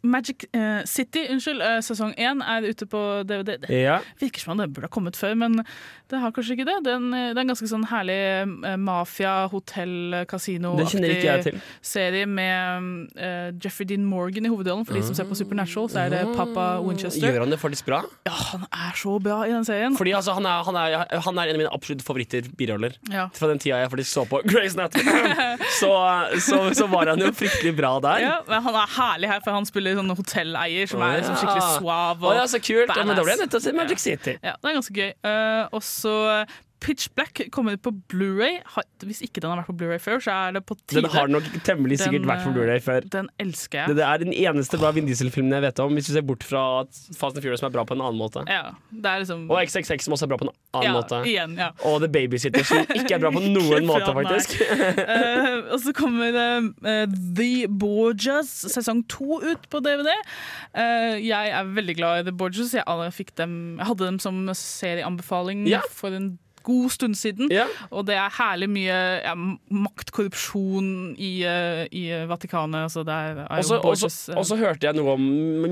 Magic 0.02 0.46
uh, 0.56 0.80
City 0.88 1.26
unnskyld, 1.28 1.60
uh, 1.60 1.76
sesong 1.84 2.14
én 2.16 2.40
er 2.40 2.68
ute 2.70 2.86
på 2.88 3.02
DVD. 3.28 3.58
Det 3.66 3.82
Ja. 3.82 3.98
virker 4.20 4.40
som 4.40 4.54
om 4.54 4.62
den 4.62 4.72
burde 4.72 4.88
ha 4.88 4.92
kommet 4.94 5.16
før, 5.16 5.34
men 5.36 5.60
det 6.08 6.20
har 6.22 6.32
kanskje 6.32 6.56
ikke 6.56 6.64
det. 6.70 6.78
Det 6.86 6.92
er 6.94 6.96
en, 6.96 7.10
det 7.12 7.36
er 7.36 7.42
en 7.44 7.52
ganske 7.52 7.68
sånn 7.68 7.84
herlig 7.90 8.78
mafia, 8.80 9.34
hotell, 9.52 10.24
kasino 10.28 10.72
Den 10.80 10.86
kjenner 10.88 11.12
ikke 11.12 11.28
jeg 11.28 11.44
til. 11.50 11.60
serie 11.82 12.26
med 12.26 13.12
Jeffrey 13.62 13.86
Dean 13.88 14.04
Morgan 14.08 14.46
i 14.48 14.52
hovedrollen. 14.52 14.86
For 14.88 14.94
de 14.96 15.02
som 15.04 15.14
ser 15.16 15.28
på 15.28 15.36
Supernatural, 15.36 15.88
så 15.92 16.06
er 16.06 16.10
det 16.16 16.22
Papa 16.36 16.80
Winchester. 16.84 17.28
Gjør 17.28 17.44
han 17.44 17.52
det 17.52 17.60
faktisk 17.60 17.86
bra? 17.88 18.02
Ja, 18.28 18.32
han 18.32 18.64
er 18.72 18.96
så 18.96 19.18
bra 19.22 19.42
i 19.44 19.52
den 19.52 19.64
serien. 19.68 19.96
Fordi 19.96 20.12
altså, 20.16 20.32
han, 20.36 20.46
er, 20.48 20.64
han, 20.64 20.76
er, 20.80 21.20
han 21.28 21.38
er 21.38 21.52
en 21.52 21.56
av 21.56 21.62
mine 21.64 21.72
absolutt 21.76 22.04
favoritter 22.06 22.48
biroller. 22.56 22.96
Ja. 23.12 23.28
Fra 23.36 23.48
den 23.52 23.60
tida 23.62 23.81
jeg 23.84 23.92
faktisk 23.92 24.12
så 24.12 24.24
på 24.30 24.40
Grey's 24.50 24.76
Nat, 24.78 24.96
så, 25.80 25.92
så, 26.40 26.60
så 26.78 26.88
var 26.92 27.12
han 27.12 27.22
jo 27.22 27.30
fryktelig 27.36 27.74
bra 27.78 27.94
der. 28.04 28.24
Ja, 28.24 28.34
men 28.48 28.66
han 28.66 28.80
er 28.82 28.96
herlig 28.96 29.32
her, 29.32 29.44
for 29.44 29.58
han 29.58 29.68
spiller 29.68 29.98
sånn 29.98 30.12
hotelleier 30.16 30.90
som 30.90 31.04
er 31.06 31.20
liksom 31.20 31.38
skikkelig 31.40 31.68
suave. 31.78 32.28
Å 32.32 32.36
ja, 32.40 32.50
så 32.50 32.62
kult. 32.62 32.92
Ja, 32.92 33.06
men 33.06 33.18
da 33.18 33.24
ble 33.24 33.36
jeg 33.36 33.44
nødt 33.44 33.54
til 33.54 33.62
å 33.62 33.64
si 33.66 33.76
Magic 33.76 34.02
City. 34.02 34.36
Ja, 34.40 34.56
det 34.58 34.72
er 34.72 34.78
ganske 34.80 34.98
gøy. 34.98 35.10
Uh, 35.26 35.64
og 35.72 35.82
så 35.86 36.16
Pitch 36.82 37.08
Black 37.14 37.40
kommer 37.54 37.76
på 37.78 37.92
Blu-ray. 38.10 38.58
Hvis 39.06 39.22
ikke 39.22 39.42
den 39.42 39.52
har 39.52 39.60
vært 39.60 39.70
på 39.70 39.76
Blu-ray 39.78 40.00
før, 40.02 40.18
så 40.22 40.34
er 40.34 40.56
det 40.56 40.64
på 40.66 40.74
tide. 40.80 41.04
Den 41.04 41.12
har 41.14 41.30
nok 41.30 41.46
temmelig 41.66 42.00
sikkert 42.00 42.24
Den, 42.24 42.28
vært 42.30 42.42
på 42.46 42.54
Blu-ray 42.56 42.82
før. 42.82 43.06
Den 43.12 43.28
elsker 43.42 43.84
jeg. 43.84 43.96
det 44.00 44.06
er 44.06 44.22
den 44.22 44.34
eneste 44.34 44.80
bra 44.80 44.90
Vin 44.96 45.06
Diesel-filmen 45.06 45.54
jeg 45.54 45.64
vet 45.68 45.82
om, 45.84 45.94
hvis 45.94 46.10
du 46.10 46.12
ser 46.16 46.26
bort 46.26 46.42
fra 46.46 46.64
Fast 47.14 47.38
and 47.38 47.44
Furious 47.44 47.62
som 47.62 47.68
er 47.70 47.76
bra 47.76 47.84
på 47.86 47.94
en 47.94 48.02
annen 48.02 48.18
måte. 48.18 48.42
Ja, 48.50 48.74
det 48.90 49.12
er 49.12 49.22
liksom 49.22 49.46
Og 49.46 49.62
XXX 49.62 50.08
som 50.08 50.16
også 50.16 50.26
er 50.26 50.32
bra 50.34 50.40
på 50.42 50.48
en 50.48 50.52
annen 50.80 50.88
ja, 50.88 50.94
måte. 50.96 51.22
Igjen, 51.30 51.56
ja. 51.62 51.70
Og 51.88 52.00
The 52.02 52.10
Babysitter 52.18 52.66
som 52.66 52.82
ikke 52.98 53.16
er 53.16 53.22
bra 53.22 53.32
på 53.36 53.44
noen 53.56 53.88
måte, 53.88 54.10
faktisk. 54.18 54.58
uh, 54.66 55.72
og 55.72 55.78
så 55.86 55.94
kommer 55.96 56.38
uh, 56.42 57.02
The 57.38 57.68
Borgias 57.70 58.50
sesong 58.74 59.04
to 59.12 59.38
ut 59.44 59.70
på 59.70 59.82
DVD. 59.84 60.10
Uh, 60.74 61.14
jeg 61.22 61.54
er 61.54 61.74
veldig 61.78 61.98
glad 62.00 62.24
i 62.24 62.28
The 62.30 62.36
Borgias. 62.42 62.74
Jeg, 62.74 63.30
dem, 63.38 63.58
jeg 63.78 63.90
hadde 63.92 64.08
dem 64.08 64.18
som 64.22 64.42
serieanbefaling 64.56 65.68
Ja. 65.70 65.84
for 65.94 66.14
en 66.16 66.32
god 66.62 66.90
stund 66.90 67.14
siden. 67.18 67.50
Og 67.90 68.06
det 68.06 68.14
er 68.16 68.30
herlig 68.38 68.68
mye 68.70 68.98
ja, 69.24 69.34
maktkorrupsjon 69.70 71.14
i, 71.18 71.32
eh, 71.48 71.86
i 71.92 72.04
Vatikanet. 72.30 72.86
Altså 72.88 73.04
det 73.06 73.14
er, 73.14 73.42
er 73.46 73.58
Og 73.58 73.64
så- 73.64 73.74
jo 73.74 73.88
Og 73.90 73.96
så 73.96 74.06
Borgias, 74.06 74.28
eh, 74.28 74.36
og 74.38 74.44
så 74.46 74.56
hørte 74.58 74.86
jeg 74.86 74.94
noe 74.96 75.12
om 75.14 75.20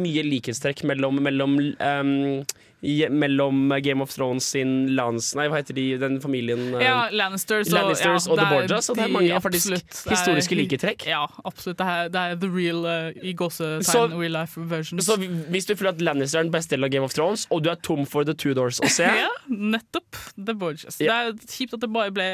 mye 0.02 0.22
likhetstrekk 0.26 0.84
mellom, 0.84 1.20
mellom, 1.22 1.58
ehm, 1.80 2.44
i, 2.80 3.08
mellom 3.08 3.80
Game 3.82 4.02
of 4.02 4.12
Thrones 4.14 4.46
sin 4.50 4.94
lands... 4.96 5.34
Nei, 5.36 5.46
hva 5.52 5.60
heter 5.60 5.76
de? 5.76 5.84
Den 6.00 6.16
familien 6.22 6.74
eh, 6.78 6.84
ja, 6.86 7.08
Lannisters, 7.12 7.68
Lannisters 7.72 8.28
og 8.30 8.38
ja, 8.38 8.40
The 8.40 8.46
er 8.46 8.54
Borgias. 8.54 8.88
Og 8.88 8.96
det 8.96 9.04
er 9.04 9.12
mange 9.12 9.40
faktisk. 9.44 9.74
Er- 9.76 10.14
historiske 10.14 10.56
liketrekk. 10.56 11.04
Ja, 11.10 11.26
absolutt. 11.44 11.78
Det 11.80 11.88
er, 11.92 12.08
det 12.12 12.22
er 12.22 12.40
the 12.40 12.48
real 12.52 12.86
uh, 12.88 13.10
i 13.20 13.34
gåsetegn 13.36 14.16
real 14.16 14.34
life 14.38 14.64
versions. 14.70 15.04
Så 15.04 15.18
hvis 15.20 15.68
du 15.68 15.74
føler 15.74 15.92
at 15.92 16.04
Lannister 16.04 16.40
er 16.40 16.48
den 16.48 16.54
beste 16.54 16.74
delen 16.74 16.88
av 16.88 16.94
Game 16.94 17.04
of 17.04 17.16
Thrones, 17.16 17.44
og 17.52 17.64
du 17.66 17.70
er 17.72 17.78
tom 17.84 18.06
for 18.08 18.24
The 18.24 18.36
Tudors 18.38 18.80
å 18.80 18.92
se 18.92 19.08
ja, 19.24 19.28
nettopp. 19.48 20.16
The 20.40 20.56
Borgias. 20.56 21.00
Ja. 21.04 21.20
Det 21.28 21.44
er 21.44 21.54
kjipt 21.58 21.76
at 21.76 21.84
det 21.84 21.92
bare 21.92 22.14
ble 22.14 22.28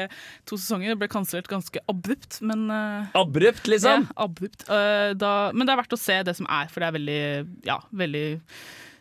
to 0.47 0.55
sesonger. 0.55 0.95
Det 0.95 1.01
ble 1.03 1.11
kansellert 1.11 1.51
ganske 1.51 1.83
abrupt, 1.91 2.39
men 2.47 2.67
uh, 2.71 3.11
Abrupt, 3.19 3.67
liksom? 3.67 4.07
Ja, 4.07 4.19
abrupt. 4.29 4.67
Uh, 4.71 5.11
da, 5.17 5.35
men 5.51 5.67
det 5.67 5.75
er 5.75 5.83
verdt 5.83 5.99
å 5.99 5.99
se 5.99 6.21
det 6.23 6.39
som 6.39 6.47
er, 6.47 6.71
for 6.71 6.83
det 6.83 6.89
er 6.89 6.99
veldig, 7.01 7.23
ja, 7.67 7.81
veldig 7.91 8.27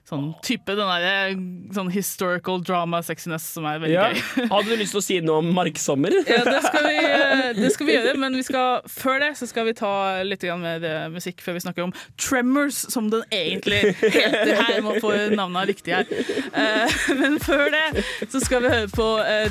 sånn 0.07 0.29
type 0.47 0.75
den 0.79 0.87
der, 0.87 1.33
sånn 1.75 1.89
historical 1.91 2.61
drama 2.63 3.01
sexiness 3.03 3.43
som 3.57 3.65
er 3.67 3.81
veldig 3.83 3.95
Ja. 3.97 4.05
gøy. 4.15 4.47
Hadde 4.53 4.69
du 4.71 4.77
lyst 4.79 4.95
til 4.95 5.01
å 5.01 5.05
si 5.05 5.17
noe 5.25 5.41
om 5.43 5.49
Marksommer? 5.57 6.15
Ja, 6.31 6.45
det 6.47 6.61
skal, 6.63 6.87
vi, 6.87 6.97
eh, 7.03 7.49
det 7.59 7.73
skal 7.75 7.89
vi 7.89 7.97
gjøre, 7.97 8.13
men 8.23 8.37
vi 8.39 8.45
skal, 8.47 8.87
før 8.87 9.19
det 9.25 9.33
så 9.41 9.49
skal 9.51 9.67
vi 9.67 9.75
ta 9.75 9.93
litt 10.23 10.47
mer 10.63 10.87
eh, 10.87 11.09
musikk 11.11 11.43
før 11.43 11.59
vi 11.59 11.65
snakker 11.67 11.89
om 11.89 11.95
Tremors, 12.23 12.79
som 12.95 13.11
den 13.11 13.25
egentlig 13.35 13.83
heter 13.99 14.55
her. 14.63 14.79
Må 14.87 14.95
få 15.03 15.11
navnet 15.35 15.73
riktig 15.75 15.97
her. 15.97 16.07
Eh, 16.55 16.97
Men 17.19 17.39
før 17.43 17.67
det 17.75 18.05
så 18.31 18.41
skal 18.45 18.63
vi 18.63 18.71
høre 18.77 18.89
på 18.95 19.09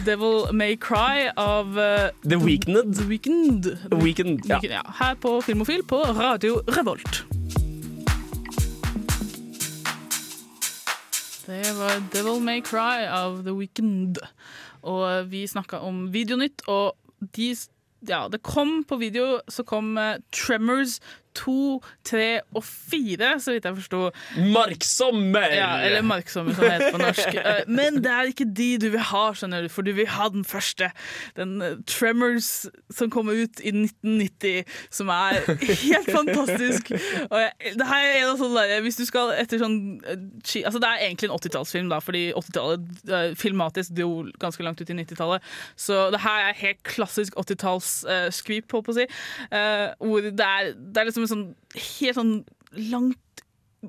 Devil 0.07 0.53
May 0.55 0.77
Cry 0.79 1.27
av 1.35 1.75
The 1.75 2.39
Weekend. 2.39 2.95
The 2.95 3.09
Weekend. 3.11 3.73
Weekend, 3.91 4.45
ja. 4.47 4.59
Ja, 4.63 4.83
her 5.03 5.15
på 5.19 5.41
Filmofil 5.43 5.83
på 5.83 5.99
Radio 6.15 6.61
Revolt. 6.77 7.25
Det 11.45 11.75
var 11.77 11.99
Devil 12.09 12.41
May 12.41 12.61
Cry 12.61 13.05
av 13.05 13.43
The 13.45 13.53
Weekend. 13.53 14.17
Og 14.81 15.29
vi 15.29 15.43
snakka 15.45 15.77
om 15.85 16.07
Videonytt, 16.13 16.65
og 16.67 16.97
de 17.37 17.55
Ja, 18.05 18.27
det 18.29 18.43
kom 18.43 18.83
på 18.83 18.97
video, 19.01 19.39
så 19.49 19.63
kom 19.65 19.97
eh, 19.97 20.19
Tremors 20.31 20.99
2, 21.35 21.55
3 22.07 22.27
og 22.55 22.63
4, 22.63 23.31
så 23.43 23.55
vidt 23.55 23.65
jeg 23.67 23.77
forsto. 23.81 24.01
Marksommer! 24.53 25.47
Ja, 25.55 25.69
eller 25.85 26.01
Marksommer, 26.05 26.53
som 26.55 26.63
det 26.65 26.73
heter 26.75 26.95
på 26.95 27.01
norsk. 27.03 27.31
Eh, 27.45 27.67
Men 27.67 27.99
det 28.01 28.09
er 28.09 28.29
ikke 28.31 28.45
de 28.57 28.67
du 28.81 28.87
vil 28.93 29.03
ha, 29.11 29.23
skjønner 29.35 29.65
du, 29.65 29.69
for 29.69 29.85
du 29.85 29.91
vil 29.97 30.07
ha 30.09 30.27
den 30.33 30.45
første. 30.47 30.87
Den 31.37 31.57
eh, 31.61 31.75
Tremors 31.89 32.65
som 32.95 33.11
kom 33.13 33.27
ut 33.29 33.59
i 33.61 33.73
1990, 33.75 34.63
som 34.93 35.11
er 35.13 35.41
helt 35.45 36.09
fantastisk. 36.09 36.89
Jeg, 37.35 37.75
det 37.77 37.87
her 37.89 38.05
er 38.05 38.17
en 38.21 38.31
av 38.31 38.39
sånne 38.39 38.63
der, 38.69 38.81
Hvis 38.85 38.97
du 38.99 39.03
skal 39.07 39.33
etter 39.35 39.59
sånn 39.61 39.75
eh, 40.07 40.21
Altså 40.65 40.79
Det 40.81 40.87
er 40.89 41.03
egentlig 41.05 41.29
en 41.29 41.35
80-tallsfilm, 41.35 41.89
da, 41.91 41.99
fordi 42.03 42.23
80-tallet 42.37 43.11
eh, 43.11 43.27
filmatisk 43.39 43.93
dro 43.97 44.09
ganske 44.41 44.65
langt 44.65 44.81
ut 44.81 44.89
i 44.89 44.97
90-tallet. 44.97 45.45
Så 45.79 46.07
det 46.13 46.21
her 46.23 46.49
er 46.49 46.59
helt 46.61 46.81
klassisk 46.87 47.35
80-talls-skvip, 47.41 48.71
holdt 48.71 48.87
på 48.87 48.95
å 48.95 48.97
si. 48.97 49.05
hvor 49.99 50.25
det 50.25 50.45
er, 50.45 50.71
det 50.75 51.01
er 51.01 51.09
liksom 51.09 51.24
en 51.25 51.33
sånn 51.33 51.45
helt 51.75 52.19
sånn 52.19 52.33
langt 52.91 53.19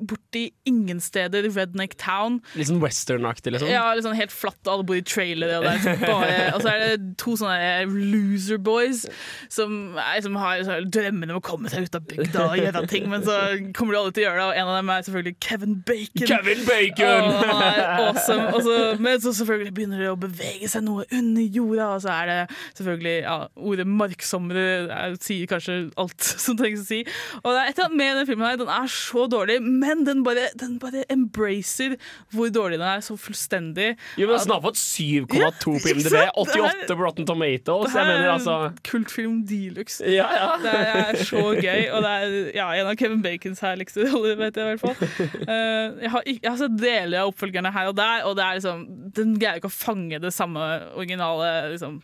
borti 0.00 0.44
ingen 0.68 1.00
steder, 1.02 1.46
Redneck 1.54 1.96
Town. 2.00 2.40
Litt 2.58 2.68
sånn 2.70 2.80
western-aktig, 2.82 3.54
liksom? 3.54 3.70
Ja, 3.72 3.86
litt 3.96 4.06
sånn 4.06 4.16
helt 4.18 4.34
flatt, 4.34 4.60
alle 4.68 4.84
bor 4.86 4.98
i 4.98 5.04
trailere, 5.06 5.58
og, 5.60 5.66
det 5.66 5.72
er 5.72 5.78
liksom 5.80 6.04
bare, 6.06 6.36
og 6.56 6.64
så 6.64 6.72
er 6.72 6.84
det 6.84 7.10
to 7.22 7.36
sånne 7.40 7.84
loser 8.12 8.60
boys 8.62 9.04
som, 9.52 9.96
er, 10.00 10.20
som 10.24 10.36
har 10.40 10.64
drømmene 10.84 11.34
om 11.36 11.40
å 11.40 11.44
komme 11.44 11.70
seg 11.72 11.86
ut 11.86 11.98
av 11.98 12.06
bygda 12.10 12.46
og 12.50 12.56
gjøre 12.60 12.84
ting, 12.90 13.08
men 13.12 13.24
så 13.26 13.36
kommer 13.76 13.96
de 13.96 14.00
alle 14.00 14.14
til 14.16 14.24
å 14.24 14.26
gjøre 14.28 14.40
det, 14.40 14.46
og 14.50 14.60
en 14.60 14.72
av 14.72 14.78
dem 14.80 14.92
er 14.96 15.06
selvfølgelig 15.08 15.36
Kevin 15.46 15.76
Bacon. 15.86 16.26
Kevin 16.32 16.64
Bacon! 16.68 17.30
Og 17.30 17.50
han 17.50 17.64
er 17.66 17.82
awesome. 18.06 18.46
Og 18.56 18.62
så, 18.66 18.76
men 19.02 19.20
så 19.22 19.32
selvfølgelig 19.40 19.74
begynner 19.76 20.02
det 20.04 20.10
å 20.12 20.18
bevege 20.20 20.68
seg 20.70 20.84
noe 20.86 21.06
under 21.14 21.46
jorda, 21.58 21.88
og 21.96 22.02
så 22.04 22.12
er 22.14 22.30
det 22.32 22.38
selvfølgelig 22.78 23.14
ja, 23.24 23.36
ordet 23.70 23.86
marksomre 23.90 24.66
er- 24.86 25.16
sier 25.22 25.48
kanskje 25.50 25.76
alt 26.00 26.26
som 26.46 26.56
trengs 26.58 26.82
å 26.84 26.86
si. 26.88 27.00
Og 27.42 27.48
det 27.50 27.60
er 27.60 27.70
et 27.70 27.78
eller 27.78 27.88
annet 27.88 28.00
med 28.00 28.18
den 28.20 28.28
filmen 28.28 28.46
her, 28.48 28.58
den 28.60 28.72
er 28.72 28.90
så 28.92 29.26
dårlig, 29.30 29.58
men 29.64 29.85
den 30.06 30.22
bare, 30.26 30.48
den 30.58 30.78
bare 30.82 31.04
embracer 31.12 31.96
hvor 32.34 32.50
dårlig 32.52 32.78
den 32.80 32.86
er, 32.88 33.00
så 33.04 33.16
fullstendig. 33.20 33.94
Jo, 34.18 34.28
men 34.28 34.38
Den 34.42 34.54
har 34.54 34.62
fått 34.64 34.80
7,2 34.80 35.26
på 35.30 35.40
Ja, 35.40 35.50
IMDb, 35.50 35.96
ikke 35.96 36.10
sant? 36.10 36.40
88 36.42 36.96
på 36.96 37.02
Rotten 37.02 37.26
Tomatoes. 37.26 37.92
Det 37.92 38.00
her 38.00 38.08
mener 38.10 38.26
er 38.26 38.32
altså 38.34 38.56
kultfilm 38.90 39.40
de 39.48 39.60
luxe. 39.76 40.04
Ja, 40.10 40.28
ja. 40.34 40.48
Det 40.62 40.74
er 40.74 41.22
så 41.24 41.44
gøy, 41.54 41.88
og 41.92 42.04
det 42.04 42.14
er 42.14 42.36
ja, 42.56 42.68
en 42.80 42.92
av 42.92 42.98
Kevin 43.00 43.22
Bacons 43.24 43.62
herligste 43.64 44.06
roller, 44.12 44.36
vet 44.40 44.56
jeg 44.56 44.64
i 44.64 44.74
hvert 44.74 44.86
fall. 44.86 44.96
Eh, 45.46 46.02
jeg, 46.02 46.10
har, 46.10 46.22
jeg 46.26 46.48
har 46.48 46.56
sett 46.58 46.74
deler 46.80 47.22
av 47.22 47.30
oppfølgerne 47.30 47.70
her 47.72 47.90
og 47.90 47.96
der, 47.98 48.24
og 48.26 48.34
det 48.38 48.44
er 48.44 48.56
liksom, 48.58 48.80
den 49.14 49.36
greier 49.38 49.60
ikke 49.60 49.70
å 49.70 49.74
fange 49.74 50.18
det 50.22 50.32
samme 50.34 50.64
originale 50.96 51.50
liksom, 51.72 52.00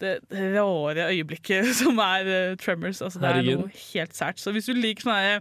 det 0.00 0.18
rare 0.32 1.08
øyeblikket 1.08 1.70
som 1.80 1.98
er 2.02 2.28
uh, 2.28 2.56
Tremors. 2.60 3.00
Altså, 3.02 3.20
det 3.22 3.30
er 3.30 3.42
noe 3.48 3.70
helt 3.72 4.16
sært. 4.16 4.40
Så 4.40 4.52
hvis 4.54 4.68
du 4.68 4.76
liker 4.76 5.06
sånne 5.06 5.40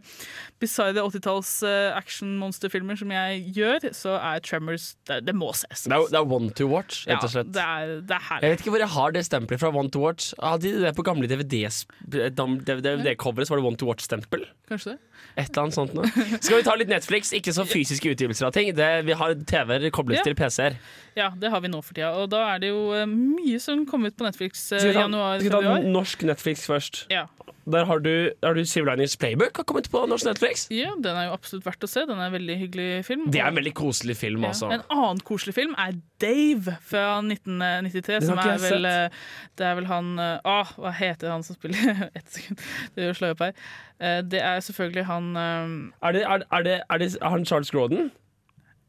bisarre 0.66 1.00
80-talls 1.06 1.52
uh, 1.64 1.96
action-monsterfilmer 2.02 2.96
som 3.00 3.10
jeg 3.16 3.30
gjør, 3.56 3.80
så 3.96 4.12
er 4.20 4.42
Tremors 4.46 4.86
Det, 5.08 5.22
det 5.30 5.36
må 5.38 5.50
ses. 5.56 5.86
Det 5.86 5.94
er, 5.96 6.00
det 6.12 6.20
er 6.20 6.26
one 6.40 6.50
to 6.58 6.66
watch, 6.74 7.06
rett 7.08 7.24
og 7.24 7.32
slett. 7.38 7.50
Ja, 7.54 7.56
det 7.56 7.66
er, 7.66 7.70
det 8.12 8.18
er 8.20 8.40
Jeg 8.44 8.50
vet 8.56 8.60
ikke 8.66 8.74
hvor 8.76 8.84
jeg 8.84 8.94
har 8.98 9.10
det 9.16 9.24
stempelet 9.30 9.60
fra 9.62 9.70
One 9.72 9.90
to 9.94 10.00
Watch. 10.04 10.24
Hadde 10.42 10.66
de 10.74 10.82
det 10.84 10.92
på 10.98 11.06
gamle 11.08 11.26
DVD-coveret, 11.30 13.48
så 13.48 13.54
var 13.56 13.62
det 13.62 13.68
One 13.68 13.78
to 13.80 13.88
Watch-stempel. 13.90 14.46
Kanskje 14.70 14.96
det? 14.96 15.00
Et 15.40 15.50
eller 15.50 15.62
annet 15.66 15.76
sånt 15.76 15.94
noe. 15.96 16.08
Skal 16.40 16.60
vi 16.60 16.64
ta 16.66 16.76
litt 16.80 16.90
Netflix? 16.92 17.32
Ikke 17.36 17.54
så 17.56 17.66
fysiske 17.68 18.12
utgivelser 18.16 18.48
av 18.50 18.54
ting. 18.56 18.72
Det, 18.76 18.88
vi 19.08 19.16
har 19.18 19.36
TV-er 19.48 19.90
koblet 19.96 20.20
Ja. 20.22 20.26
til 20.28 20.36
PC-er. 20.38 20.78
Ja, 21.18 21.30
det 21.40 21.52
har 21.52 21.62
vi 21.64 21.72
nå 21.72 21.82
for 21.84 21.94
tida. 21.96 22.12
Og 22.20 22.30
da 22.32 22.42
er 22.54 22.58
det 22.64 22.70
jo 22.72 22.82
eh, 22.96 23.06
mye 23.10 23.60
som 23.64 23.86
kom 23.90 24.06
ut 24.08 24.16
på 24.18 24.26
Netflix 24.28 24.68
eh, 24.76 24.90
i 24.90 24.94
ta, 24.94 25.02
januar. 25.06 25.40
skal 25.44 25.64
vi 25.64 25.70
ta 25.70 25.78
norsk 25.96 26.26
Netflix 26.28 26.66
først? 26.70 27.04
Ja. 27.12 27.26
Der 27.66 27.86
har 27.90 28.00
du, 28.00 28.32
har 28.44 28.54
du 28.54 28.62
Linings 28.62 29.16
Playbook 29.18 29.58
har 29.58 29.66
kommet 29.66 29.88
på 29.90 30.04
norsk 30.06 30.28
Netflix. 30.28 30.68
ja, 30.70 30.92
den 31.02 31.18
er 31.18 31.30
jo 31.30 31.34
absolutt 31.34 31.66
verdt 31.66 31.84
å 31.84 31.90
se. 31.90 32.04
Den 32.06 32.20
er 32.20 32.28
en 32.30 32.36
veldig 32.36 32.58
hyggelig 32.60 32.90
film. 33.08 33.24
Det 33.34 33.42
er 33.42 33.48
en 33.50 33.58
veldig 33.58 33.74
koselig 33.74 34.18
film, 34.20 34.44
ja. 34.46 34.52
altså. 34.54 34.70
En 34.76 34.84
annen 34.94 35.22
koselig 35.26 35.56
film 35.58 35.74
er 35.82 35.96
Dave 36.22 36.76
fra 36.86 37.06
1993. 37.24 38.20
Den 38.20 38.28
Som 38.30 38.42
er 38.44 38.62
vel 38.62 38.86
eh, 38.90 39.24
Det 39.58 39.66
er 39.66 39.80
vel 39.80 39.88
han 39.90 40.14
Å, 40.22 40.58
hva 40.78 40.92
heter 40.96 41.34
han 41.34 41.44
som 41.44 41.58
spiller 41.58 42.06
Ett 42.18 42.30
sekund, 42.38 42.62
det 42.96 43.08
gjør 43.10 43.18
slå 43.20 43.32
opp 43.34 43.42
her. 43.48 43.58
Eh, 44.00 44.20
Det 44.22 44.44
er 44.46 44.62
selvfølgelig 44.68 45.08
han 45.10 45.34
eh, 45.42 45.74
Er 46.06 46.20
det, 46.20 46.24
er, 46.24 46.46
er 46.52 46.70
det, 46.70 46.78
er 46.86 47.04
det 47.04 47.10
han 47.24 47.50
Charles 47.50 47.74
Grodon? 47.74 48.12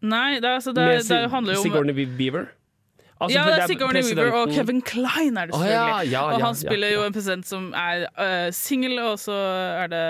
Nei, 0.04 0.36
det, 0.44 0.52
altså, 0.58 0.76
det, 0.76 0.86
det 1.08 1.22
handler 1.32 1.56
jo 1.56 1.64
om 1.64 1.66
Sigourney 1.70 2.06
Beaver? 2.18 2.50
Altså, 3.16 3.38
ja, 3.38 3.44
det 3.48 3.62
er 3.62 3.66
Sigourney 3.70 4.02
Weaver 4.04 4.34
og 4.36 4.50
Kevin 4.52 4.82
Klein 4.82 5.36
er 5.36 5.46
det 5.48 5.54
selvfølgelig. 5.54 5.76
selvfølgelig. 5.76 6.12
ja, 6.12 6.20
ja, 6.20 6.34
og 6.34 6.42
han 6.44 6.54
spiller 6.54 6.92
jo 6.92 7.04
en 7.06 7.12
president 7.16 7.46
som 7.48 7.68
er 7.72 8.04
uh, 8.18 8.52
singel, 8.52 8.98
og 9.00 9.18
så 9.22 9.36
er 9.82 9.86
det 9.92 10.02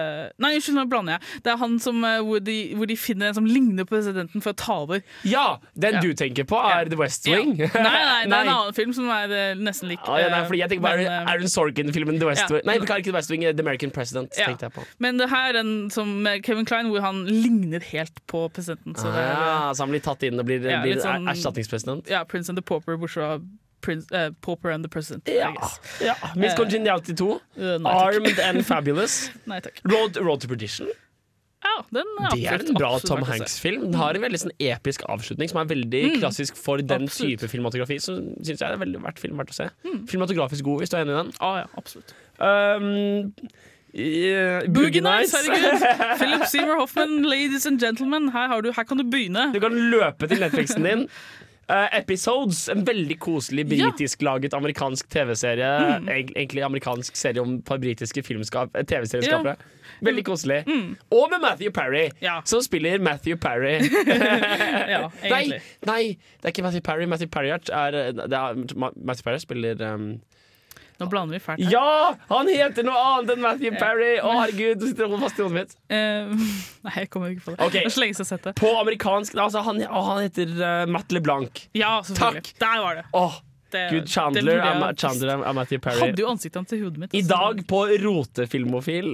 Nei, 0.42 0.54
unnskyld, 0.58 0.74
nå 0.80 0.84
blander 0.90 1.16
jeg. 1.16 1.42
Det 1.44 1.52
er 1.52 1.60
han 1.60 1.78
som, 1.82 2.02
uh, 2.02 2.18
hvor, 2.26 2.42
de, 2.42 2.56
hvor 2.76 2.90
de 2.90 2.96
finner 2.98 3.30
en 3.30 3.38
som 3.38 3.46
ligner 3.46 3.86
på 3.86 3.94
presidenten 3.94 4.42
for 4.42 4.54
å 4.54 4.58
ta 4.58 4.78
over. 4.86 5.04
Ja, 5.22 5.46
den 5.78 6.00
du 6.02 6.10
tenker 6.18 6.48
på, 6.48 6.58
er 6.58 6.90
The 6.90 6.98
West. 6.98 7.26
Wing. 7.30 7.54
Nei, 7.58 7.68
nei, 7.70 8.24
det 8.26 8.32
er 8.32 8.42
en 8.42 8.52
annen 8.56 8.74
film 8.76 8.92
som 8.96 9.08
er 9.12 9.32
uh, 9.32 9.62
nesten 9.62 9.90
lik. 9.90 10.02
Ah, 10.06 10.18
ja, 10.20 10.28
nei, 10.32 10.42
eh, 10.42 10.48
fordi 10.50 10.60
jeg 10.62 10.72
tenker 10.74 10.86
bare 10.88 11.02
men, 11.02 11.12
eh, 11.12 11.30
Aaron 11.32 11.52
Sorkin-filmen 11.52 12.20
The 12.20 12.28
West. 12.28 12.50
Wing 12.50 12.66
Nei, 12.66 12.76
det 12.82 12.90
ikke 12.90 13.10
The 13.10 13.16
West 13.16 13.32
Wing, 13.32 13.46
The 13.46 13.64
American 13.64 13.94
President. 13.94 14.34
Tenkte 14.36 14.68
jeg 14.68 14.74
på 14.76 14.84
Men 15.02 15.20
det 15.20 15.30
her 15.30 15.50
er 15.52 15.58
den 15.60 15.72
som 15.94 16.10
med 16.26 16.42
Kevin 16.46 16.66
Klein, 16.68 16.90
hvor 16.92 17.04
han 17.04 17.24
ligner 17.30 17.82
helt 17.92 18.20
på 18.30 18.46
presidenten. 18.54 18.96
Så 18.98 19.10
det 19.14 19.24
ah, 19.30 19.70
Så 19.72 19.84
han 19.86 19.94
blir 19.94 20.02
tatt 20.04 20.22
inn 20.26 20.38
og 20.42 20.46
blir, 20.48 20.62
blir 20.82 21.00
sånn- 21.02 21.30
erstatningspresident? 21.30 22.10
ja, 22.10 22.24
Prince 22.24 22.50
and 22.50 22.58
the 22.58 22.62
Pauper, 22.62 22.95
bortsett 22.98 23.22
fra 23.22 23.40
Prince, 23.82 24.08
uh, 24.12 24.30
Pauper 24.42 24.70
and 24.74 24.82
the 24.84 24.88
President. 24.90 25.28
Ja. 25.28 25.52
Ja. 26.02 26.14
Miss 26.34 26.52
Eh, 26.52 26.56
Congeniality 26.56 27.14
2. 27.14 27.26
Uh, 27.56 27.76
nei. 27.78 27.92
Armed 27.92 28.38
and 28.40 28.64
Fabulous. 28.70 29.30
Nei. 29.46 29.60
Road, 29.84 30.16
Road 30.16 30.40
to 30.40 30.48
Perdition. 30.48 30.88
Ja, 31.66 31.82
den 31.90 32.06
er 32.20 32.30
Det 32.34 32.46
er 32.46 32.62
en 32.62 32.74
bra 32.78 32.98
Tom. 33.02 33.22
Hanks-film. 33.26 33.82
Den 33.90 33.94
har 33.98 34.14
en 34.14 34.22
veldig 34.22 34.38
sånn 34.42 34.52
episk 34.60 35.02
avslutning 35.10 35.48
som 35.50 35.58
er 35.62 35.70
veldig 35.70 36.02
Mm. 36.12 36.18
klassisk 36.20 36.56
for 36.56 36.78
den 36.78 37.06
Absolutt. 37.08 37.40
type 37.40 37.48
filmatografi. 37.50 37.96
Så 38.00 38.16
syns 38.38 38.46
jeg 38.48 38.58
det 38.58 38.70
er 38.70 38.82
veldig 38.84 39.00
verdt 39.02 39.18
film 39.18 39.36
verdt 39.40 39.50
å 39.50 39.54
se. 39.54 39.68
Mm. 39.84 40.06
Filmatografisk 40.08 40.64
god, 40.64 40.80
hvis 40.80 40.90
du 40.90 40.96
er 40.96 41.04
enig 41.04 41.14
i 41.16 41.22
den. 41.22 41.32
Ah, 41.40 41.56
ja, 41.58 41.66
absolutt. 41.76 42.14
Um, 42.38 43.32
Yeah, 43.96 44.66
Boogie 44.68 45.00
Nights, 45.00 45.32
herregud! 45.32 45.80
Philip 46.18 46.42
Seymour 46.50 46.76
Hoffman, 46.80 47.22
ladies 47.22 47.64
and 47.66 47.80
gentlemen, 47.80 48.28
her, 48.28 48.48
har 48.48 48.60
du, 48.60 48.70
her 48.76 48.84
kan 48.84 48.98
du 48.98 49.04
begynne. 49.04 49.52
Du 49.54 49.60
kan 49.62 49.72
løpe 49.72 50.28
til 50.28 50.38
Netflixen 50.42 50.84
din. 50.84 51.06
Eh, 51.68 51.98
episodes, 51.98 52.68
en 52.68 52.84
veldig 52.86 53.16
koselig 53.18 53.64
britisklaget 53.66 54.54
amerikansk 54.54 55.08
TV-serie. 55.10 55.98
Mm. 55.98 56.08
Egentlig 56.08 56.62
amerikansk 56.62 57.16
serie 57.16 57.42
om 57.42 57.56
et 57.56 57.64
par 57.64 57.80
britiske 57.82 58.22
eh, 58.22 58.84
TV-serieskapere. 58.86 59.56
Veldig 60.00 60.24
koselig. 60.24 60.62
Mm. 60.66 60.96
Og 61.10 61.26
med 61.30 61.42
Matthew 61.42 61.72
Parry, 61.74 62.10
som 62.44 62.62
spiller 62.62 62.98
Matthew 62.98 63.36
Parry. 63.36 63.80
ja, 64.94 65.08
nei, 65.30 65.58
nei, 65.86 66.02
det 66.38 66.44
er 66.44 66.54
ikke 66.54 66.62
Matthew 66.62 66.82
Parry. 66.86 67.04
Matthew 67.04 67.28
Parry 67.28 67.48
er, 67.48 67.90
det 68.12 68.32
er 68.32 68.54
Matthew 68.78 69.24
Parry 69.24 69.38
spiller 69.38 69.94
um, 69.94 70.20
Nå 71.00 71.08
blander 71.12 71.36
vi 71.36 71.42
fælt 71.44 71.60
her. 71.60 71.72
Ja! 71.72 72.14
Han 72.30 72.48
heter 72.48 72.86
noe 72.86 73.00
annet 73.10 73.34
enn 73.34 73.42
Matthew 73.44 73.76
Parry! 73.80 74.14
Å, 74.16 74.30
herregud, 74.40 74.80
du 74.80 74.86
sitter 74.88 75.16
fast 75.20 75.40
i 75.40 75.44
hodet 75.44 75.56
mitt. 75.58 75.74
Uh, 75.92 76.32
nei, 76.86 76.94
jeg 77.02 77.10
kommer 77.12 77.34
ikke 77.34 77.50
på 77.50 77.56
det. 77.56 77.58
Okay. 77.60 77.82
Det 77.82 77.90
er 77.90 77.96
så 77.96 78.04
lenge 78.04 78.16
siden 78.16 78.24
jeg 78.24 78.32
har 78.32 78.38
sett 78.38 78.48
det. 78.48 78.54
På 78.62 78.72
amerikansk 78.80 79.36
altså, 79.36 79.64
han, 79.66 79.82
å, 79.84 80.06
han 80.12 80.22
heter 80.24 80.54
uh, 80.56 80.86
Matt 80.88 81.12
LeBlanc. 81.12 81.66
Ja, 81.76 81.98
selvfølgelig. 82.06 82.56
Der 82.62 82.80
var 82.86 83.02
det. 83.02 83.10
Oh. 83.16 83.42
Det- 83.70 83.90
Gud, 83.90 84.08
Chandler, 84.08 84.60
er, 84.62 84.94
Chandler 84.94 85.32
er, 85.42 85.52
Matthew 85.52 85.80
Perry. 85.82 85.98
Hadde 85.98 86.22
jo 86.22 86.28
ansiktet 86.30 86.60
hans 86.60 86.72
i 86.72 86.78
hodet 86.80 87.00
mitt. 87.02 87.14
I 87.14 87.20
altså. 87.24 87.34
dag 87.34 87.62
på 87.68 87.80
Rotefilmofil. 88.04 89.08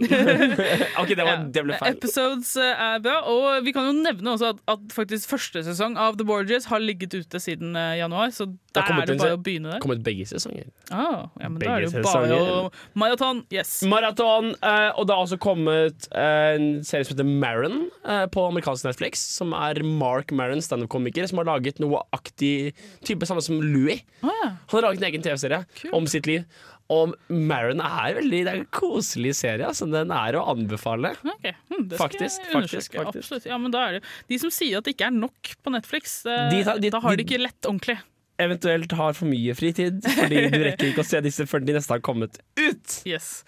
ok, 1.01 1.15
det 1.17 1.25
var, 1.25 1.47
det 1.55 1.65
ble 1.65 1.79
feil. 1.81 1.97
Episodes 1.97 2.53
eh, 2.61 2.85
er 2.87 3.01
bra, 3.03 3.23
og 3.33 3.65
vi 3.65 3.73
kan 3.75 3.89
jo 3.89 3.95
nevne 3.97 4.35
også 4.37 4.53
at, 4.53 4.61
at 4.75 4.93
faktisk 4.93 5.33
første 5.33 5.65
sesong 5.67 5.97
av 5.97 6.21
The 6.21 6.29
Borges 6.29 6.69
har 6.71 6.85
ligget 6.85 7.17
ute 7.17 7.41
siden 7.43 7.75
januar, 7.97 8.31
så 8.37 8.51
der 8.75 8.83
er 8.93 9.07
det 9.07 9.19
bare 9.21 9.37
å 9.37 9.41
begynne 9.43 9.71
der. 9.71 9.79
Det 9.79 9.83
kommet 9.85 10.03
begge 10.07 10.27
sesonger. 10.31 10.67
Ah, 10.91 11.29
ja, 11.41 11.49
men 11.49 11.59
da 11.61 11.75
er 11.77 11.85
det 11.85 11.93
jo 11.93 12.03
bare 12.07 12.39
å. 12.39 12.73
Maraton, 12.95 13.43
yes. 13.53 13.83
Maraton, 13.89 14.53
uh, 14.63 14.91
og 14.97 15.07
det 15.07 15.17
har 15.17 15.23
også 15.27 15.39
kommet 15.43 16.09
uh, 16.15 16.57
en 16.57 16.83
serie 16.89 17.05
som 17.05 17.15
heter 17.17 17.29
Maron 17.29 17.79
uh, 18.05 18.27
på 18.33 18.47
amerikansk 18.49 18.89
Netflix. 18.89 19.23
Som 19.39 19.53
er 19.57 19.83
Mark 19.85 20.33
Maron, 20.33 20.63
standup-komiker, 20.65 21.29
som 21.31 21.43
har 21.43 21.51
laget 21.53 21.81
noe 21.83 22.03
aktig 22.17 22.73
type 23.05 23.29
samme 23.29 23.43
som 23.45 23.61
Louis. 23.63 24.03
Han 24.23 24.57
har 24.73 24.87
laget 24.89 25.03
en 25.03 25.11
egen 25.13 25.23
TV-serie 25.25 25.65
om 25.93 26.07
sitt 26.11 26.27
liv. 26.31 26.45
Og 26.93 27.15
Maron 27.33 27.81
er 27.81 28.17
veldig 28.19 28.41
Det 28.45 28.51
er 28.53 28.59
en 28.59 28.67
koselig 28.75 29.31
serie. 29.39 29.65
Altså. 29.65 29.87
Den 29.89 30.11
er 30.13 30.37
å 30.37 30.43
anbefale. 30.53 31.15
Okay. 31.39 31.55
hm, 31.71 31.87
Faktisk, 31.97 32.43
faktisk, 32.53 32.97
faktisk. 32.99 33.23
Absolutt. 33.23 33.47
Ja, 33.49 33.57
men 33.63 33.73
da 33.73 33.85
er 33.87 33.93
det 33.97 34.03
De 34.29 34.39
som 34.43 34.51
sier 34.53 34.77
at 34.81 34.85
det 34.85 34.97
ikke 34.97 35.07
er 35.09 35.15
nok 35.17 35.55
på 35.63 35.73
Netflix, 35.73 36.19
eh, 36.27 36.51
De 36.53 36.61
tar- 36.67 36.81
de- 36.83 36.91
da 36.93 37.01
har 37.01 37.15
de- 37.17 37.23
de 37.23 37.25
ikke 37.25 37.41
lett 37.41 37.63
ordentlig. 37.71 37.97
Eventuelt 38.41 38.93
har 38.97 39.13
for 39.13 39.29
mye 39.29 39.53
fritid, 39.55 40.01
fordi 40.07 40.47
du 40.49 40.63
rekker 40.65 40.89
ikke 40.89 41.05
å 41.05 41.07
se 41.07 41.21
disse 41.25 41.45
før 41.49 41.61
de 41.67 41.75
neste 41.77 41.93
har 41.93 42.01
kommet 42.05 42.39
ut. 42.57 42.95
Yes. 43.05 43.43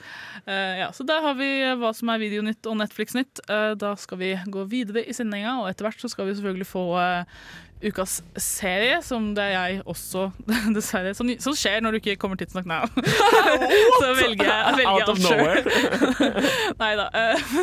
Uh, 0.44 0.76
ja, 0.82 0.90
så 0.92 1.06
der 1.08 1.24
har 1.24 1.38
vi 1.38 1.48
eh, 1.62 1.76
hva 1.80 1.94
som 1.96 2.12
er 2.12 2.20
Videonytt 2.20 2.68
og 2.68 2.76
Netflix-nytt. 2.82 3.46
Uh, 3.48 3.72
da 3.80 3.94
skal 3.98 4.20
vi 4.20 4.34
gå 4.44 4.66
videre 4.68 5.06
i 5.08 5.16
sendinga, 5.16 5.56
og 5.62 5.70
etter 5.70 5.88
hvert 5.88 6.04
så 6.04 6.12
skal 6.12 6.28
vi 6.28 6.36
selvfølgelig 6.36 6.68
få 6.68 6.84
uh, 7.00 7.48
ukas 7.80 8.18
serie, 8.36 9.00
som 9.04 9.32
det 9.36 9.48
er 9.48 9.56
jeg 9.56 9.80
også, 9.88 10.28
dessverre. 10.76 11.16
Som, 11.16 11.32
som 11.40 11.56
skjer 11.56 11.80
når 11.80 11.96
du 11.96 12.02
ikke 12.02 12.20
kommer 12.20 12.36
tidsnok 12.38 12.68
nå. 12.68 12.84
så 14.04 14.12
velger 14.20 14.52
jeg, 14.52 14.78
velger 14.82 14.92
Out 14.92 15.14
of 15.16 15.24
nowhere. 15.24 16.46
Nei 16.84 16.94
da. 17.00 17.08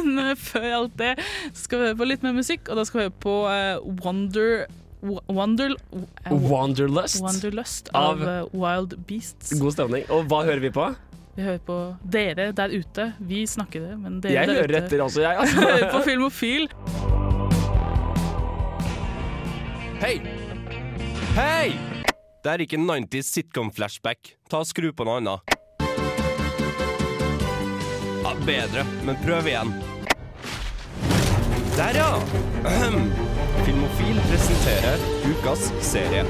men 0.09 0.36
før 0.41 0.69
alt 0.82 0.99
det 0.99 1.15
skal 1.53 1.78
vi 1.78 1.91
høre 1.91 2.01
på 2.01 2.11
litt 2.15 2.26
mer 2.26 2.34
musikk, 2.41 2.65
og 2.65 2.82
da 2.82 2.89
skal 2.89 3.03
vi 3.03 3.09
høre 3.11 3.19
på 3.30 3.41
Wonder 4.01 4.65
Wonder, 5.01 5.71
eh, 6.25 6.31
Wanderlust. 6.31 7.21
Wanderlust 7.23 7.89
av 7.93 8.21
Av- 8.21 8.27
eh, 8.27 8.43
Wild 8.53 8.97
Beasts. 9.07 9.53
God 9.59 9.73
stemning. 9.73 10.03
Og 10.13 10.27
hva 10.29 10.43
hører 10.45 10.59
vi 10.61 10.69
på? 10.69 10.95
Vi 11.35 11.41
hører 11.45 11.59
på 11.65 11.77
dere 12.11 12.49
der 12.53 12.69
ute. 12.75 13.13
Vi 13.19 13.45
snakker 13.47 13.79
det, 13.87 13.97
men 13.99 14.19
dere 14.21 14.33
Jeg 14.35 14.47
der 14.47 14.55
hører 14.61 14.69
ute 14.75 14.83
etter 14.85 14.99
også, 15.05 15.21
jeg. 15.23 15.37
altså. 15.41 15.61
hører 15.61 15.91
på 15.91 16.01
Filmofil. 16.05 16.67
Hei! 20.01 20.15
Hei! 21.37 21.71
Det 22.43 22.49
er 22.51 22.63
ikke 22.65 22.77
90s 22.81 23.29
sitcom-flashback. 23.37 24.35
Ta 24.49 24.57
og 24.63 24.65
Skru 24.69 24.91
på 24.97 25.05
noe 25.05 25.19
annet. 25.21 25.57
Ja, 28.21 28.33
bedre, 28.45 28.85
men 29.05 29.17
prøv 29.23 29.47
igjen. 29.49 29.73
Der, 31.77 32.01
ja! 32.01 33.30
Filmofil 33.65 34.17
presenterer 34.29 34.97
ukas 35.31 35.69
serie. 35.83 36.25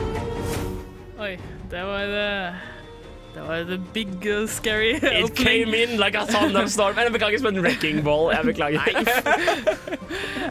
Oi, 1.22 1.38
det 1.72 1.84
var 1.88 2.05
det. 2.11 2.55
Det 3.32 3.41
var 3.47 3.63
the 3.63 3.78
big 3.93 4.28
uh, 4.28 4.47
scary 4.47 4.95
It 4.95 5.36
came 5.36 5.74
in 5.74 5.97
like 5.97 6.17
a 6.19 6.26
thunderstorm. 6.26 6.97
Jeg 6.97 7.11
beklager 7.11 7.38
som 7.38 7.47
en 7.47 7.61
wrecking 7.63 8.03
ball. 8.03 8.34
Jeg 8.34 8.45
beklager. 8.45 8.82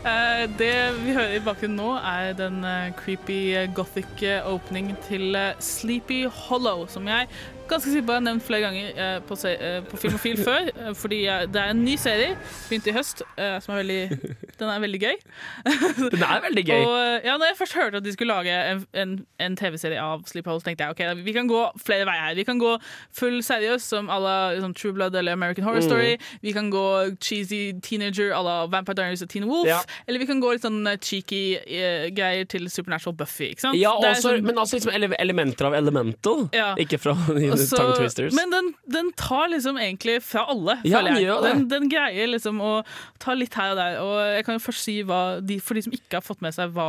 uh, 0.09 0.59
det 0.59 0.73
vi 1.05 1.13
hører 1.13 1.37
i 1.37 1.43
bakgrunnen 1.45 1.77
nå, 1.77 1.91
er 1.99 2.33
den 2.39 2.65
uh, 2.65 2.89
creepy 2.97 3.41
eh, 3.53 3.69
gothic 3.75 4.23
eh, 4.23 4.41
opening 4.49 4.95
til 5.09 5.37
eh, 5.37 5.53
Sleepy 5.61 6.25
Hollow, 6.27 6.87
som 6.89 7.09
jeg 7.09 7.29
ganske 7.71 7.91
sikker 7.93 8.07
på 8.09 8.15
jeg 8.15 8.21
har 8.21 8.27
nevnt 8.27 8.45
flere 8.47 8.61
ganger 8.67 9.01
eh, 9.05 9.19
på, 9.29 9.37
eh, 9.51 9.81
på 9.91 10.01
Filmofil 10.03 10.41
før. 10.49 10.71
eh, 10.75 10.93
fordi 10.99 11.21
det 11.55 11.61
er 11.63 11.73
en 11.75 11.85
ny 11.85 11.97
serie, 12.01 12.35
begynte 12.69 12.91
i 12.93 12.97
høst, 12.97 13.23
som 13.65 13.75
er 13.75 13.81
veldig 13.83 14.35
Den 14.61 14.69
er 14.69 14.81
veldig 14.83 15.01
gøy. 15.01 15.17
Den 16.15 16.23
er 16.27 16.43
veldig 16.45 16.65
gøy. 16.69 16.83
Og 16.85 17.25
ja, 17.25 17.37
når 17.41 17.47
jeg 17.53 17.57
først 17.63 17.77
hørte 17.79 18.01
at 18.03 18.05
de 18.05 18.13
skulle 18.13 18.35
lage 18.35 18.53
en, 18.73 18.83
en, 19.03 19.15
en 19.41 19.57
TV-serie 19.57 20.01
av 20.03 20.27
Sleep 20.29 20.47
Hollow, 20.51 20.61
tenkte 20.65 20.85
jeg 20.85 20.93
ok, 20.97 21.23
vi 21.25 21.33
kan 21.37 21.49
gå 21.49 21.61
flere 21.81 22.05
veier 22.09 22.27
her. 22.29 22.35
Vi 22.37 22.45
kan 22.49 22.61
gå 22.61 22.75
full 23.17 23.41
seriøs, 23.47 23.87
som 23.95 24.11
à 24.13 24.19
la 24.21 24.35
liksom, 24.57 24.75
True 24.77 24.93
Blood 24.99 25.17
eller 25.17 25.33
American 25.39 25.65
Horror 25.65 25.81
Mm. 25.81 25.87
Story. 25.89 26.17
Vi 26.43 26.53
kan 26.53 26.69
gå 26.71 26.83
cheesy 27.25 27.73
teenager 27.81 28.35
à 28.37 28.43
la 28.45 28.57
Vampire 28.67 28.95
Diaries 28.99 29.23
og 29.25 29.31
Teen 29.33 29.47
Wolf. 29.49 29.67
Ja. 29.69 29.79
Eller 30.07 30.21
vi 30.21 30.27
kan 30.29 30.41
gå 30.43 30.51
litt 30.53 30.65
sånn 30.67 30.83
cheeky 31.01 31.41
uh, 31.57 32.09
greier 32.17 32.45
til 32.51 32.67
Supernatural 32.71 33.15
Buffy. 33.17 33.49
Ikke 33.55 33.65
sant? 33.65 33.79
Ja, 33.81 33.95
også, 33.97 34.27
sånn- 34.29 34.45
men 34.45 34.59
også 34.61 34.77
liksom 34.81 34.93
ele 34.93 35.09
elementer 35.23 35.71
av 35.71 35.77
Elemental. 35.79 36.49
Ja. 36.57 36.73
Ikke 36.81 36.99
fra 37.01 37.15
Og 37.61 37.69
så- 37.71 37.81
Tongue 37.81 37.97
Twisters. 38.01 38.35
Men 38.37 38.51
den, 38.55 38.71
den 38.89 39.13
tar 39.21 39.49
liksom 39.53 39.79
egentlig 39.81 40.19
fra 40.23 40.47
alle, 40.49 40.79
Ja, 40.85 40.99
føler 41.01 41.15
den 41.15 41.23
jeg. 41.23 41.43
Den, 41.49 41.69
den 41.69 41.89
greier 41.93 42.29
liksom 42.35 42.61
å 42.61 42.73
ta 43.19 43.35
litt 43.35 43.55
her 43.55 43.73
og 43.75 43.77
der. 43.81 43.99
Og 44.03 44.15
jeg 44.37 44.45
kan 44.47 44.59
jo 44.59 44.65
først 44.65 44.85
si 44.89 45.03
hva 45.03 45.21
de, 45.45 45.59
for 45.61 45.75
de 45.75 45.83
som 45.83 45.93
ikke 45.93 46.21
har 46.21 46.25
fått 46.27 46.41
med 46.43 46.55
seg 46.57 46.73
hva. 46.77 46.89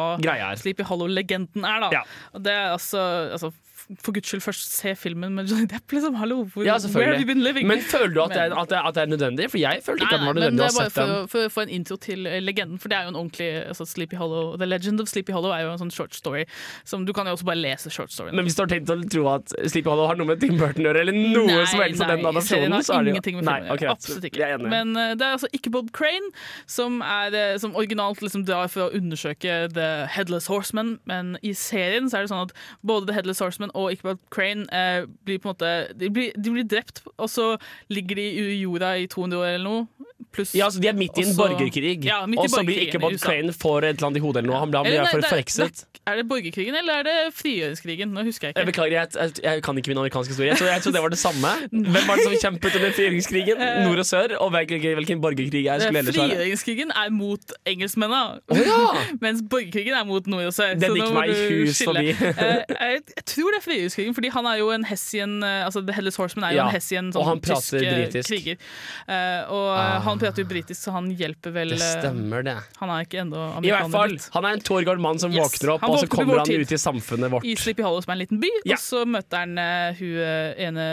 Sleepy 0.62 0.84
Hollow-legenden 0.88 1.66
er, 1.68 1.80
da. 1.88 1.90
Ja. 2.00 2.04
Og 2.34 2.44
det 2.44 2.52
er 2.54 2.72
altså, 2.76 3.02
altså 3.38 3.52
For 4.00 4.14
guds 4.16 4.30
skyld, 4.32 4.42
først 4.46 4.72
se 4.72 4.94
filmen 4.96 5.34
med 5.36 5.50
Johnny 5.52 5.66
Depp, 5.68 5.92
liksom. 5.92 6.16
Hallo, 6.16 6.44
hvor, 6.46 6.64
Ja, 6.64 6.78
where 6.96 7.12
have 7.12 7.20
you 7.20 7.26
been 7.28 7.44
living? 7.44 7.68
Men 7.68 7.82
føler 7.84 8.14
du 8.14 8.22
at 8.24 8.32
det, 8.32 8.38
er, 8.46 8.56
at, 8.56 8.70
det 8.70 8.78
at 8.80 8.96
det 8.96 9.02
er 9.04 9.10
nødvendig? 9.12 9.50
For 9.52 9.60
jeg 9.60 9.82
følte 9.84 10.06
ikke 10.06 10.16
at 10.16 10.22
det 10.22 10.28
var 10.28 10.34
men 10.34 10.44
nødvendig 10.44 10.62
det 10.62 10.64
å 10.64 10.70
er 10.70 10.72
ha 10.72 10.80
bare 10.80 10.90
sett 10.90 10.94
for, 10.96 11.12
den. 11.12 11.26
å- 11.26 11.30
for 11.32 11.40
å 11.48 11.52
få 11.56 11.62
en 11.66 11.74
intro 11.78 11.98
til 12.06 12.28
eh, 12.30 12.40
legenden, 12.40 12.80
for 12.80 12.88
det 12.94 12.98
er 12.98 13.04
jo 13.04 13.12
en 13.14 13.20
ordentlig 13.20 13.50
altså 13.68 13.88
Sleepy 13.90 14.16
Hollow 14.22 14.56
The 14.62 14.68
Legend 14.70 15.02
of 15.04 15.10
Sleepy 15.12 15.36
Hollow 15.36 15.52
er 15.52 15.66
jo 15.66 15.74
en 15.74 15.82
sånn 15.82 15.92
short 15.92 16.16
story 16.16 16.46
som 16.88 17.06
du 17.06 17.12
kan 17.14 17.28
jo 17.28 17.34
også 17.36 17.48
bare 17.50 17.60
lese 17.60 17.92
short 17.92 18.14
storyen. 18.16 18.36
Men 18.40 18.48
hvis 18.48 18.56
du 18.56 18.64
har 18.64 18.72
tenkt 18.72 18.94
å 18.94 18.98
tro 19.12 19.28
at 19.34 19.52
Sleepy 19.68 19.90
Hollow 19.90 20.08
har 20.08 20.16
noe 20.20 20.30
med 20.32 20.40
Tim 20.40 20.56
Burton 20.62 20.86
å 20.86 20.90
gjøre, 20.92 21.04
eller 21.06 21.18
noe 21.20 21.48
Nei, 21.52 21.66
som 21.74 21.84
helst 21.84 22.06
av 22.06 22.14
den 22.14 22.26
adopsjonen, 22.32 22.78
så 22.88 23.00
er 23.00 23.10
det 23.10 23.16
jo 23.36 23.42
Nei, 23.42 23.60
å. 23.68 23.78
Absolutt 23.92 24.30
ikke. 24.32 24.52
Men 24.72 24.96
uh, 24.96 25.12
det 25.20 25.26
er 25.28 25.36
altså 25.36 25.50
ikke 25.52 25.72
Bob 25.74 25.92
Crane 25.92 26.32
som, 26.70 27.02
er, 27.04 27.34
eh, 27.36 27.58
som 27.62 27.76
originalt 27.76 28.22
liksom 28.24 28.46
drar 28.48 28.70
for 28.72 28.88
å 28.88 28.96
undersøke 28.96 29.68
The 29.74 29.90
Headless 30.16 30.48
Horseman, 30.52 31.00
men 31.10 31.36
i 31.44 31.52
serien 31.58 32.08
så 32.10 32.20
er 32.22 32.28
det 32.28 32.32
sånn 32.32 32.46
at 32.48 32.56
både 32.86 33.10
The 33.10 33.18
Headless 33.18 33.42
Horseman 33.44 33.74
og 33.74 33.81
ikke 33.90 34.12
bare 34.12 34.22
Crane 34.34 34.68
eh, 34.70 35.08
blir 35.26 35.42
på 35.42 35.50
en 35.50 35.56
måte 35.56 35.72
de 35.98 36.12
blir, 36.14 36.36
de 36.38 36.54
blir 36.54 36.68
drept, 36.70 37.04
og 37.18 37.30
så 37.32 37.48
ligger 37.90 38.22
de 38.22 38.28
i 38.30 38.62
jorda 38.62 38.94
i 39.02 39.10
200 39.10 39.42
år 39.42 39.56
eller 39.56 39.68
noe 39.70 40.11
pluss 40.34 40.54
Ja, 40.56 40.66
altså 40.70 40.80
De 40.82 40.88
er 40.88 40.94
midt 40.98 41.18
i 41.18 41.22
en 41.26 41.32
Også- 41.32 41.38
borgerkrig, 41.42 42.04
Ja, 42.06 42.22
og 42.26 42.50
så 42.50 42.64
blir 42.66 42.82
ikke 42.88 43.00
Bob 43.00 43.14
Crane 43.20 43.54
får 43.54 43.84
et 43.84 43.98
eller 43.98 44.08
annet 44.08 44.18
i 44.18 44.24
hodet 44.26 44.38
eller 44.44 44.52
noe. 44.54 44.60
Han 44.60 44.72
blir, 44.72 44.78
han 44.84 44.88
Eller 44.88 45.04
nei, 45.04 45.12
for 45.12 45.22
det- 45.22 45.30
forhekset. 45.32 45.86
Er 46.08 46.16
det 46.18 46.26
borgerkrigen 46.28 46.74
eller 46.76 46.94
er 47.00 47.04
det 47.04 47.34
frigjøringskrigen? 47.38 48.10
Nå 48.10 48.24
husker 48.26 48.48
jeg 48.50 48.56
Jeg 48.56 48.64
ikke. 48.66 48.72
beklager, 48.74 48.96
jeg, 48.98 49.08
jeg, 49.14 49.44
jeg 49.44 49.62
kan 49.64 49.78
ikke 49.78 49.88
min 49.92 49.98
amerikansk 50.02 50.30
historie. 50.34 50.56
Så 50.58 50.66
jeg 50.66 50.82
trodde 50.82 50.96
det 50.98 51.02
var 51.04 51.10
det 51.14 51.20
samme. 51.22 51.52
Hvem 51.70 52.08
var 52.08 52.16
det 52.18 52.24
som 52.26 52.34
kjempet 52.42 52.76
under 52.80 52.92
frigjøringskrigen? 52.98 53.58
Nord 53.86 54.00
og 54.02 54.06
sør? 54.10 54.34
Og 54.42 54.50
hvilken, 54.52 55.22
borgerkrig 55.22 55.66
er 55.70 55.80
skulle 55.80 56.00
Eh, 56.00 56.02
ellers 56.02 56.18
være? 56.18 56.30
Frigjøringskrigen 56.32 56.90
er 56.96 57.10
mot 57.14 57.54
engelskmennene, 57.70 58.40
oh, 58.50 58.58
ja. 58.58 58.80
mens 59.26 59.44
borgerkrigen 59.50 59.94
er 59.94 60.04
mot 60.10 60.26
nord 60.28 60.46
og 60.50 60.54
sør. 60.58 60.74
Den 60.82 60.96
gikk 60.98 61.14
meg 61.14 61.30
i 61.30 61.66
hus 61.68 61.82
forbi. 61.86 62.08
Eh, 62.42 62.64
jeg, 62.82 63.02
tror 63.26 63.52
det 63.54 63.60
er 63.62 63.66
frigjøringskrigen, 63.68 64.16
fordi 64.18 64.30
han 64.34 64.46
er 64.50 64.58
jo 64.58 64.70
en 64.74 64.84
hessian 64.88 65.44
eh, 65.44 65.66
Altså 65.66 65.82
The 65.86 65.94
Headless 65.94 66.18
Horseman 66.18 66.46
er 66.50 66.56
jo 66.56 66.62
Ja, 66.64 66.66
en 66.68 66.74
hessian 66.74 67.08
og 67.12 67.14
sånn 67.20 67.28
han 67.30 67.42
prater 67.44 67.62
tysk 67.62 67.86
eh, 67.86 67.98
britisk. 68.00 68.30
kriger. 68.32 68.58
Uh, 69.06 69.52
og 69.54 69.68
eh, 69.70 69.82
Ah. 69.82 70.00
han 70.06 70.20
prater 70.22 70.44
jo 70.46 70.48
britisk, 70.52 70.80
så 70.86 70.94
han 70.96 71.10
hjelper 71.18 71.54
vel 71.56 71.74
Det 71.74 71.80
eh, 71.82 71.94
stemmer, 72.00 72.46
det. 72.48 72.56
Han 72.80 72.94
er 72.94 73.06
ikke 73.08 73.22
ennå 73.26 73.42
I 73.66 73.72
hvert 73.74 73.92
fall. 73.94 74.16
Han 74.38 74.48
er 74.48 74.58
en 74.58 74.64
tårgard 74.68 75.02
mann 75.04 75.20
som 75.22 75.34
Yes, 75.34 75.44
våkner 75.50 75.74
opp, 75.76 75.82
han 75.86 75.96
og 75.96 76.00
så 76.04 76.10
kommer 76.12 76.42
han 76.44 76.52
ut 76.62 76.72
i 76.72 76.80
samfunnet 76.82 77.32
vårt. 77.34 77.46
I 77.48 77.56
Sleepy 77.60 77.84
Hollow, 77.86 78.02
som 78.06 78.14
er 78.14 78.20
en 78.20 78.24
liten 78.24 78.42
by. 78.44 78.52
Ja. 78.70 78.78
Og 78.78 78.84
så 78.86 79.04
møter 79.10 79.44
han 79.44 79.58
uh, 79.60 79.98
hun 80.00 80.16
eh, 80.22 80.66
ene 80.68 80.88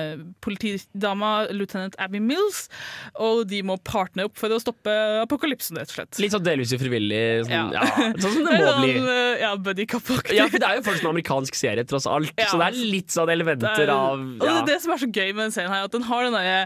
politidama, 0.44 1.30
lieutenant 1.52 1.96
Abby 2.02 2.20
Mills, 2.22 2.64
og 3.18 3.44
de 3.50 3.60
må 3.66 3.76
partne 3.84 4.26
opp 4.28 4.36
for 4.38 4.52
å 4.54 4.58
stoppe 4.62 4.92
apokalypsen, 5.22 5.78
rett 5.80 5.92
og 5.92 5.98
slett. 6.00 6.20
Litt 6.22 6.34
sånn 6.34 6.44
delvis 6.46 6.72
ufrivillig. 6.76 7.22
Sånn, 7.48 7.72
ja. 7.74 7.84
Ja. 7.84 8.10
sånn 8.18 8.36
som 8.38 8.46
det 8.48 8.58
må 8.62 8.68
Sånn, 8.68 8.82
bli. 8.84 9.18
Ja, 9.42 9.52
buddy 9.68 9.86
cup-aktig. 9.88 10.36
Ja, 10.38 10.48
for 10.50 10.60
Det 10.62 10.68
er 10.68 10.78
jo 10.80 10.84
faktisk 10.86 11.04
en 11.06 11.12
amerikansk 11.12 11.56
serie, 11.58 11.84
tross 11.88 12.06
alt. 12.10 12.32
Ja. 12.38 12.48
Så 12.52 12.60
det 12.60 12.70
er 12.70 12.78
litt 12.94 13.14
sånn 13.14 13.28
Det 13.30 13.36
elementer 13.38 13.84
er- 13.86 13.92
av 13.94 14.18
Og 14.18 14.42
det 14.44 14.52
er 14.54 14.66
det 14.68 14.78
som 14.84 14.92
er 14.94 15.00
så 15.02 15.08
gøy 15.10 15.30
med 15.34 15.42
den 15.46 15.54
serien 15.54 15.72
her, 15.72 15.84
at 15.88 15.94
den 15.94 16.06
har 16.08 16.26
den 16.26 16.36
derre 16.36 16.58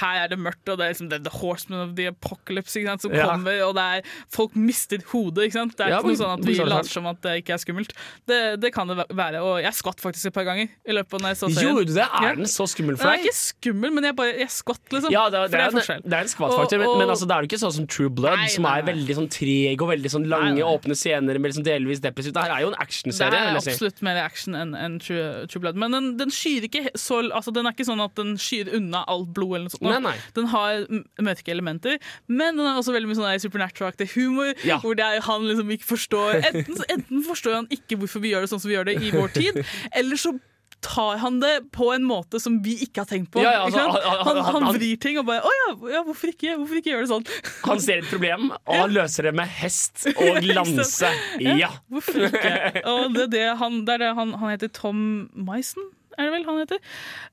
Her 0.00 0.22
er 0.24 0.32
det 0.32 0.38
mørkt, 0.40 0.64
og 0.68 0.78
det 0.80 0.86
er 0.88 0.92
liksom 0.94 1.10
the, 1.12 1.18
the 1.24 1.34
horseman 1.38 1.82
of 1.84 1.94
the 1.98 2.07
apocalypse 2.12 2.84
sant, 2.86 3.02
som 3.02 3.12
Ja. 3.12 3.26
kommer, 3.30 3.60
og 3.68 3.74
det 3.74 3.84
er 3.98 4.02
folk 4.30 4.54
mister 4.56 4.98
hodet. 5.12 5.52
Det 5.52 5.80
er 5.80 5.88
Ja, 5.90 5.98
ikke 6.00 6.08
noe 6.12 6.16
sånn 6.20 6.38
at 6.38 6.44
vi 6.44 6.54
later 6.58 6.88
som 6.88 7.06
at 7.06 7.20
det 7.22 7.44
ikke 7.44 7.54
er 7.54 7.58
skummelt. 7.62 7.92
Det, 8.26 8.60
det 8.60 8.72
kan 8.74 8.86
det 8.88 8.96
være, 9.10 9.40
og 9.42 9.62
jeg 9.62 9.72
skvatt 9.72 10.00
faktisk 10.00 10.26
et 10.26 10.34
par 10.34 10.44
ganger 10.44 10.68
i 10.86 10.92
løpet 10.92 11.14
av 11.14 11.20
når 11.20 11.28
jeg 11.34 11.38
så 11.42 11.48
serien. 11.54 11.68
Gjorde 11.68 11.86
du 11.86 11.94
det? 11.94 12.08
Er 12.22 12.34
den 12.36 12.44
så 12.50 12.66
skummel 12.68 12.96
for 12.98 13.04
deg? 13.08 13.18
Den 13.18 13.24
er 13.24 13.28
ikke 13.28 13.38
skummel, 13.38 13.92
men 13.92 14.04
jeg 14.04 14.16
bare 14.16 14.34
jeg 14.38 14.48
skvatt, 14.48 14.84
liksom. 14.92 15.10
Ja, 15.10 15.28
det, 15.30 15.38
er- 15.38 15.48
det, 15.48 15.60
er, 15.60 15.94
en, 15.96 16.02
det 16.08 16.12
er 16.18 16.20
en 16.26 16.32
skvattfaktor, 16.34 16.78
men, 16.78 16.88
Og- 16.88 16.98
men 16.98 17.08
altså, 17.08 17.26
det 17.26 17.34
er 17.36 17.40
jo 17.42 17.48
ikke 17.48 17.62
sånn 17.64 17.72
som 17.78 17.86
True 17.86 18.10
Blood, 18.10 18.38
Nei, 18.38 18.46
som 18.48 18.64
er 18.66 18.82
nei. 18.82 18.92
veldig 18.92 19.14
sånn 19.18 19.28
treg 19.30 19.82
og 19.82 19.88
veldig 19.88 20.10
sånn 20.10 20.26
lange, 20.28 20.54
Nei, 20.58 20.62
åpne 20.62 20.94
scener 20.96 21.38
med 21.38 21.52
liksom 21.52 21.64
delvis 21.64 22.00
depressivt. 22.00 22.34
Det 22.34 22.42
her 22.42 22.56
er 22.56 22.60
jo 22.62 22.68
en 22.68 22.76
Det 22.78 23.20
er 23.22 23.56
absolutt 23.56 24.02
mer 24.02 24.16
action 24.24 24.54
enn 24.54 24.74
en 24.74 24.98
True, 24.98 25.46
True 25.46 25.60
Blood. 25.60 25.76
Men 25.76 25.90
den, 25.92 26.16
den 26.16 26.28
skyr 26.30 26.62
ikke 26.68 26.90
så 26.96 27.22
altså 27.30 27.52
Den 27.52 27.66
er 27.66 27.72
ikke 27.72 27.86
sånn 27.86 28.00
at 28.02 28.14
den 28.14 28.36
skyr 28.36 28.72
unna 28.74 29.04
alt 29.06 29.32
blod. 29.34 29.56
eller 29.56 29.68
noe 29.68 29.70
sånt. 29.70 30.34
Den 30.34 30.46
har 30.46 30.86
mørke 31.20 31.48
elementer, 31.48 31.97
men 32.26 32.56
den 32.58 32.66
er 32.66 32.76
også 32.80 32.94
veldig 32.96 33.10
mye 33.12 33.18
sånn 33.20 33.44
supernatural-aktig 33.46 34.10
humor. 34.16 34.52
Ja. 34.66 34.78
Hvor 34.82 34.98
det 34.98 35.06
er 35.06 35.24
han 35.28 35.46
liksom 35.48 35.70
ikke 35.76 35.88
forstår 35.94 36.42
enten, 36.52 36.84
enten 36.88 37.24
forstår 37.26 37.58
han 37.62 37.72
ikke 37.74 37.98
hvorfor 38.02 38.22
vi 38.24 38.34
gjør 38.34 38.46
det 38.46 38.52
sånn 38.52 38.62
som 38.62 38.70
vi 38.72 38.76
gjør 38.78 38.90
det 38.92 38.98
i 39.02 39.10
vår 39.14 39.34
tid, 39.36 39.60
eller 39.98 40.20
så 40.20 40.34
tar 40.78 41.16
han 41.18 41.40
det 41.42 41.72
på 41.74 41.88
en 41.90 42.04
måte 42.06 42.38
som 42.38 42.60
vi 42.62 42.76
ikke 42.84 43.02
har 43.02 43.08
tenkt 43.10 43.32
på. 43.34 43.40
Ja, 43.42 43.50
ja, 43.50 43.62
ikke 43.66 43.80
altså, 43.82 43.98
sant? 43.98 44.28
han- 44.28 44.38
han, 44.46 44.62
han- 44.68 44.76
vrir 44.76 45.00
ting 45.02 45.16
og 45.18 45.24
bare 45.26 45.42
Å 45.42 45.50
ja, 45.90 46.02
hvorfor, 46.06 46.30
ikke, 46.30 46.52
hvorfor 46.60 46.78
ikke 46.78 46.92
gjøre 46.92 47.02
det 47.02 47.10
sånn? 47.10 47.26
Han 47.64 47.80
ser 47.82 47.98
et 48.04 48.06
problem, 48.12 48.52
og 48.68 48.76
han 48.84 48.94
løser 48.94 49.26
det 49.26 49.32
med 49.40 49.50
hest 49.58 50.06
og 50.22 50.38
lanse. 50.46 51.10
Ja! 51.42 51.72
Hvorfor 51.90 52.28
ikke? 52.28 52.84
Og 52.94 53.10
det 53.16 53.24
er 53.26 53.32
det 53.34 53.46
han, 53.58 53.80
det 53.88 53.96
er 53.96 54.04
det 54.06 54.12
han, 54.20 54.36
han 54.38 54.54
heter 54.54 54.70
Tom 54.78 55.00
Misen, 55.34 55.90
er 56.18 56.26
det 56.26 56.32
vel 56.34 56.44
han 56.48 56.58
heter? 56.58 56.78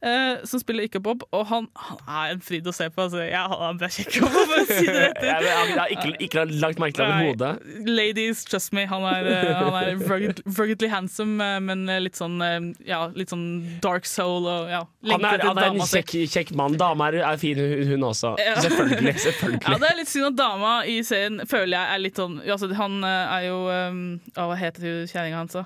Eh, 0.06 0.44
som 0.46 0.62
spiller 0.62 0.86
Ikke 0.86 1.02
Bob, 1.02 1.24
og 1.34 1.46
han, 1.50 1.68
han 1.74 2.02
er 2.06 2.36
en 2.36 2.42
fryd 2.46 2.68
å 2.70 2.74
se 2.76 2.86
på. 2.94 3.06
Altså, 3.08 3.24
har 3.26 3.56
han 3.62 3.80
er 3.82 3.94
kjekk 3.96 4.20
for 4.22 4.54
å 4.60 4.66
si 4.70 4.86
det 4.86 5.00
rett 5.00 5.22
ut. 5.24 5.48
Har 5.80 5.94
ikke, 5.96 6.12
ikke 6.28 6.46
langt 6.62 6.82
merke 6.82 7.00
til 7.00 7.06
det 7.06 7.10
Nei. 7.10 7.32
overhodet. 7.32 7.90
Ladies, 7.90 8.44
trust 8.46 8.76
me. 8.78 8.86
Han 8.92 9.08
er, 9.10 9.32
eh, 9.32 9.50
han 9.58 9.80
er 9.80 10.04
rugged, 10.06 10.44
ruggedly 10.46 10.92
handsome, 10.92 11.40
eh, 11.42 11.58
men 11.66 11.86
litt 12.06 12.20
sånn 12.20 12.38
Ja, 12.86 13.06
litt 13.16 13.32
sånn 13.34 13.46
dark 13.82 14.06
soul 14.10 14.46
og 14.46 14.70
ja. 14.70 14.84
Han 15.10 15.26
er, 15.26 15.42
han 15.42 15.60
er 15.62 15.72
en 15.72 15.82
kjekk, 15.82 16.16
kjekk 16.32 16.54
mann. 16.58 16.78
Dama 16.80 17.10
er, 17.10 17.22
er 17.26 17.42
fin, 17.42 17.60
hun, 17.90 18.06
også. 18.06 18.36
Ja. 18.42 18.56
Selvfølgelig. 18.66 19.18
Ja, 19.66 19.78
det 19.82 19.90
er 19.90 20.00
litt 20.00 20.12
synd 20.12 20.30
at 20.34 20.40
dama 20.40 20.78
i 20.90 21.00
serien 21.06 21.42
føler 21.50 21.78
jeg 21.78 21.96
er 21.96 22.02
litt 22.02 22.20
sånn 22.20 22.38
altså, 22.44 22.70
Han 22.78 23.02
er 23.06 23.48
jo 23.48 23.60
um, 23.70 24.02
Hva 24.36 24.58
heter 24.60 24.86
hun 24.86 25.10
kjerringa 25.10 25.42
hans, 25.42 25.58
da? 25.58 25.66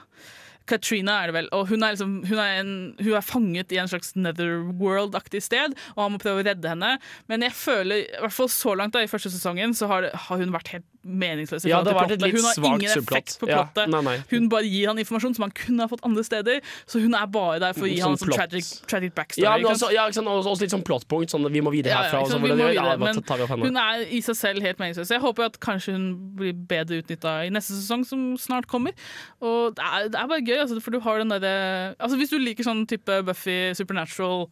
Katrina 0.70 1.18
er 1.20 1.32
det 1.32 1.38
vel, 1.40 1.50
og 1.56 1.68
hun 1.72 1.84
er, 1.84 1.96
liksom, 1.96 2.16
hun, 2.30 2.42
er 2.42 2.60
en, 2.62 2.74
hun 3.00 3.16
er 3.18 3.26
fanget 3.26 3.74
i 3.74 3.80
en 3.82 3.90
slags 3.92 4.14
netherworld-aktig 4.18 5.42
sted, 5.46 5.76
og 5.96 6.04
han 6.06 6.16
må 6.16 6.22
prøve 6.22 6.44
å 6.44 6.48
redde 6.48 6.72
henne. 6.72 6.96
Men 7.32 7.46
jeg 7.46 7.58
føler, 7.58 8.06
i 8.06 8.24
hvert 8.24 8.36
fall 8.36 8.52
så 8.54 8.76
langt 8.78 8.96
da, 8.96 9.04
i 9.04 9.12
første 9.12 9.32
sesongen, 9.34 9.76
så 9.78 9.90
har, 9.92 10.12
har 10.28 10.42
hun 10.42 10.54
vært 10.56 10.74
helt 10.76 10.88
meningsløs. 11.10 11.66
i 11.66 11.70
Ja, 11.70 11.82
det 11.84 11.94
et 11.96 12.22
litt 12.22 12.36
Hun 12.36 12.44
har 12.46 12.76
ingen 12.78 12.92
effekt 12.92 13.40
på 13.42 13.48
Ja, 13.50 13.64
plottet. 13.66 13.90
nei, 13.90 14.02
nei. 14.02 14.18
Hun 14.30 14.50
bare 14.50 14.64
gir 14.70 14.88
han 14.88 14.98
informasjon 14.98 15.36
som 15.36 15.44
han 15.48 15.52
kunne 15.52 15.82
ha 15.82 15.88
fått 15.88 16.04
andre 16.06 16.24
steder, 16.24 16.62
så 16.88 17.02
hun 17.02 17.14
er 17.14 17.26
bare 17.28 17.60
der 17.60 17.74
for 17.74 17.86
å 17.86 17.90
gi 17.90 18.00
han 18.00 18.12
en 18.12 18.18
Sånn 18.18 18.34
tragic, 18.34 18.66
tragic 18.88 19.14
backstory. 19.16 19.44
Ja, 19.44 19.58
men 19.58 19.66
også, 19.72 19.92
ja, 19.94 20.06
ikke 20.08 20.20
sant? 20.20 20.28
Også, 20.28 20.62
litt 20.62 20.72
sånn 20.72 20.84
plottpunkt. 20.84 21.30
Sånn, 21.34 21.50
vi 21.52 21.62
må 21.62 21.72
videre 21.72 21.92
Ja, 21.94 22.04
ja, 22.04 22.12
herfra. 22.12 22.28
hvor 22.28 22.40
vi 22.40 22.54
må 22.54 22.70
videre, 22.70 22.98
men 23.00 23.66
hun 23.66 23.78
er 23.78 24.06
i 24.10 24.22
seg 24.22 24.36
selv 24.36 24.62
helt 24.62 24.78
meningsløs. 24.80 25.10
Jeg 25.10 25.22
håper 25.22 25.46
at 25.46 25.60
kanskje 25.60 25.94
hun 25.94 26.36
blir 26.36 26.54
bedre 26.54 27.02
utnytta 27.02 27.46
i 27.46 27.50
neste 27.50 27.74
sesong, 27.78 28.06
som 28.06 28.38
snart 28.38 28.68
kommer. 28.68 28.92
Og 29.42 29.76
det 29.76 29.84
er, 29.84 30.10
det 30.10 30.20
er 30.20 30.28
bare 30.28 30.42
gøy, 30.42 30.60
altså, 30.62 30.82
for 30.82 30.92
du 30.92 31.00
har 31.00 31.18
den 31.20 31.30
derre 31.30 31.96
altså, 32.00 32.18
Hvis 32.18 32.30
du 32.30 32.38
liker 32.40 32.64
sånn 32.64 32.86
type 32.88 33.24
Buffy, 33.26 33.74
Supernatural, 33.74 34.50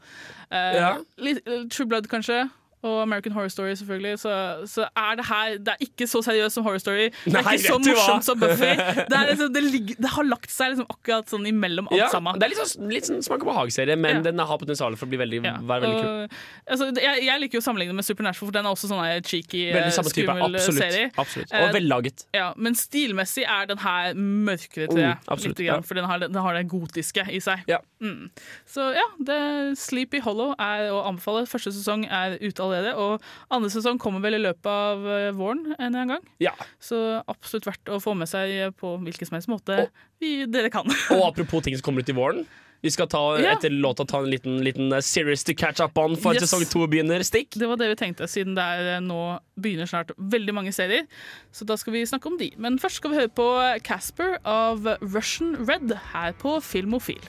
eh, 0.51 0.73
Ja. 0.77 0.97
litt, 1.17 1.41
eh, 1.47 1.65
True 1.69 1.85
Blood 1.87 2.07
kanskje. 2.07 2.49
Og 2.87 3.01
American 3.03 3.33
Horror 3.35 3.51
Story, 3.53 3.73
selvfølgelig. 3.79 4.13
Så, 4.23 4.33
så 4.71 4.85
er 4.95 5.17
det 5.19 5.25
her 5.27 5.57
Det 5.67 5.73
er 5.75 5.83
ikke 5.87 6.07
så 6.09 6.21
seriøst 6.25 6.57
som 6.57 6.63
Horror 6.67 6.81
Story. 6.83 7.09
Det 7.25 7.33
er 7.33 7.43
Nei, 7.47 7.55
ikke 7.57 7.73
så 7.73 7.79
morsomt 7.83 8.27
som 8.29 8.39
Buffy. 8.41 8.71
Det, 9.11 9.19
liksom, 9.31 9.51
det, 9.53 9.63
ligger, 9.67 9.95
det 10.05 10.11
har 10.15 10.27
lagt 10.27 10.51
seg 10.53 10.73
liksom 10.73 10.87
akkurat 10.93 11.29
sånn 11.31 11.45
imellom 11.49 11.87
alt 11.91 11.99
Ja, 11.99 12.07
sammen. 12.13 12.37
det 12.39 12.47
er 12.47 12.53
litt 12.53 12.61
sånn, 12.63 12.87
litt 12.91 13.07
sånn 13.09 13.21
smak 13.25 13.43
og 13.45 13.51
behag-serie, 13.51 13.97
men 13.99 14.19
Ja. 14.21 14.21
den 14.29 14.39
har 14.39 14.57
potensial 14.61 14.95
for 14.99 15.05
å 15.07 15.11
bli 15.11 15.19
veldig, 15.21 15.39
Ja, 15.45 15.55
være 15.61 15.83
veldig 15.85 16.01
kul. 16.01 16.09
og, 16.09 16.37
altså, 16.71 16.89
jeg, 17.01 17.23
jeg 17.27 17.41
liker 17.43 17.57
jo 17.59 17.63
å 17.63 17.67
sammenligne 17.67 17.95
med 17.97 18.05
Supernatural, 18.07 18.47
for 18.51 18.55
den 18.57 18.65
er 18.65 18.75
også 18.75 18.89
sånn 18.91 19.23
cheeky, 19.27 19.63
skummel 20.07 20.57
serie. 20.59 21.11
absolutt. 21.17 21.51
Eh, 21.53 21.65
Og 21.67 21.73
vellaget. 21.75 22.25
Ja, 22.35 22.53
men 22.57 22.73
stilmessig 22.77 23.43
er 23.47 23.65
den 23.69 23.77
her 23.83 24.13
mørkere, 24.17 24.87
tror 24.91 24.99
jeg. 25.03 25.17
Mm, 25.27 25.43
Litt 25.47 25.57
grann, 25.67 25.83
For 25.83 25.93
den 25.95 26.05
har, 26.05 26.19
den 26.19 26.33
har 26.35 26.53
det 26.53 26.67
gotiske 26.69 27.23
i 27.33 27.39
seg. 27.39 27.63
Ja. 27.67 27.79
Mm. 28.01 28.29
Så 28.69 28.93
ja, 28.93 29.05
det, 29.23 29.77
Sleepy 29.79 30.19
Hollow 30.21 30.53
er 30.59 30.89
å 30.93 31.01
anbefale. 31.07 31.45
Første 31.49 31.71
sesong 31.73 32.05
er 32.05 32.37
ute 32.41 32.61
allerede, 32.61 32.76
og 32.97 33.21
andre 33.53 33.69
sesong 33.73 33.97
kommer 34.01 34.21
vel 34.23 34.37
i 34.37 34.43
løpet 34.43 34.69
av 34.71 35.07
eh, 35.07 35.31
våren 35.37 35.65
en 35.73 35.81
eller 35.87 35.99
annen 36.03 36.13
gang. 36.15 36.29
Ja. 36.43 36.53
Så 36.79 36.99
absolutt 37.27 37.65
verdt 37.69 37.89
å 37.89 37.99
få 38.03 38.13
med 38.17 38.29
seg 38.31 38.73
på 38.77 38.95
hvilken 39.03 39.27
som 39.29 39.35
helst 39.39 39.49
måte 39.51 39.87
vi, 40.21 40.45
dere 40.45 40.69
kan. 40.73 40.85
Og 41.17 41.25
apropos 41.31 41.63
ting 41.65 41.75
som 41.77 41.85
kommer 41.89 42.01
ut 42.05 42.09
i 42.09 42.17
våren. 42.17 42.45
Vi 42.85 42.91
skal 42.93 43.07
ta, 43.09 43.19
Ja. 43.41 43.55
etter 43.55 43.73
låta 43.73 44.05
ta 44.05 44.19
en 44.21 44.29
liten, 44.29 44.59
liten 44.63 44.91
eh, 44.93 45.01
series 45.01 45.43
to 45.43 45.53
catch 45.57 45.79
up 45.81 45.97
on 45.97 46.15
for 46.15 46.33
Yes. 46.37 46.43
sesong 46.45 46.65
to 46.69 46.85
begynner. 46.87 47.23
Stikk. 47.25 47.57
Det 47.57 47.65
var 47.67 47.75
det 47.81 47.87
vi 47.89 47.95
tenkte, 47.97 48.27
siden 48.29 48.53
det 48.55 48.61
er 48.63 48.91
eh, 48.95 48.99
nå 49.01 49.39
begynner 49.57 49.89
snart 49.89 50.11
veldig 50.17 50.53
mange 50.53 50.73
serier. 50.75 51.07
Så 51.51 51.65
da 51.65 51.73
skal 51.75 51.93
vi 51.97 52.05
snakke 52.05 52.29
om 52.29 52.37
de. 52.37 52.51
Men 52.61 52.77
først 52.77 53.01
skal 53.01 53.11
vi 53.15 53.17
høre 53.23 53.33
på 53.33 53.47
Casper 53.83 54.37
av 54.45 54.85
Russian 55.01 55.55
Red 55.65 55.89
her 56.13 56.37
på 56.37 56.59
Filmofil. 56.61 57.23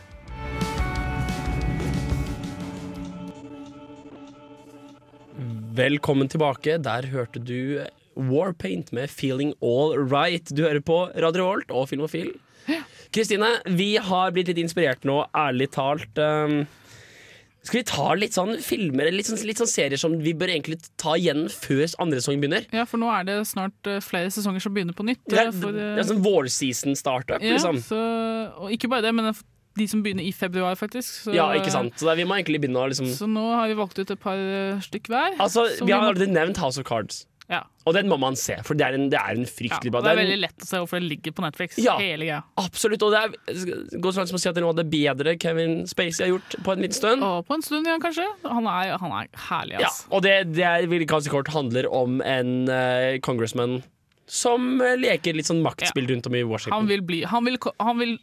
Velkommen 5.77 6.29
tilbake. 6.31 6.79
Der 6.81 7.07
hørte 7.13 7.41
du 7.45 7.85
Warpaint 8.17 8.93
med 8.93 9.11
'Feeling 9.11 9.53
All 9.61 9.99
Right'. 9.99 10.55
Du 10.55 10.63
hører 10.63 10.81
på 10.81 11.11
Radio 11.17 11.45
Holt 11.45 11.71
og 11.71 11.89
Filmofil. 11.89 12.33
Kristine, 13.13 13.49
vi 13.65 13.97
har 13.97 14.33
blitt 14.33 14.49
litt 14.49 14.59
inspirert 14.59 15.05
nå, 15.05 15.27
ærlig 15.37 15.71
talt. 15.73 16.19
Um, 16.19 16.67
skal 17.63 17.81
vi 17.81 17.85
ta 17.85 18.15
litt 18.17 18.37
sånn 18.37 18.57
filmer 18.65 19.09
eller 19.09 19.19
litt 19.19 19.29
sånn, 19.29 19.41
litt 19.45 19.61
sånn 19.61 19.69
serier 19.69 20.01
som 20.01 20.15
vi 20.23 20.33
bør 20.33 20.55
egentlig 20.55 20.79
ta 20.97 21.17
igjen 21.19 21.49
før 21.53 21.85
andre 22.01 22.23
sesong 22.23 22.41
begynner? 22.41 22.65
Ja, 22.73 22.87
for 22.89 23.03
nå 23.03 23.11
er 23.13 23.29
det 23.29 23.37
snart 23.51 23.91
eh, 23.91 24.01
flere 24.05 24.31
sesonger 24.33 24.65
som 24.65 24.73
begynner 24.73 24.97
på 24.97 25.05
nytt. 25.05 25.21
Det 25.29 25.37
er, 25.37 25.51
eh, 25.51 25.53
for, 25.53 25.77
eh, 25.77 25.95
det 25.99 26.05
er 26.05 26.09
sånn 26.09 26.25
vårseason-startup, 26.25 27.43
ja, 27.45 27.59
liksom. 27.59 27.83
så, 27.85 28.01
og 28.57 28.73
ikke 28.73 28.89
bare 28.89 29.05
det, 29.09 29.13
men 29.19 29.35
de 29.79 29.89
som 29.91 30.03
begynner 30.05 30.27
i 30.27 30.35
februar, 30.35 30.77
faktisk. 30.79 31.25
Så, 31.25 31.35
Ja, 31.37 31.49
ikke 31.57 31.73
sant. 31.75 31.97
Så 32.01 32.15
vi 32.19 32.27
må 32.29 32.39
egentlig 32.39 32.63
begynne 32.65 32.83
å 32.83 32.91
liksom 32.91 33.09
Så 33.15 33.31
nå 33.31 33.47
har 33.55 33.71
vi 33.71 33.79
valgt 33.79 33.99
ut 33.99 34.11
et 34.11 34.21
par 34.21 34.39
eh, 34.39 34.79
stykk 34.85 35.11
hver. 35.13 35.39
Altså, 35.39 35.69
Vi 35.81 35.93
har 35.95 36.05
allerede 36.05 36.31
nevnt 36.33 36.61
House 36.63 36.81
of 36.81 36.89
Cards. 36.89 37.27
Ja. 37.49 37.63
Og 37.89 37.95
den 37.97 38.11
må 38.11 38.19
man 38.21 38.37
se, 38.37 38.59
for 38.67 38.77
det 38.77 38.85
er 38.85 38.97
en, 38.99 39.07
det 39.09 39.17
er 39.17 39.39
en 39.41 39.47
fryktelig 39.49 39.91
bra 39.95 40.03
det 40.05 40.11
er 40.13 40.19
veldig 40.21 40.41
lett 40.43 40.65
å 40.65 40.69
se 40.69 40.81
hvorfor 40.83 41.01
det 41.01 41.09
ligger 41.15 41.33
på 41.33 41.45
Netflix. 41.47 41.79
Ja. 41.81 41.95
Hele 41.97 42.27
greia. 42.29 42.43
Absolutt. 42.61 43.05
Og 43.07 43.15
det 43.15 43.23
er, 43.25 43.37
går 43.97 44.13
så 44.13 44.21
langt 44.21 44.33
som 44.35 44.37
å 44.37 44.43
si 44.43 44.51
at 44.51 44.59
det 44.59 44.61
er 44.61 44.67
noe 44.67 44.75
av 44.75 44.81
det 44.83 44.89
bedre 44.93 45.37
Kevin 45.41 45.79
Spacey 45.89 46.27
har 46.27 46.35
gjort 46.35 46.59
på 46.67 46.75
en 46.75 46.85
liten 46.85 46.99
stund. 46.99 47.25
Og 47.25 47.47
på 47.49 47.57
en 47.57 47.65
stund, 47.65 47.89
ja, 47.89 47.97
kanskje. 48.03 48.27
Han 48.45 48.69
er, 48.69 48.99
han 49.01 49.15
er 49.23 49.31
herlig, 49.49 49.81
Ja, 49.81 49.93
og 50.13 50.27
det, 50.27 50.35
det 50.59 50.67
er, 50.69 51.07
kanskje 51.09 51.33
kort 51.33 51.49
handler 51.55 51.89
om 51.89 52.21
en 52.21 52.69
uh, 52.69 53.17
congressman 53.25 53.81
som 54.29 54.83
eh, 54.85 54.93
leker 55.01 55.33
litt 55.33 55.49
sånn 55.49 55.63
maktspill 55.65 56.05
rundt 56.11 56.27
om 56.29 56.37
i 56.37 56.45
Washington. 56.45 56.77
Han 56.77 56.91
vil 56.91 57.01
bli 57.01 57.23
Han 57.25 57.49
vil, 57.49 57.57
han 57.81 57.97
vil 57.97 58.19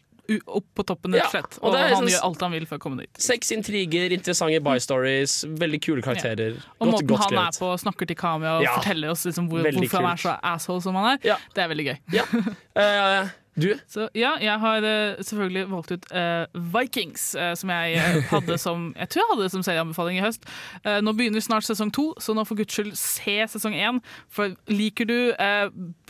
opp 0.47 0.65
på 0.75 0.83
toppen, 0.85 1.13
rett 1.13 1.23
og 1.23 1.25
Ja, 1.25 1.29
slett. 1.41 1.59
og 1.61 1.75
han 1.75 1.91
sånn- 1.95 2.09
gjør 2.09 2.23
alt 2.23 2.41
han 2.41 2.51
vil 2.51 2.65
for 2.65 2.77
å 2.77 2.81
komme 2.81 2.97
dit. 2.99 3.09
Seks 3.21 3.51
intriger, 3.51 4.09
interessante 4.11 4.59
by-stories, 4.63 5.45
veldig 5.57 5.81
kule 5.81 6.01
karakterer. 6.01 6.57
Og 6.81 6.87
Godt, 6.87 6.93
måten 6.93 7.07
godt 7.07 7.23
han 7.29 7.47
er 7.47 7.51
på, 7.51 7.71
snakker 7.79 8.07
til 8.07 8.15
kamera 8.15 8.57
og 8.57 8.63
Ja. 8.63 8.75
forteller 8.79 9.09
oss 9.11 9.25
liksom 9.25 9.49
hvor, 9.49 9.61
hvorfor 9.61 9.79
hvorfor 9.85 10.01
han 10.01 10.11
er 10.11 10.15
så 10.17 10.39
asshole 10.43 10.81
som 10.81 10.95
han 10.95 11.17
er, 11.19 11.37
det 11.53 11.63
er 11.63 11.67
veldig 11.69 11.85
gøy. 11.85 11.97
Eh, 12.75 13.29
du? 13.55 13.69
Så 13.87 14.09
ja, 14.15 14.35
jeg 14.41 14.59
har 14.59 14.83
eh, 14.83 15.23
selvfølgelig 15.23 15.71
valgt 15.71 15.91
ut 15.91 16.05
uh, 16.11 16.61
Vikings, 16.75 17.35
uh, 17.39 17.53
som 17.55 17.71
jeg 17.71 18.23
hadde 18.29 18.57
som 18.65 18.93
Jeg 18.97 19.09
tror 19.09 19.21
jeg 19.21 19.29
hadde 19.31 19.43
det 19.43 19.51
som 19.53 19.63
serieanbefaling 19.63 20.19
i 20.19 20.23
høst. 20.23 20.47
Nå 20.85 21.13
begynner 21.15 21.43
snart 21.43 21.67
sesong 21.67 21.91
to, 21.93 22.11
så 22.19 22.35
nå 22.35 22.43
for 22.47 22.59
guds 22.59 22.75
skyld 22.75 22.95
se 22.99 23.37
sesong 23.55 23.75
én. 23.75 24.01
For 24.29 24.55
liker 24.71 25.07
du 25.07 25.15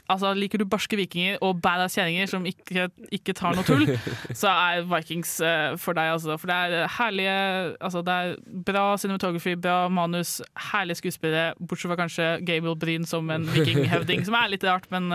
Altså, 0.05 0.35
Liker 0.37 0.61
du 0.61 0.67
barske 0.69 0.93
vikinger 0.99 1.39
og 1.41 1.63
badass 1.65 1.95
kjerringer 1.97 2.27
som 2.29 2.43
ikke, 2.45 2.83
ikke 3.15 3.33
tar 3.33 3.55
noe 3.57 3.65
tull, 3.65 3.87
så 4.37 4.51
er 4.51 4.83
Vikings 4.85 5.31
for 5.81 5.97
deg. 5.97 6.11
Altså. 6.13 6.35
For 6.37 6.51
det 6.51 6.57
er 6.57 6.91
herlige 6.99 7.37
altså, 7.79 8.03
Det 8.05 8.13
er 8.13 8.35
bra 8.67 8.83
cinematography, 9.01 9.55
bra 9.57 9.87
manus, 9.89 10.37
herlige 10.71 10.99
skuespillere, 11.01 11.55
bortsett 11.57 11.89
fra 11.89 11.97
kanskje 12.03 12.29
Gabriel 12.45 12.77
Breen 12.77 13.09
som 13.09 13.33
en 13.33 13.49
vikinghøvding, 13.55 14.27
som 14.29 14.37
er 14.37 14.53
litt 14.53 14.67
rart, 14.69 14.85
men, 14.93 15.09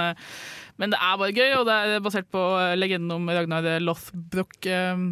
men 0.81 0.95
det 0.95 1.01
er 1.01 1.19
bare 1.21 1.35
gøy, 1.37 1.51
og 1.61 1.67
det 1.69 1.75
er 1.77 2.05
basert 2.05 2.31
på 2.33 2.45
eh, 2.59 2.77
legenden 2.79 3.13
om 3.19 3.29
Ragnar 3.29 3.69
Lothbrok. 3.85 4.57
eh, 4.67 5.11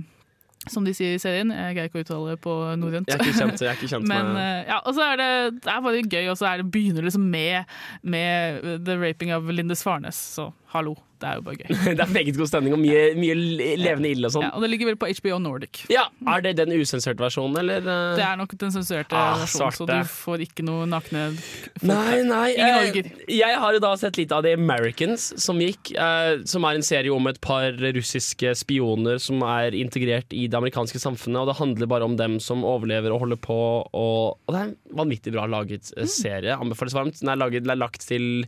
som 0.69 0.85
de 0.85 0.93
sier 0.97 1.17
i 1.17 1.21
serien. 1.23 1.51
Jeg 1.55 1.77
greier 1.77 1.91
ikke 1.91 2.01
å 2.01 2.05
uttale 2.05 2.35
det 2.35 2.41
på 2.45 2.55
norrønt. 2.81 3.09
Jeg 3.09 3.17
er 3.19 3.25
ikke 3.25 3.39
kjent, 3.39 3.63
jeg 3.63 3.71
er 3.71 3.79
ikke 3.79 3.91
kjent 3.93 4.09
Men 4.13 4.33
med 4.35 4.45
eh, 4.45 4.71
ja, 4.73 4.79
og 4.83 4.97
så 4.97 5.05
er 5.07 5.21
det, 5.21 5.29
det 5.65 5.73
er 5.73 5.85
bare 5.85 6.03
gøy, 6.05 6.25
og 6.33 6.39
så 6.41 6.49
er 6.51 6.63
det, 6.63 6.71
begynner 6.75 7.01
det 7.01 7.11
liksom 7.11 7.29
med, 7.33 7.77
med 8.03 8.67
the 8.87 8.99
raping 9.01 9.33
av 9.37 9.49
Linde 9.53 9.77
Svarnes. 9.79 10.19
Så 10.39 10.51
hallo, 10.75 10.97
det 11.21 11.29
er 11.31 11.39
jo 11.39 11.43
bare 11.47 11.57
gøy. 11.59 11.69
Det 11.99 12.03
er 12.05 12.13
meget 12.15 12.37
god 12.39 12.49
stemning 12.51 12.75
og 12.77 12.81
mye, 12.83 13.01
mye 13.19 13.35
levende 13.81 14.11
ild 14.15 14.27
og 14.29 14.33
sånn. 14.37 14.45
Ja, 14.47 14.51
og 14.57 14.63
det 14.65 14.71
ligger 14.73 14.91
vel 14.93 14.99
på 15.01 15.09
HBO 15.19 15.39
Nordic. 15.43 15.83
Ja, 15.93 16.05
Er 16.29 16.43
det 16.45 16.53
den 16.61 16.73
usensurerte 16.77 17.23
versjonen, 17.25 17.57
eller? 17.63 17.83
eh? 17.83 18.17
Det 18.19 18.25
er 18.27 18.37
nok 18.41 18.55
den 18.61 18.75
sensurerte 18.75 19.17
Ah, 19.19 19.39
versjonen, 19.43 19.77
så 19.79 19.87
du 19.89 20.13
får 20.13 20.45
ikke 20.47 20.65
noe 20.69 20.87
nakne 20.91 21.25
folk. 21.39 21.83
Nei, 21.89 22.23
nei. 22.29 22.49
Eh. 22.55 23.01
Jeg 23.39 23.59
har 23.63 23.75
jo 23.77 23.83
da 23.83 23.93
sett 24.01 24.19
litt 24.21 24.33
av 24.37 24.45
The 24.47 24.53
Americans 24.59 25.29
som 25.43 25.59
gikk, 25.63 25.93
eh, 25.99 26.43
som 26.49 26.67
er 26.69 26.79
en 26.79 26.87
serie 26.87 27.13
om 27.15 27.27
et 27.31 27.41
par 27.45 27.73
russiske 27.79 28.55
spioner 28.63 29.19
som 29.23 29.43
er 29.47 29.75
integrert 29.79 30.33
i 30.37 30.47
det 30.51 30.59
amerikanske 30.59 31.01
samfunnet, 31.03 31.41
og 31.43 31.51
det 31.53 31.59
handler 31.61 31.91
bare 31.91 32.07
om 32.09 32.17
dem 32.19 32.39
som 32.43 32.63
overlever 32.69 33.15
og 33.15 33.25
holder 33.27 33.41
på, 33.45 33.59
og, 33.93 34.39
og 34.47 34.55
det 34.55 34.61
er 34.63 34.71
en 34.71 34.77
vanvittig 35.03 35.35
bra 35.35 35.47
laget 35.51 35.89
Mm. 35.89 36.03
eh, 36.03 36.07
serie. 36.11 36.55
Anbefales 36.59 36.95
varmt. 36.97 37.19
Den 37.21 37.29
er, 37.33 37.37
laget, 37.41 37.63
den 37.65 37.71
er 37.71 37.79
lagt 37.79 38.03
til 38.09 38.45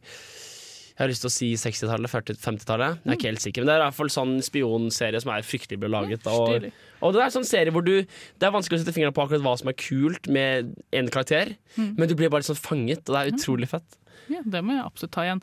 jeg 1.01 1.07
har 1.07 1.09
lyst 1.15 1.23
til 1.25 1.31
å 1.31 1.33
si 1.33 1.47
60-tallet, 1.57 2.11
40 2.13 2.37
50-tallet. 2.45 2.99
Jeg 3.01 3.09
er 3.09 3.17
ikke 3.17 3.31
helt 3.31 3.41
sikker, 3.41 3.63
men 3.65 3.71
det 3.71 3.75
er 3.79 3.81
i 3.81 3.85
hvert 3.87 3.97
fall 3.97 4.11
sånn 4.13 4.35
spionserie 4.45 5.23
som 5.25 5.31
er 5.33 5.47
fryktelig 5.49 5.79
bra 5.81 5.89
laget. 5.95 6.27
Og, 6.29 6.67
og 7.01 7.15
det 7.17 7.23
er 7.25 7.33
sånn 7.33 7.47
serie 7.49 7.73
hvor 7.73 7.87
du 7.87 7.95
Det 8.05 8.45
er 8.45 8.53
vanskelig 8.53 8.77
å 8.77 8.83
sette 8.83 8.93
fingeren 8.93 9.17
på 9.17 9.25
akkurat 9.25 9.41
hva 9.47 9.55
som 9.57 9.71
er 9.73 9.79
kult 9.81 10.29
med 10.29 10.75
en 10.93 11.09
karakter, 11.09 11.57
Mm. 11.79 11.95
men 11.97 12.09
du 12.11 12.17
blir 12.19 12.29
bare 12.29 12.43
sånn 12.45 12.59
fanget, 12.59 13.05
og 13.09 13.15
det 13.15 13.21
er 13.23 13.33
utrolig 13.33 13.69
fett. 13.71 13.97
Ja, 14.29 14.41
det 14.45 14.61
må 14.67 14.75
jeg 14.77 14.85
absolutt 14.85 15.13
ta 15.15 15.23
igjen. 15.25 15.41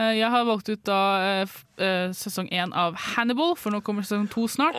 Eh, 0.00 0.14
Jeg 0.20 0.30
har 0.32 0.46
valgt 0.48 0.68
ut 0.72 0.80
da 0.88 1.00
eh, 1.42 1.56
eh, 1.80 2.08
sesong 2.16 2.48
én 2.56 2.72
av 2.76 2.94
Hannibal, 2.96 3.52
for 3.60 3.74
nå 3.74 3.82
kommer 3.84 4.02
sesong 4.06 4.26
to 4.32 4.46
snart. 4.48 4.78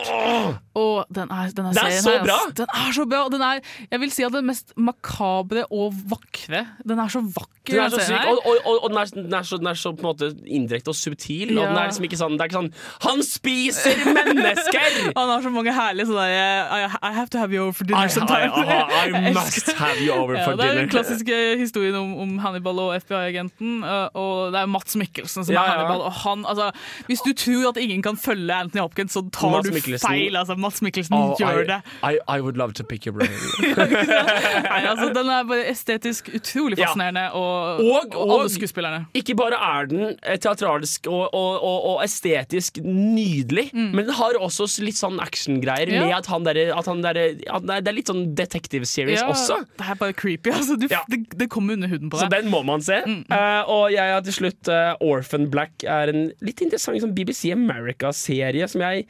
Og 0.78 1.04
den 1.14 1.30
er, 1.30 1.52
den 1.54 1.68
er 1.68 1.76
er 1.76 1.78
serien 1.78 2.02
så 2.02 2.14
her, 2.16 2.24
bra! 2.26 2.38
Den 2.58 2.66
er 2.74 2.92
så 2.96 3.06
bra! 3.06 3.20
og 3.28 3.32
Den 3.36 3.44
er, 3.46 3.60
jeg 3.92 4.00
vil 4.02 4.10
si 4.14 4.24
at 4.26 4.34
den 4.34 4.46
mest 4.50 4.74
makabre 4.76 5.64
og 5.70 5.94
vakre. 6.10 6.64
Den 6.86 6.98
er 7.02 7.12
så 7.12 7.22
vakker. 7.22 7.50
Den 7.62 7.78
er 7.78 7.92
så 7.94 8.00
den 8.00 8.08
syk, 8.08 8.24
og, 8.26 8.38
og, 8.50 8.56
og, 8.66 8.78
og 8.82 8.90
den, 8.90 8.98
er, 8.98 9.10
den, 9.14 9.34
er 9.38 9.44
så, 9.46 9.56
den 9.62 9.68
er 9.70 9.78
så 9.78 9.92
på 9.94 10.02
en 10.02 10.08
måte 10.08 10.32
indirekte 10.50 10.90
og 10.90 10.96
subtil. 10.98 11.52
Og 11.54 11.68
den 11.68 11.76
er 11.78 11.86
liksom 11.92 12.06
ikke 12.08 12.18
sånn, 12.18 12.34
det 12.34 12.42
er 12.42 12.50
ikke 12.50 12.58
sånn 12.58 12.72
Han 13.06 13.22
spiser 13.22 14.00
mennesker! 14.18 14.96
Han 15.14 15.30
har 15.30 15.44
så 15.46 15.52
mange 15.54 15.74
herlige 15.76 16.08
sånne 16.10 16.24
I, 16.26 16.80
I 16.90 17.12
have 17.14 17.30
to 17.30 17.38
have 17.38 17.54
you 17.54 17.62
over 17.68 17.76
for 17.78 17.86
dinner 17.86 18.02
I- 18.02 18.10
I- 18.10 18.14
sometime. 18.16 18.50
I- 18.50 19.30
I 19.30 19.32
must 19.38 19.70
have 19.78 20.02
you 20.02 20.10
over 20.16 20.34
ja, 20.40 20.48
dinner. 20.50 20.58
Det 20.58 20.66
er 20.72 20.80
den 20.80 20.90
klassiske 20.90 21.38
historien 21.62 21.94
om, 22.00 22.16
om 22.24 22.34
Hannibal 22.42 22.82
og 22.88 22.96
FBI-agenten. 23.04 23.84
Og 24.18 24.50
det 24.56 24.64
er 24.64 24.70
Mats 24.74 24.98
Mikkelsen 25.12 25.44
som 25.44 25.52
Ja, 25.54 25.62
er 25.62 25.66
ja. 25.66 25.76
Hannibal. 25.84 26.06
Og 26.08 26.12
han, 26.24 26.44
altså, 26.48 26.70
hvis 27.06 27.20
du 27.26 27.32
tror 27.36 27.68
at 27.70 27.76
ingen 27.82 28.02
kan 28.02 28.16
følge 28.16 28.52
Anthony 28.54 28.80
Hopkins, 28.80 29.12
så 29.12 29.22
tar 29.30 29.50
Mads 29.50 29.68
du 29.68 29.74
Mikkelsen. 29.76 30.08
feil. 30.08 30.36
Altså, 30.36 30.56
Mats 30.56 30.80
Mikkelsen 30.82 31.14
Oh, 31.18 31.34
gjør 31.38 31.62
I, 31.62 31.66
det. 31.68 31.80
I, 32.02 32.18
I 32.36 32.40
would 32.40 32.56
love 32.56 32.72
to 32.74 32.84
pick 32.84 33.06
your 33.06 33.12
brain. 33.12 33.30
Nei, 33.92 34.80
altså, 34.88 35.10
den 35.14 35.28
er 35.32 35.44
bare 35.48 35.66
estetisk 35.70 36.30
utrolig 36.34 36.78
fascinerende, 36.80 37.26
og, 37.36 37.80
Og- 37.84 38.16
og 38.16 38.32
alle 38.40 38.50
skuespillerne. 38.52 39.06
Ikke 39.14 39.36
bare 39.38 39.58
er 39.58 39.86
den 39.90 40.16
eh, 40.22 40.38
teatralsk 40.38 41.06
og, 41.10 41.34
og, 41.34 42.00
estetisk 42.04 42.78
nydelig, 42.82 43.68
men 43.74 44.04
den 44.06 44.14
har 44.16 44.38
også 44.40 44.66
litt 44.84 44.96
sånn 44.98 45.20
actiongreier 45.22 45.88
Mm. 45.92 45.94
Ja. 45.94 46.04
med 46.06 46.14
at 46.16 46.26
han 46.30 46.44
derre 46.44 46.64
der, 47.02 47.60
der, 47.60 47.80
det 47.82 47.88
er- 47.88 47.92
litt 47.94 48.06
sånn 48.08 48.34
detective 48.34 48.86
series 48.86 49.20
Ja, 49.20 49.28
også. 49.28 49.58
Det 49.78 49.86
er 49.90 49.94
bare 49.98 50.12
creepy. 50.12 50.50
Altså, 50.50 50.76
du, 50.78 50.86
det, 50.88 51.18
det 51.38 51.48
kommer 51.50 51.74
under 51.74 51.88
huden 51.88 52.08
på 52.10 52.16
deg. 52.18 52.24
Så 52.26 52.30
den 52.30 52.50
må 52.50 52.62
man 52.64 52.80
se. 52.80 53.00
Mm, 53.06 53.24
Uh, 53.32 53.62
og 53.70 53.92
jeg 53.92 54.12
har 54.12 54.20
til 54.22 54.32
slutt 54.34 54.68
eh, 54.68 54.92
Orphan 55.02 55.48
Black 55.52 55.84
er 55.84 56.12
en 56.12 56.24
litt 56.44 56.62
interessant 56.64 57.00
sånn 57.02 57.14
BBC 57.16 57.52
America-serie 57.54 58.68
som 58.70 58.84
jeg 58.84 59.06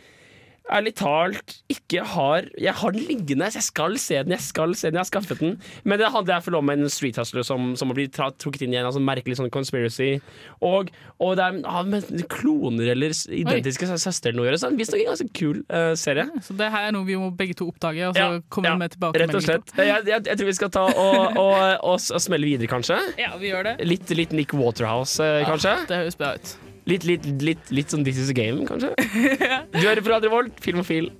ærlig 0.70 0.92
talt 0.94 1.56
ikke 1.72 2.04
har 2.06 2.46
Jeg 2.60 2.74
har 2.78 2.92
den 2.94 3.02
liggende, 3.08 3.48
så 3.50 3.58
jeg 3.58 3.66
skal 3.66 3.96
se 3.98 4.20
den. 4.22 4.34
Jeg 4.36 4.44
skal 4.44 4.74
se 4.78 4.90
den, 4.90 4.98
jeg 5.00 5.02
har 5.02 5.08
skaffet 5.10 5.40
den. 5.42 5.56
Men 5.84 5.98
det 5.98 6.10
handler 6.14 6.36
iallfall 6.36 6.58
om 6.60 6.70
en 6.70 6.88
street 6.92 7.18
hustler 7.20 7.42
som, 7.46 7.72
som 7.76 7.90
blitt 7.92 8.14
trukket 8.14 8.62
inn 8.66 8.74
i 8.76 8.78
en 8.80 8.86
altså, 8.88 9.02
merkelig 9.02 9.36
sånn 9.40 9.50
conspiracy. 9.52 10.20
Og, 10.62 10.92
og 11.18 11.34
det 11.40 11.44
er 11.48 11.58
ah, 11.68 11.82
med 11.84 12.06
kloner 12.32 12.92
eller 12.94 13.12
identiske 13.12 13.88
sø- 13.90 13.98
søstre 14.06 14.32
noe 14.36 14.46
å 14.46 14.50
gjøre. 14.50 14.62
Så 14.62 14.72
visstnok 14.78 15.02
en 15.04 15.10
ganske 15.12 15.28
kul 15.36 15.62
uh, 15.66 15.92
serie. 15.98 16.28
Så 16.46 16.56
det 16.58 16.70
her 16.72 16.88
er 16.88 16.96
noe 16.96 17.08
vi 17.08 17.18
må 17.18 17.32
begge 17.36 17.58
to 17.58 17.68
oppdage, 17.72 18.08
og 18.08 18.16
så 18.16 18.22
Ja, 18.22 18.40
kommer 18.52 18.72
ja, 18.72 18.74
vi 18.78 18.84
med 18.86 18.96
tilbake. 18.96 19.22
Rett 19.24 19.36
og 19.40 19.46
slett. 19.46 19.76
Jeg, 19.76 20.02
jeg, 20.08 20.26
jeg 20.30 20.40
tror 20.40 20.52
vi 20.52 20.58
skal 20.60 20.72
ta 20.78 20.86
og, 20.88 21.22
og, 21.36 21.56
og, 21.82 21.96
og 21.98 22.22
smelle 22.22 22.48
videre, 22.48 22.70
kanskje. 22.72 22.98
Ja, 23.20 23.34
vi 23.40 23.50
gjør 23.52 23.72
det. 23.72 23.78
Litt, 23.88 24.10
litt 24.16 24.32
Nick 24.36 24.54
Waterhouse, 24.56 25.18
eh, 25.22 25.42
kanskje. 25.48 25.76
Det 25.90 26.04
høres 26.04 26.18
bra 26.20 26.36
ut. 26.38 26.54
Litt, 26.90 27.04
litt, 27.06 27.26
litt, 27.42 27.70
litt 27.70 27.92
sånn 27.92 28.02
This 28.06 28.18
is 28.18 28.32
a 28.32 28.36
game, 28.36 28.66
kanskje. 28.66 28.94
Du 29.72 29.78
hører 29.84 30.02
på 30.02 30.10
Radio 30.10 30.32
Volt, 30.34 30.58
Filmofil. 30.64 31.12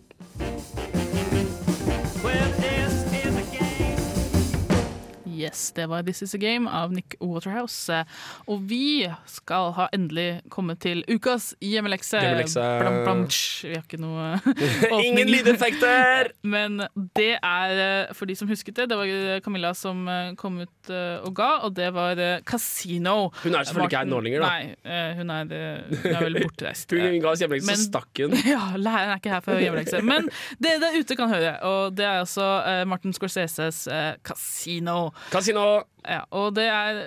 Yes, 5.42 5.72
det 5.74 5.88
var 5.90 6.02
This 6.06 6.22
Is 6.22 6.34
A 6.34 6.38
Game 6.38 6.70
av 6.70 6.92
Nick 6.92 7.16
Waterhouse. 7.20 7.90
Eh, 7.92 8.04
Og 8.46 8.60
vi 8.70 9.08
skal 9.26 9.72
ha 9.74 9.88
endelig 9.94 10.42
kommet 10.52 10.78
til 10.84 11.00
ukas 11.10 11.52
hjemmelekse. 11.62 12.20
Hjemmelekse. 12.22 12.62
Blam, 12.82 12.98
blam. 13.02 13.22
Vi 13.26 13.72
har 13.74 13.82
ikke 13.82 13.98
noe. 14.02 14.28
Ingen 15.08 15.30
lydeffekter! 15.32 16.30
Men 16.54 16.82
det 17.18 17.32
er, 17.38 17.74
eh, 17.86 18.12
for 18.14 18.30
de 18.30 18.36
som 18.38 18.50
husket 18.50 18.76
det, 18.78 18.88
det 18.92 18.98
var 19.00 19.10
eh, 19.10 19.40
Camilla 19.42 19.72
som 19.74 20.04
kom 20.38 20.60
ut 20.62 20.90
og 20.92 21.30
ga, 21.38 21.48
og 21.66 21.74
det 21.76 21.88
var 21.94 22.18
Casino. 22.48 23.30
Hun 23.44 23.54
er 23.54 23.66
selvfølgelig 23.66 23.90
ikke 23.92 24.00
her 24.00 24.08
nå 24.10 24.18
lenger, 24.24 24.42
da. 24.42 24.48
Nei, 24.50 25.04
hun 25.18 25.30
er, 25.30 25.52
hun 25.92 26.08
er 26.10 26.24
vel 26.26 26.38
bortreist. 26.42 26.90
Hun 26.90 27.18
ga 27.22 27.30
oss 27.30 27.42
hjemmelekse, 27.42 27.76
så 27.78 27.86
stakk 27.86 28.22
hun. 28.24 28.34
Ja, 28.48 28.62
læreren 28.76 29.12
er 29.14 29.20
ikke 29.22 29.30
her 29.32 29.44
for 29.46 29.62
hjemmelekse. 29.62 30.00
Men 30.06 30.26
det 30.62 30.74
der 30.82 30.96
ute 30.98 31.16
kan 31.18 31.30
høre, 31.30 31.52
og 31.68 31.94
det 31.98 32.06
er 32.08 32.18
altså 32.24 32.48
Martin 32.90 33.14
Scorseses 33.14 33.84
Casino. 34.26 34.96
Casino. 35.32 35.68
Ja, 36.04 36.24
og 36.30 36.52
det 36.58 36.66
er 36.68 37.06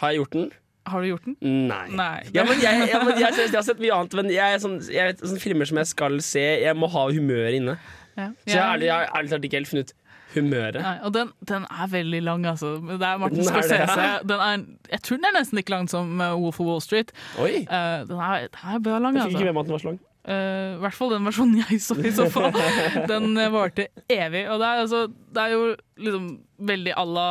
Har 0.00 0.14
jeg 0.14 0.22
gjort 0.22 0.38
den? 0.38 0.48
Har 0.86 1.02
du 1.02 1.08
gjort 1.10 1.24
den? 1.26 1.36
Nei. 1.42 1.84
Nei. 1.98 2.22
Ja, 2.34 2.44
men 2.46 2.60
jeg, 2.62 2.88
jeg, 2.92 3.00
jeg, 3.22 3.32
jeg 3.42 3.54
har 3.54 3.66
sett 3.66 3.80
mye 3.82 3.94
annet, 3.96 4.16
men 4.20 4.30
jeg 4.30 4.60
sånn, 4.62 4.76
sånne 4.86 5.42
filmer 5.42 5.66
som 5.66 5.80
jeg 5.82 5.90
skal 5.90 6.18
se, 6.22 6.44
jeg 6.62 6.78
må 6.78 6.88
ha 6.92 7.06
humøret 7.10 7.58
inne. 7.58 7.74
Ja. 8.16 8.30
Så 8.46 8.52
jeg 8.54 8.60
har 8.60 8.76
ærlig, 8.76 8.90
ærlig 8.92 9.32
talt 9.32 9.48
ikke 9.48 9.58
helt 9.60 9.72
funnet 9.72 9.94
humøret. 10.36 10.78
Nei, 10.80 10.94
og 11.06 11.12
den, 11.14 11.32
den 11.48 11.66
er 11.70 11.90
veldig 11.90 12.22
lang, 12.22 12.46
altså. 12.46 12.76
Det 12.86 13.08
er 13.08 13.20
Martin 13.22 13.44
Scorsese. 13.44 14.08
Den 14.28 14.44
er, 14.46 14.64
jeg 14.92 15.02
tror 15.02 15.20
den 15.20 15.28
er 15.30 15.38
nesten 15.38 15.60
like 15.60 15.72
lang 15.74 15.90
som 15.90 16.20
uh, 16.20 16.34
Wolf 16.38 16.60
of 16.60 16.70
Wall 16.70 16.82
Street. 16.84 17.12
Oi. 17.40 17.64
Uh, 17.66 18.06
den, 18.08 18.18
er, 18.20 18.46
den 18.52 18.74
er 18.74 18.82
bra 18.84 18.98
lang, 19.02 19.16
Jeg 19.16 19.26
fikk 19.26 19.36
altså. 19.36 19.38
ikke 19.38 19.48
med 19.50 19.58
meg 19.58 19.60
at 19.60 19.70
den 19.70 19.76
var 19.76 19.84
så 19.84 19.90
lang. 19.92 20.00
Eh, 20.26 20.74
I 20.74 20.82
hvert 20.82 20.96
fall 20.96 21.12
den 21.14 21.28
versjonen 21.28 21.62
jeg 21.62 21.78
så, 21.84 21.94
i 22.02 22.10
så 22.14 22.26
fall. 22.32 22.50
Den 23.12 23.36
eh, 23.38 23.52
varte 23.54 23.86
evig. 24.10 24.42
Og 24.50 24.58
det 24.58 24.66
er, 24.66 24.82
altså, 24.82 25.06
det 25.06 25.44
er 25.44 25.54
jo 25.54 25.64
liksom 26.02 26.28
veldig 26.72 26.94
à 26.98 27.06
la 27.14 27.30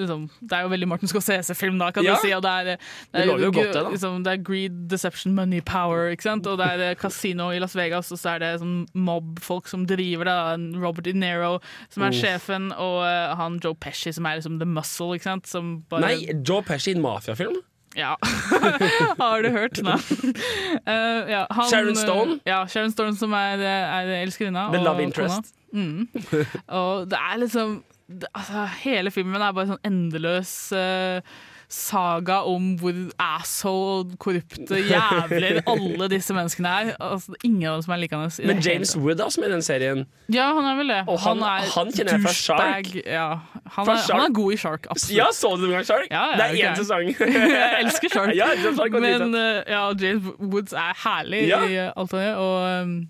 Liksom, 0.00 0.28
det 0.46 0.54
er 0.54 0.62
jo 0.64 0.68
veldig 0.70 0.86
Martin 0.88 1.10
Scorsese-film, 1.10 1.78
da, 1.80 1.90
kan 1.92 2.04
Ja. 2.06 2.14
du 2.14 2.22
si. 2.22 2.30
Og 2.32 2.40
det 2.42 2.50
er, 2.50 2.64
det 2.64 3.20
er, 3.20 3.26
det 3.36 3.48
godt, 3.52 3.72
det. 3.74 3.82
Liksom, 3.90 4.22
det 4.24 4.32
er 4.32 4.42
greed, 4.46 4.76
deception, 4.88 5.34
money, 5.34 5.60
power. 5.60 6.08
Ikke 6.14 6.22
sant? 6.22 6.46
Og 6.46 6.56
det 6.58 6.66
er 6.70 6.94
casino 6.94 7.10
kasino 7.10 7.48
i 7.52 7.58
Las 7.58 7.74
Vegas, 7.76 8.12
og 8.14 8.18
så 8.22 8.36
er 8.36 8.38
det 8.38 8.52
sånn 8.62 8.86
mob-folk 8.94 9.68
som 9.68 9.84
driver 9.90 10.30
det. 10.30 10.78
Robert 10.80 11.04
De 11.04 11.12
Niro 11.12 11.58
som 11.90 12.06
er 12.06 12.14
Uff. 12.14 12.20
sjefen, 12.22 12.70
og 12.72 13.02
uh, 13.02 13.34
han 13.36 13.58
Joe 13.60 13.74
Pesci 13.74 14.14
som 14.14 14.24
er 14.30 14.38
liksom 14.38 14.60
the 14.62 14.68
muscle. 14.70 15.10
Ikke 15.18 15.26
sant? 15.26 15.50
Som 15.50 15.82
bare, 15.90 16.06
Nei, 16.06 16.38
Joe 16.46 16.62
Pesci 16.62 16.94
i 16.94 16.96
en 16.96 17.02
mafiafilm? 17.04 17.58
Ja. 17.96 18.14
Har 19.20 19.42
du 19.42 19.50
hørt? 19.54 19.80
Nei. 19.82 19.96
Uh, 20.86 21.30
ja, 21.30 21.44
han- 21.50 21.70
Sharon 21.70 21.96
Stone? 21.96 22.38
Ja, 22.46 22.64
Sharon 22.68 22.92
Stone 22.94 23.16
som 23.18 23.32
er, 23.32 23.62
er 23.66 24.12
elskerinna. 24.22 24.68
The 24.72 24.82
love 24.84 25.02
interest. 25.02 25.54
Mm. 25.72 26.08
Og 26.68 27.06
det 27.10 27.18
er 27.18 27.38
liksom 27.38 27.76
det, 28.10 28.26
altså, 28.34 28.64
Hele 28.82 29.10
filmen 29.14 29.38
er 29.42 29.52
bare 29.54 29.70
sånn 29.70 29.84
endeløs 29.86 30.50
uh, 30.74 31.20
saga 31.70 32.40
om 32.50 32.72
hvor 32.80 32.96
asshole, 33.22 34.16
korrupte 34.18 34.78
jævler 34.88 35.60
alle 35.72 36.08
disse 36.10 36.34
menneskene 36.34 36.68
er. 36.68 36.90
Altså, 36.98 37.36
ingen 37.46 37.68
av 37.70 37.76
dem 37.78 37.84
som 37.86 37.94
er 37.94 38.00
likende. 38.02 38.30
Men 38.42 38.56
hele 38.58 38.66
James. 38.72 38.94
Wood 38.98 39.20
er 39.20 39.24
også 39.28 39.40
med 39.44 39.50
i 39.50 39.54
den 39.54 39.62
serien 39.62 40.02
Ja, 40.34 40.48
han 40.56 40.66
er 40.66 40.78
vel 40.80 40.90
det. 40.92 40.98
Og 41.08 41.20
han- 41.20 41.42
han 41.44 41.92
kjenner 41.94 42.16
jeg 42.16 42.24
fra 42.26 42.32
Shark. 42.34 42.90
Ja. 43.06 43.28
Han, 43.76 43.84
Fra 43.86 43.92
er, 43.94 44.02
Shark? 44.02 44.16
han 44.18 44.26
er 44.30 44.34
god 44.34 44.52
i 44.52 44.56
Shark, 44.56 44.86
absolutt. 44.90 45.16
Ja, 45.16 45.28
så 45.32 45.52
du 45.56 45.62
noen 45.66 45.76
gang 45.78 45.86
Shark? 45.86 46.08
Ja, 46.10 46.24
ja, 46.30 46.36
det 46.36 46.48
er 46.48 46.66
er 46.66 46.72
én 46.72 46.82
sesong. 46.82 47.14
jeg 47.54 47.84
elsker 47.84 48.08
Shark. 48.16 48.34
Ja, 48.36 48.50
Shark 48.74 48.92
Men 49.00 49.34
eh, 49.34 49.62
ja, 49.70 49.84
James 49.94 50.34
Woods 50.40 50.72
er 50.72 50.92
herlig 51.06 51.46
i 51.48 51.78
alt 51.86 52.10
han 52.18 52.26
gjør. 52.26 52.42
Og, 52.42 52.82
um, 52.82 53.08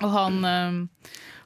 og 0.00 0.10
han 0.16 0.44
um, 0.44 0.88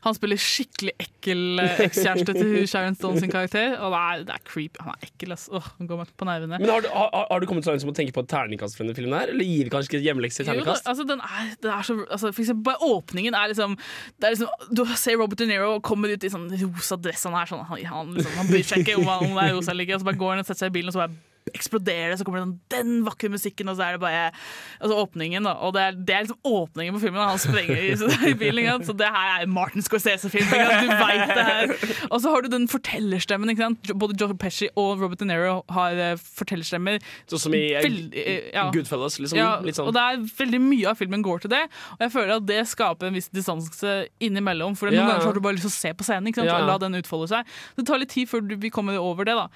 han 0.08 0.16
spiller 0.16 0.40
skikkelig 0.40 0.92
ekkel 1.04 1.62
eh, 1.62 1.82
ekskjæreste 1.86 2.34
til 2.36 2.66
Sharon 2.70 2.96
Stone 2.98 3.20
sin 3.22 3.30
karakter. 3.32 3.76
Og 3.84 3.92
det 3.94 4.00
er, 4.00 4.24
det 4.28 4.34
er 4.36 4.42
creepy. 4.48 4.80
Han 4.84 4.94
er 4.96 5.06
ekkel, 5.08 5.34
ass. 5.36 5.46
Åh, 5.54 5.68
han 5.78 5.90
går 5.90 6.00
meg 6.02 6.12
på 6.18 6.28
nervene. 6.28 6.58
Men 6.62 6.72
har 6.72 6.84
du, 6.84 6.88
har, 6.92 7.14
har 7.30 7.40
du 7.44 7.46
kommet 7.50 7.66
så 7.68 7.72
langt 7.74 7.84
som 7.84 7.92
å 7.92 7.96
tenke 7.96 8.14
på 8.16 8.24
et 8.24 8.30
terningkast 8.32 8.78
for 8.78 8.84
denne 8.86 8.96
filmen 8.98 9.16
her? 9.18 9.32
Eller 9.34 9.46
gir 9.48 9.68
vi 9.68 9.72
kanskje 9.76 9.92
ikke 9.94 10.02
hjemmelekse 10.08 10.42
i 10.42 10.48
terningkast? 10.48 10.84
terningkast? 10.84 10.90
altså, 10.92 11.08
den 11.12 11.22
er, 11.24 11.54
den 11.64 11.74
er 11.76 11.88
så, 11.90 11.98
altså, 12.08 12.32
for 12.32 12.44
eksempel, 12.46 12.66
bare 12.72 12.90
åpningen 12.98 13.38
er 13.38 13.52
liksom, 13.54 13.78
det 14.18 14.30
er 14.30 14.36
liksom 14.36 14.74
Du 14.80 14.84
ser 14.98 15.20
Robert 15.20 15.38
De 15.44 15.48
Niro 15.52 15.72
komme 15.84 16.10
ut 16.12 16.24
i 16.26 16.32
sånn 16.32 16.48
rosa 16.64 16.98
dress. 17.00 17.24
Han 17.28 17.38
er 17.38 17.50
sånn, 17.54 17.64
han, 17.70 17.84
han, 17.92 18.12
liksom, 18.18 18.36
han 18.42 18.50
bryr 18.52 18.66
seg 18.72 18.84
ikke 18.84 18.98
om, 19.00 19.08
han- 19.12 19.26
om 19.28 19.36
det 19.38 19.46
er 19.48 19.56
rosa 19.56 19.72
eller 19.74 19.86
ikke. 19.88 19.98
Og 19.98 20.04
så 20.04 20.10
bare 20.12 20.22
går 20.24 20.34
han 20.36 20.44
og 20.44 20.48
setter 20.48 20.64
seg 20.66 20.72
i 20.72 20.78
bilen, 20.80 20.90
og 20.92 20.96
så 20.98 21.04
bare 21.06 21.16
eksploderer 21.54 22.12
det. 22.12 22.18
Så 22.20 22.26
kommer 22.26 22.40
det 22.40 22.46
sånn, 22.46 22.58
den 22.74 23.04
vakre 23.06 23.30
musikken, 23.32 23.68
og 23.70 23.78
så 23.78 23.86
er 23.88 23.96
det 23.96 24.02
bare 24.02 24.24
altså, 24.80 24.94
åpningen. 25.04 25.44
da 25.48 25.54
Og 25.66 25.74
det 25.76 25.82
er, 25.82 25.92
det 25.98 26.14
er 26.16 26.26
liksom 26.26 26.40
åpningen 26.44 26.96
på 26.96 27.02
filmen. 27.06 27.22
Han 27.22 27.38
sprenger 27.42 27.76
i, 27.76 27.92
i 28.30 28.34
bilen. 28.38 28.84
Så 28.86 28.94
det 28.98 29.08
her 29.14 29.42
er 29.42 29.46
Martin 29.50 29.84
Scorsese-film. 29.84 30.48
Du 30.48 30.92
veit 30.92 31.32
det 31.34 31.44
her 31.48 31.74
Og 32.10 32.20
så 32.22 32.32
har 32.32 32.42
du 32.44 32.50
den 32.52 32.68
fortellerstemmen. 32.70 33.52
Ikke 33.54 33.66
sant? 33.68 33.92
Både 33.98 34.16
Joe 34.20 34.36
Pesci 34.38 34.68
og 34.74 35.00
Robert 35.02 35.20
De 35.22 35.28
Niro 35.28 35.60
har 35.74 35.98
eh, 35.98 36.14
fortellerstemmer. 36.38 37.00
Sånn 37.30 37.44
som 37.46 37.56
i 37.56 37.64
eh, 37.74 37.82
Veldig, 37.84 38.22
eh, 38.24 38.50
ja. 38.54 38.68
Goodfellas, 38.74 39.18
liksom? 39.22 39.38
Ja, 39.40 39.56
sånn. 39.74 39.88
og 39.90 39.96
det 39.96 40.04
er 40.04 40.22
veldig 40.38 40.60
mye 40.64 40.92
av 40.92 40.98
filmen 41.00 41.24
går 41.24 41.44
til 41.46 41.54
det. 41.54 41.64
Og 41.98 42.06
jeg 42.06 42.14
føler 42.14 42.36
at 42.38 42.46
det 42.48 42.62
skaper 42.70 43.08
en 43.10 43.18
viss 43.18 43.30
distanse 43.34 43.98
innimellom. 44.24 44.76
For 44.78 44.88
noen 44.90 45.00
Ja. 45.02 45.08
ganger 45.12 45.28
har 45.30 45.36
du 45.36 45.40
bare 45.44 45.58
lyst 45.58 45.68
til 45.68 45.74
å 45.74 45.78
se 45.78 45.92
på 45.98 46.06
scenen 46.06 46.30
ikke 46.30 46.42
sant? 46.42 46.50
Ja, 46.52 46.60
la 46.66 46.78
den 46.82 46.96
utfolde 46.98 47.28
seg. 47.30 47.46
Det 47.78 47.86
tar 47.88 48.00
litt 48.02 48.12
tid 48.14 48.28
før 48.30 48.44
vi 48.58 48.70
kommer 48.74 48.98
over 49.00 49.24
det. 49.28 49.36
da 49.38 49.48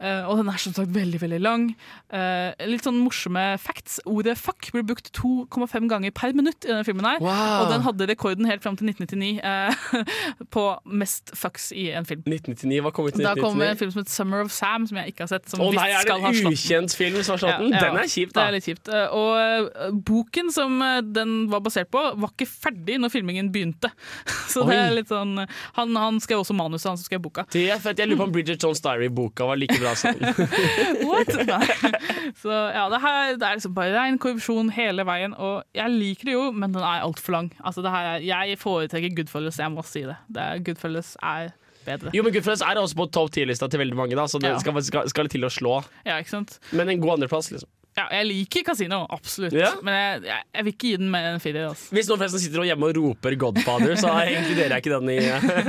Eh, 0.00 0.28
og 0.30 0.38
den 0.38 0.48
er 0.48 0.60
som 0.62 0.74
sagt 0.76 0.92
veldig 0.94 1.18
veldig 1.20 1.40
lang. 1.42 1.64
Uh, 2.12 2.54
litt 2.70 2.86
sånn 2.86 3.00
morsomme 3.02 3.58
facts. 3.58 3.98
Ordet 4.06 4.36
'fuck' 4.38 4.70
blir 4.72 4.84
brukt 4.86 5.10
2,5 5.12 5.88
ganger 5.90 6.12
per 6.14 6.32
minutt 6.32 6.64
i 6.64 6.70
denne 6.70 6.84
filmen. 6.86 7.04
her 7.04 7.18
Wow. 7.18 7.64
Og 7.64 7.72
den 7.72 7.82
hadde 7.82 8.06
rekorden 8.06 8.46
helt 8.46 8.62
fram 8.62 8.76
til 8.78 8.88
1999 8.88 9.40
uh, 9.42 10.04
på 10.54 10.64
mest 10.86 11.32
fucks 11.34 11.72
i 11.72 11.90
en 11.90 12.06
film. 12.06 12.22
1999, 12.26 12.80
Hva 12.84 12.92
kom 12.94 13.08
ut 13.10 13.18
i 13.18 13.26
Da 13.26 13.34
kom 13.34 13.60
en 13.60 13.76
film 13.76 13.90
som 13.90 14.02
het 14.02 14.08
'Summer 14.08 14.40
of 14.44 14.52
Sam', 14.52 14.86
som 14.86 14.96
jeg 14.98 15.12
ikke 15.12 15.26
har 15.26 15.32
sett. 15.34 15.50
Som 15.50 15.60
Å 15.60 15.72
nei, 15.74 15.88
er 15.90 16.04
det 16.06 16.14
en 16.14 16.52
ukjent 16.52 16.94
film 16.94 17.22
som 17.22 17.34
har 17.34 17.42
slått 17.42 17.58
den? 17.58 17.72
Ja, 17.72 17.82
ja. 17.82 17.90
Den 17.90 17.98
er 17.98 18.08
kjip, 18.08 18.32
Det 18.32 18.42
er 18.42 18.52
litt 18.54 18.64
kjipt. 18.64 18.88
Eh, 18.88 19.08
Og 19.18 19.30
eh, 19.38 19.90
boken 19.90 20.52
som 20.52 20.80
eh, 20.82 21.00
den 21.02 21.48
var 21.50 21.60
basert 21.60 21.90
på, 21.90 22.02
var 22.14 22.30
ikke 22.30 22.46
ferdig 22.46 23.00
når 23.00 23.10
filmingen 23.10 23.50
begynte. 23.52 23.90
Så 24.52 24.62
det 24.68 24.76
er 24.78 24.94
litt 24.94 25.08
sånn 25.08 25.46
Han, 25.74 25.96
han 25.96 26.20
skrev 26.20 26.44
også 26.44 26.54
manuset, 26.54 26.88
han 26.88 26.98
som 26.98 27.04
skrev 27.04 27.20
boka. 27.22 27.46
Det 27.50 27.66
er 27.70 27.78
fett. 27.82 27.98
Jeg 27.98 28.08
lurer 28.08 28.22
på 28.22 28.28
om 28.30 28.32
Bridget 28.36 28.62
Jones 28.62 28.80
Diary-boka 28.80 29.44
var 29.48 29.56
like 29.56 29.74
bra 29.78 29.87
What? 31.08 31.30
Nei. 31.48 31.92
Så 32.40 32.50
ja, 32.52 32.84
det 32.92 33.00
her 33.02 33.36
det 33.38 33.46
er 33.48 33.58
liksom 33.58 33.74
bare 33.76 33.94
rein 33.96 34.18
korrupsjon 34.22 34.72
hele 34.76 35.04
veien, 35.08 35.34
og 35.34 35.62
jeg 35.76 35.94
liker 35.94 36.30
det 36.30 36.36
jo, 36.36 36.44
men 36.52 36.74
den 36.74 36.82
er 36.84 37.04
altfor 37.06 37.36
lang. 37.38 37.48
Altså, 37.62 37.84
det 37.84 37.92
her 37.94 38.10
er, 38.16 38.26
jeg 38.26 38.58
foretrekker 38.60 39.14
Goodfellas, 39.22 39.58
jeg 39.62 39.72
må 39.74 39.84
si 39.86 40.04
det. 40.08 40.16
det 40.28 40.44
er, 40.44 40.62
Goodfellas 40.68 41.14
er 41.22 41.50
bedre. 41.86 42.12
Jo, 42.16 42.22
men 42.26 42.34
Goodfellas 42.34 42.62
er 42.66 42.80
også 42.82 42.98
på 42.98 43.08
topp 43.14 43.32
10-lista 43.36 43.68
til 43.72 43.80
veldig 43.84 43.96
mange, 43.98 44.16
da, 44.18 44.26
så 44.28 44.40
det 44.42 44.50
Ja. 44.52 44.58
skal, 44.62 44.76
skal, 44.84 45.08
skal 45.08 45.28
det 45.28 45.36
til 45.38 45.46
å 45.48 45.52
slå. 45.52 45.78
Ja, 46.04 46.18
ikke 46.20 46.34
sant? 46.36 46.58
Men 46.72 46.88
en 46.92 47.00
god 47.04 47.18
andreplass, 47.18 47.50
liksom. 47.54 47.70
Ja, 47.98 48.04
jeg 48.14 48.28
liker 48.28 48.64
Casino, 48.68 49.00
absolutt, 49.10 49.56
Ja? 49.58 49.72
men 49.84 49.96
jeg, 49.98 50.22
jeg, 50.28 50.46
jeg 50.54 50.66
vil 50.66 50.74
ikke 50.76 50.90
gi 50.92 51.00
den 51.02 51.10
mer 51.12 51.26
enn 51.28 51.38
en 51.38 51.42
firer. 51.42 51.68
Altså. 51.72 51.90
Hvis 51.96 52.08
noen 52.10 52.20
forresten 52.22 52.42
sitter 52.44 52.66
hjemme 52.68 52.88
og 52.90 52.98
roper 53.00 53.36
'Godfather', 53.38 53.98
så 54.00 54.14
inkluderer 54.30 54.76
jeg 54.76 54.84
ikke 54.84 54.94
den 54.94 55.12
i 55.14 55.18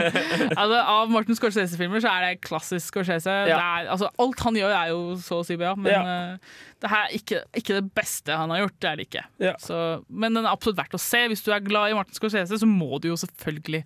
altså, 0.62 0.80
av 0.80 1.12
Martin 1.14 1.38
Scorsese-filmer 1.38 2.04
så 2.04 2.12
er 2.14 2.28
det 2.28 2.42
klassisk 2.46 2.92
Scorsese. 2.94 3.36
Det 3.50 3.56
er, 3.58 3.90
altså, 3.92 4.10
alt 4.22 4.44
han 4.46 4.60
gjør 4.60 4.76
er 4.76 4.92
jo 4.94 5.00
så 5.24 5.42
å 5.42 5.48
si 5.48 5.58
bra, 5.60 5.74
men 5.80 5.92
eh, 6.14 6.58
det 6.80 6.92
her 6.92 7.08
er 7.08 7.16
ikke, 7.18 7.42
ikke 7.60 7.80
det 7.80 7.86
beste 7.98 8.36
han 8.40 8.54
har 8.54 8.64
gjort. 8.64 8.78
Det 8.80 8.90
er 8.92 9.00
det 9.02 9.08
ikke. 9.10 9.26
Så, 9.66 9.80
men 10.08 10.38
den 10.38 10.46
er 10.46 10.54
absolutt 10.54 10.80
verdt 10.80 10.96
å 10.96 11.02
se. 11.02 11.26
Hvis 11.32 11.44
du 11.46 11.52
er 11.56 11.64
glad 11.66 11.92
i 11.92 11.98
Martin 11.98 12.16
Scorsese, 12.16 12.60
så 12.62 12.70
må 12.70 13.02
du 13.04 13.10
jo 13.12 13.18
selvfølgelig 13.20 13.82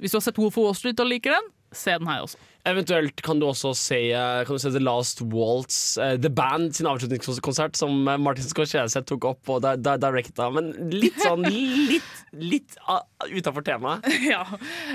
Hvis 0.00 0.14
du 0.14 0.20
har 0.20 0.24
sett 0.24 0.38
Wolf 0.40 0.56
of 0.56 0.64
Wall 0.70 0.78
Street 0.78 1.00
og 1.02 1.10
liker 1.10 1.34
den, 1.36 1.50
se 1.76 1.96
den 2.00 2.08
her 2.08 2.24
også. 2.24 2.38
Eventuelt 2.66 3.22
kan 3.24 3.38
du 3.40 3.46
også 3.48 3.70
se, 3.78 3.98
eh, 4.12 4.42
kan 4.44 4.56
du 4.56 4.60
se 4.60 4.70
The 4.74 4.80
Last 4.82 5.22
Waltz, 5.22 5.96
uh, 5.96 6.16
The 6.20 6.28
Band 6.28 6.74
sin 6.76 6.88
avslutningskonsert, 6.90 7.78
som 7.78 8.08
eh, 8.10 8.18
Martin 8.20 8.44
Scorsese 8.44 9.00
tok 9.08 9.24
opp 9.30 9.52
og 9.54 9.62
di- 9.64 9.76
di- 9.86 9.94
directa, 10.02 10.50
men 10.52 10.72
litt 10.92 11.16
sånn 11.22 11.46
litt, 11.92 12.10
litt 12.36 12.76
uh, 12.88 13.00
utafor 13.30 13.64
temaet. 13.64 14.04
ja. 14.34 14.42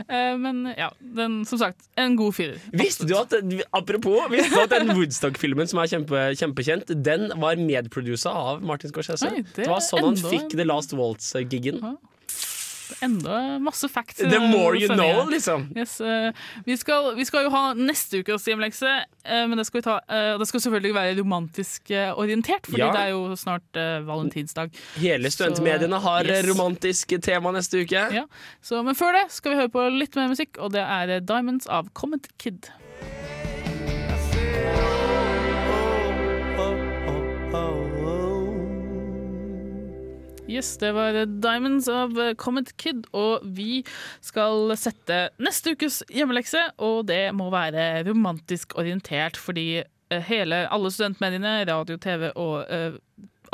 Uh, 0.05 0.36
men 0.43 0.61
ja, 0.78 0.91
den, 1.18 1.41
som 1.49 1.61
sagt, 1.64 1.88
en 1.97 2.18
god 2.20 2.36
firer. 2.38 2.59
Visste 2.76 3.07
du 3.09 3.16
at 3.18 3.34
Apropos, 3.74 4.28
visste 4.30 4.53
du 4.53 4.61
at 4.68 4.76
den 4.76 4.93
Woodstock-filmen 4.93 5.70
som 5.72 5.82
er 5.82 5.89
kjempe, 5.95 6.26
kjempekjent, 6.38 6.93
den 7.03 7.32
var 7.41 7.57
medprodusa 7.57 8.30
av 8.53 8.61
Martin 8.61 8.93
Scorsese? 8.93 9.32
Oi, 9.32 9.41
det 9.55 9.64
det, 9.64 9.70
var 9.72 9.82
sånn 9.82 10.11
han 10.11 10.20
fikk 10.20 10.53
The 10.59 10.68
Last 10.68 10.93
Waltz-giggen. 10.93 11.80
Enda 13.02 13.60
masse 13.60 13.88
facts. 13.89 14.18
The 14.22 14.39
more 14.39 14.76
you 14.78 14.88
know, 14.94 15.26
liksom. 15.30 15.70
Yes, 15.76 16.00
uh, 16.02 16.32
vi, 16.66 16.78
skal, 16.78 17.16
vi 17.18 17.26
skal 17.26 17.48
jo 17.48 17.50
ha 17.54 17.74
neste 17.74 18.22
ukes 18.24 18.46
hjemlekse, 18.48 18.91
uh, 19.26 19.44
men 19.50 19.58
det 19.58 19.66
skal, 19.70 19.82
vi 19.82 19.86
ta, 19.88 19.98
uh, 20.08 20.34
det 20.39 20.48
skal 20.50 20.64
selvfølgelig 20.68 20.94
være 20.96 21.18
romantisk 21.22 21.91
eh, 21.91 22.12
orientert, 22.20 22.66
fordi 22.70 22.82
Ja. 22.84 22.91
det 22.91 23.02
er 23.02 23.14
jo 23.14 23.36
snart 23.39 23.80
eh, 23.80 24.00
valentinsdag. 24.08 24.72
Hele 25.00 25.32
studentmediene 25.32 26.00
har 26.04 26.28
yes. 26.28 26.46
romantisk 26.50 27.14
tema 27.24 27.52
neste 27.56 27.84
uke. 27.84 28.06
Ja. 28.14 28.26
Så, 28.62 28.84
men 28.84 28.96
før 28.96 29.14
det 29.18 29.26
skal 29.32 29.54
vi 29.54 29.62
høre 29.64 29.74
på 29.74 29.88
litt 29.94 30.16
mer 30.20 30.30
musikk, 30.32 30.58
og 30.60 30.74
det 30.76 30.84
er 30.84 31.18
eh, 31.18 31.24
Diamonds 31.24 31.68
av 31.68 31.89
Comet 31.94 32.28
Kid. 32.38 32.70
Yes, 40.44 40.78
det 40.78 40.89
var 40.91 41.16
Diamonds 41.26 41.88
av 41.88 42.18
Comet 42.36 42.74
Kid, 42.78 43.06
og 43.16 43.46
vi 43.56 43.80
skal 44.20 44.74
sette 44.76 45.30
neste 45.39 45.72
ukes 45.72 46.02
hjemmelekse, 46.12 46.60
og 46.84 47.06
det 47.08 47.32
må 47.36 47.48
være 47.54 48.04
romantisk 48.10 48.76
orientert, 48.80 49.39
fordi 49.39 49.80
eh, 49.80 50.26
hele, 50.28 50.66
alle 50.68 50.91
studentmediene, 50.91 51.62
radio, 51.70 51.96
TV 51.96 52.28
og 52.36 52.68
uh, 52.68 53.00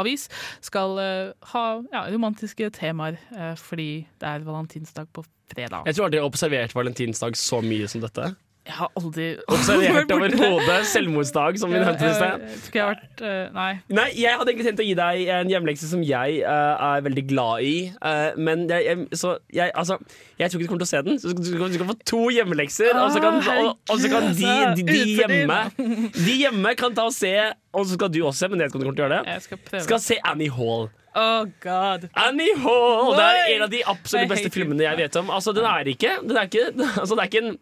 avis, 0.01 0.25
skal 0.65 0.97
uh, 0.97 1.51
ha 1.53 1.65
ja, 1.93 2.03
romantiske 2.09 2.71
temaer, 2.79 3.21
uh, 3.37 3.53
fordi 3.53 4.07
det 4.17 4.33
er 4.33 4.49
valentinsdag 4.49 5.13
på 5.13 5.27
fredag. 5.53 5.85
Jeg 5.85 5.99
tror 5.99 6.09
aldri 6.09 6.17
jeg 6.17 6.25
har 6.25 6.33
observert 6.33 6.77
valentinsdag 6.77 7.37
så 7.37 7.61
mye 7.65 7.91
som 7.91 8.01
dette. 8.01 8.31
Jeg 8.69 8.77
har 8.77 8.91
aldri 8.99 9.27
Observert 9.49 10.11
overhodet 10.15 10.77
selvmordsdag, 10.91 11.57
som 11.61 11.71
vi 11.73 11.79
nevnte 11.81 12.05
i 12.05 12.13
sted. 12.13 12.43
Skulle 12.67 12.83
jeg 12.83 12.89
vært 12.91 13.23
eh, 13.25 13.39
Nei. 13.55 13.69
Nei, 13.97 14.07
jeg 14.19 14.37
hadde 14.37 14.53
egentlig 14.53 14.67
tenkt 14.67 14.83
å 14.83 14.85
gi 14.85 14.95
deg 14.99 15.31
en 15.39 15.49
hjemmelekse 15.49 15.89
som 15.89 16.03
jeg 16.05 16.43
uh, 16.45 16.75
er 16.91 17.05
veldig 17.07 17.23
glad 17.31 17.65
i. 17.65 17.73
Uh, 17.97 18.37
men 18.37 18.67
jeg, 18.69 18.85
jeg, 18.85 19.07
så 19.17 19.33
jeg, 19.55 19.73
altså, 19.73 19.97
jeg 20.37 20.53
tror 20.53 20.61
ikke 20.61 20.67
du 20.67 20.73
kommer 20.73 20.85
til 20.85 20.89
å 20.89 20.91
se 20.91 21.01
den. 21.07 21.17
Så 21.23 21.33
du, 21.33 21.41
skal, 21.49 21.73
du 21.73 21.79
kan 21.81 21.89
få 21.89 21.97
to 22.13 22.21
hjemmelekser, 22.35 22.93
og 22.93 23.09
så 23.15 23.23
kan, 23.23 23.41
og, 23.41 23.73
og 23.89 24.03
så 24.03 24.13
kan 24.13 24.29
de, 24.29 24.53
de, 24.77 24.85
de, 24.85 25.01
hjemme 25.17 25.59
De 26.27 26.37
hjemme 26.43 26.75
kan 26.77 26.93
ta 26.93 27.09
og 27.09 27.15
se, 27.15 27.33
og 27.73 27.89
så 27.89 27.97
skal 27.97 28.13
du 28.13 28.21
også 28.21 28.45
se, 28.45 28.53
men 28.53 28.61
jeg 28.61 28.69
vet 28.69 28.75
ikke 28.75 28.81
om 28.81 28.85
du 28.85 28.89
kommer 28.91 29.01
til 29.01 29.07
å 29.07 29.09
gjøre 29.09 29.19
det. 29.19 29.35
Jeg 29.35 29.47
skal 29.47 29.63
prøve. 29.65 29.85
Skal 29.89 30.05
se 30.05 30.21
Annie 30.29 30.53
Hall. 30.53 30.89
Oh 31.17 31.45
god. 31.63 32.05
Annie 32.13 32.53
Hall! 32.61 33.15
Det 33.17 33.25
er 33.25 33.55
en 33.55 33.63
av 33.65 33.71
de 33.73 33.81
absolutt 33.89 34.29
beste 34.29 34.51
filmene 34.53 34.85
jeg 34.85 34.99
vet 34.99 35.17
om. 35.17 35.31
Altså, 35.33 35.53
den 35.57 35.65
er 35.65 35.89
ikke 35.89 36.19
Den 36.21 36.37
er 36.37 36.49
ikke, 36.49 36.69
altså, 37.01 37.17
det 37.17 37.23
er 37.23 37.31
ikke 37.31 37.43
en 37.47 37.57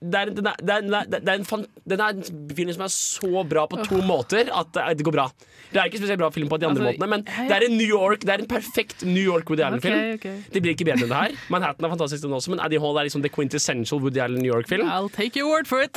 det 0.00 0.18
er, 0.20 0.30
den 0.36 0.46
er, 0.46 0.56
er, 0.60 0.80
den 0.84 0.94
er, 0.94 1.06
er 1.16 1.38
en, 1.38 1.44
fan, 1.48 1.62
den 1.88 2.00
er 2.04 2.16
en 2.18 2.50
film 2.56 2.72
som 2.76 2.82
er 2.84 2.92
så 2.92 3.44
bra 3.48 3.64
på 3.70 3.78
to 3.86 4.02
måter 4.04 4.50
at 4.52 4.68
det, 4.76 4.84
det 4.98 5.06
går 5.08 5.14
bra. 5.16 5.24
Det 5.72 5.80
er 5.80 5.88
ikke 5.88 6.02
spesielt 6.02 6.20
bra 6.20 6.28
film 6.30 6.50
på 6.52 6.58
de 6.60 6.68
andre 6.68 6.84
Altså, 6.84 6.92
måtene, 7.00 7.08
men 7.10 7.48
det 7.48 7.56
er 7.56 7.64
en 7.66 7.74
New 7.74 7.88
York 7.88 8.22
Det 8.22 8.30
er 8.30 8.42
en 8.44 8.48
perfekt 8.48 9.02
New 9.08 9.24
York 9.24 9.48
Woody 9.50 9.64
Allen-film. 9.66 9.96
Okay, 9.96 10.14
okay. 10.20 10.52
Det 10.52 10.62
blir 10.62 10.76
ikke 10.76 10.86
bedre 10.86 11.06
enn 11.06 11.10
det 11.10 11.22
her. 11.22 11.40
Manhattan 11.50 11.88
er 11.88 11.94
fantastisk, 11.96 12.26
den 12.26 12.36
også, 12.36 12.52
men 12.52 12.62
Eddie 12.66 12.82
Hall 12.84 13.00
er 13.00 13.08
liksom 13.08 13.24
the 13.24 13.32
quintessential 13.32 14.02
Woody 14.04 14.20
Allen 14.22 14.44
New 14.44 14.52
York-film. 14.52 14.86
I'll 14.92 15.10
take 15.12 15.40
your 15.40 15.48
word 15.50 15.66
for 15.66 15.80
it. 15.82 15.96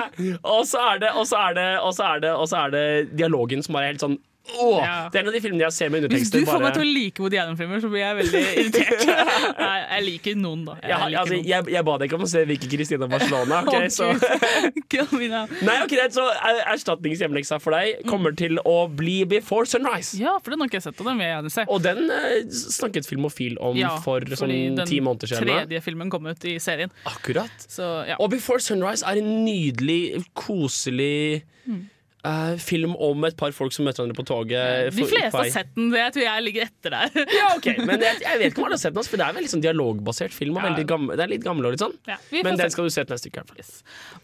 Og 0.54 0.64
så 0.70 0.86
det, 1.00 1.10
og 1.14 1.26
så 1.26 1.36
er 1.50 1.54
det, 1.58 1.68
og 1.80 1.94
så 1.94 2.04
er 2.14 2.18
det, 2.24 2.30
og 2.32 2.48
så 2.48 2.64
er 2.64 2.74
det 2.74 2.84
dialogen 3.18 3.62
som 3.62 3.76
bare 3.76 3.88
er 3.88 3.94
helt 3.94 4.04
sånn 4.04 4.18
Åh, 4.50 4.80
Ja. 4.82 5.08
Det 5.12 5.18
er 5.20 5.22
en 5.22 5.28
av 5.28 5.34
de 5.36 5.40
filmene 5.44 5.62
jeg 5.66 5.72
ser 5.76 5.90
med 5.92 6.02
undertekster. 6.02 6.38
Hvis 6.40 6.46
du 6.46 6.50
får 6.50 6.58
meg 6.60 6.72
bare- 6.72 6.78
til 6.80 6.88
å 6.88 6.94
like 6.94 7.20
Woody 7.22 7.36
Allen-filmer, 7.38 7.80
så 7.82 7.88
blir 7.92 8.00
jeg 8.02 8.16
veldig 8.18 8.40
irritert. 8.56 9.04
Nei, 9.60 9.76
jeg 9.90 10.04
liker 10.06 10.34
noen, 10.40 10.64
da. 10.66 10.74
Jeg 10.80 10.90
jeg, 10.90 10.98
liker 11.04 11.20
altså, 11.20 11.34
noen. 11.36 11.46
jeg, 11.50 11.66
jeg 11.76 11.84
ba 11.90 11.96
deg 12.00 12.08
ikke 12.10 12.18
om 12.18 12.24
å 12.24 12.30
se 12.32 12.44
Vicky 12.48 12.70
Kristina 12.72 13.06
Barcelona. 13.10 13.60
Okay, 13.68 13.90
så. 13.94 14.08
Nei, 14.90 15.76
ok, 15.84 15.92
greit, 15.92 16.14
så 16.16 16.24
er- 16.32 16.62
erstatningshjemleksa 16.74 17.60
for 17.62 17.76
deg 17.76 18.02
kommer 18.10 18.34
til 18.36 18.58
å 18.66 18.76
bli 18.90 19.20
Before 19.30 19.68
Sunrise. 19.70 20.16
Ja, 20.18 20.38
for 20.42 20.50
den 20.54 20.60
har 20.64 20.70
ikke 20.72 20.80
jeg 20.80 20.86
sett, 20.88 20.98
og 21.04 21.06
den 21.10 21.20
vil 21.20 21.26
jeg 21.28 21.36
gjerne 21.36 21.54
se. 21.54 21.66
Og 21.70 21.82
den 21.84 22.02
eh, 22.10 22.50
snakket 22.50 23.06
Filmofil 23.10 23.58
om 23.60 23.76
Ja, 23.78 23.94
for 24.02 24.24
sånn 24.40 24.82
ti 24.88 25.00
måneder 25.04 25.30
siden. 25.30 25.46
Den 25.46 25.62
tredje 25.68 25.82
filmen 25.84 26.10
kom 26.10 26.26
ut 26.30 26.44
i 26.50 26.56
serien. 26.62 26.90
Akkurat. 27.08 27.68
Så 27.70 27.86
ja. 28.08 28.16
Og 28.20 28.30
Before 28.34 28.60
Sunrise 28.64 29.04
er 29.06 29.20
en 29.22 29.44
nydelig, 29.46 30.24
koselig 30.34 31.42
Mm. 31.68 31.82
Eh, 32.20 32.56
film 32.60 32.92
om 33.00 33.24
et 33.24 33.36
par 33.38 33.52
folk 33.56 33.72
som 33.72 33.86
møter 33.88 34.02
hverandre 34.02 34.16
på 34.18 34.24
toget. 34.28 34.90
De 34.92 35.04
fleste 35.08 35.32
har 35.32 35.48
sett 35.54 35.70
den, 35.72 35.88
jeg 35.96 36.12
tror 36.12 36.24
jeg 36.26 36.44
ligger 36.44 36.66
etter 36.68 36.92
der. 36.92 37.14
Ja, 37.40 37.46
ok, 37.54 37.68
Men 37.86 38.02
jeg, 38.02 38.18
jeg 38.20 38.40
vet 38.42 38.52
ikke 38.52 38.60
om 38.60 38.66
alle 38.68 38.76
har 38.76 38.82
sett 38.82 38.92
den, 38.92 39.00
altså, 39.00 39.12
for 39.14 39.22
det 39.22 39.26
er 39.26 39.36
veldig 39.38 39.52
sånn 39.54 39.62
dialogbasert 39.64 40.34
film. 40.36 40.58
Og 40.58 40.66
ja. 40.66 40.84
gamle, 40.90 41.16
det 41.16 41.24
er 41.24 41.32
litt 41.32 41.46
gammel 41.46 41.68
og 41.68 41.74
litt 41.74 41.84
sånn. 41.84 41.94
Ja, 42.10 42.18
men 42.34 42.60
den 42.60 42.72
skal 42.74 42.88
du 42.88 42.92
se 42.92 43.04
til 43.06 43.16
neste 43.16 43.32
uke. 43.32 43.44
Yes. 43.56 43.70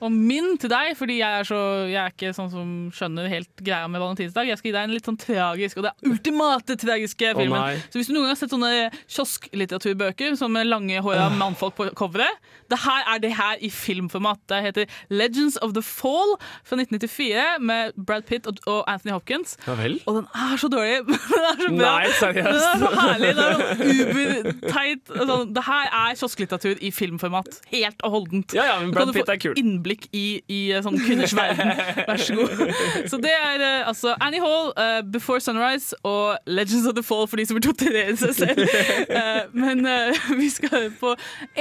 Og 0.04 0.12
min 0.12 0.58
til 0.60 0.72
deg, 0.72 0.92
fordi 0.98 1.16
jeg 1.22 1.40
er, 1.40 1.48
så, 1.48 1.60
jeg 1.88 2.00
er 2.02 2.12
ikke 2.12 2.34
sånn 2.36 2.52
som 2.52 2.74
skjønner 2.96 3.30
helt 3.32 3.64
greia 3.64 3.88
med 3.88 4.02
valentinsdag, 4.04 4.50
jeg 4.50 4.60
skal 4.60 4.70
gi 4.70 4.74
deg 4.76 4.90
en 4.90 4.96
litt 4.98 5.08
sånn 5.08 5.20
tragisk, 5.22 5.80
og 5.80 5.88
det 5.88 5.94
er 5.94 6.12
ultimate 6.12 6.76
tragiske 6.82 7.32
filmen. 7.40 7.56
Oh, 7.56 7.88
så 7.88 8.00
hvis 8.00 8.10
du 8.10 8.14
noen 8.16 8.26
gang 8.26 8.34
har 8.34 8.40
sett 8.42 8.52
sånne 8.52 8.72
kiosklitteraturbøker 9.06 10.36
som 10.36 10.52
med 10.52 10.68
lange 10.68 11.00
håra 11.06 11.30
mannfolk 11.32 11.78
på 11.80 11.88
coveret, 11.96 12.44
det 12.68 12.80
her 12.82 13.08
er 13.14 13.22
det 13.22 13.32
her 13.38 13.60
i 13.62 13.70
filmformat. 13.70 14.42
Det 14.50 14.60
heter 14.64 14.96
Legends 15.08 15.56
of 15.62 15.72
the 15.76 15.82
Fall 15.86 16.34
fra 16.66 16.76
1994 16.80 17.44
med 17.62 17.85
Brad 17.96 18.26
Pitt 18.28 18.46
og, 18.50 18.60
og 18.66 18.82
Anthony 18.90 19.14
Hopkins. 19.14 19.56
Ja 19.66 19.76
vel? 19.78 19.98
Og 20.06 20.20
den 20.20 20.28
er 20.34 20.56
så 20.60 20.70
dårlig, 20.72 21.02
men 21.06 21.18
den 21.32 21.46
er 21.46 21.60
så 21.60 21.70
bra. 21.70 21.92
Nei, 21.92 22.12
seriøst? 22.20 22.66
Den 22.66 22.82
er 22.82 22.82
så 22.82 22.90
herlig. 23.00 23.32
Det 23.36 23.46
er 23.46 23.56
sånn 23.56 23.92
uber-teit. 23.92 25.14
Sånn, 25.26 25.52
det 25.56 25.64
her 25.66 25.90
er 26.00 26.18
kiosklitteratur 26.20 26.82
i 26.84 26.92
filmformat. 26.94 27.60
Helt 27.72 28.06
og 28.06 28.16
holdent. 28.16 28.54
Ja, 28.56 28.66
ja, 28.70 28.76
men 28.82 28.92
Brad 28.94 29.12
Pitt 29.14 29.30
er 29.32 29.40
kul. 29.40 29.56
innblikk 29.60 30.08
i, 30.12 30.26
i 30.52 30.60
eh, 30.72 30.82
sånn 30.84 30.98
kvinners 31.00 31.34
verden. 31.36 31.72
Vær 32.06 32.22
så 32.22 32.36
god. 32.38 32.64
Så 33.10 33.20
det 33.22 33.32
er 33.32 33.62
eh, 33.62 33.88
altså 33.88 34.14
Annie 34.22 34.40
Hall, 34.42 34.72
uh, 34.76 35.00
Before 35.12 35.40
Sunrise 35.40 35.96
og 36.06 36.38
Legends 36.46 36.86
of 36.88 36.96
the 36.96 37.04
Fall 37.06 37.26
for 37.28 37.40
de 37.40 37.46
som 37.48 37.58
vil 37.58 37.66
torturere 37.66 38.16
seg 38.18 38.34
selv. 38.36 38.62
Uh, 39.10 39.46
men 39.62 39.84
uh, 39.86 40.30
vi 40.38 40.48
skal 40.52 40.72
høre 40.72 40.92
på 41.00 41.14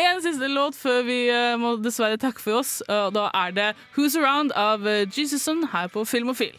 en 0.06 0.24
siste 0.24 0.50
låt 0.52 0.78
før 0.80 1.04
vi 1.08 1.20
må 1.60 1.76
dessverre 1.84 2.18
takke 2.22 2.42
for 2.42 2.62
oss. 2.62 2.78
og 2.90 3.14
da 3.16 3.28
er 3.36 3.54
det 3.56 3.68
Who's 3.96 4.16
Around 4.20 4.54
av 4.58 4.86
Jesuson 5.14 5.66
her 5.72 5.88
på 5.92 6.06
Filmofil. 6.16 6.56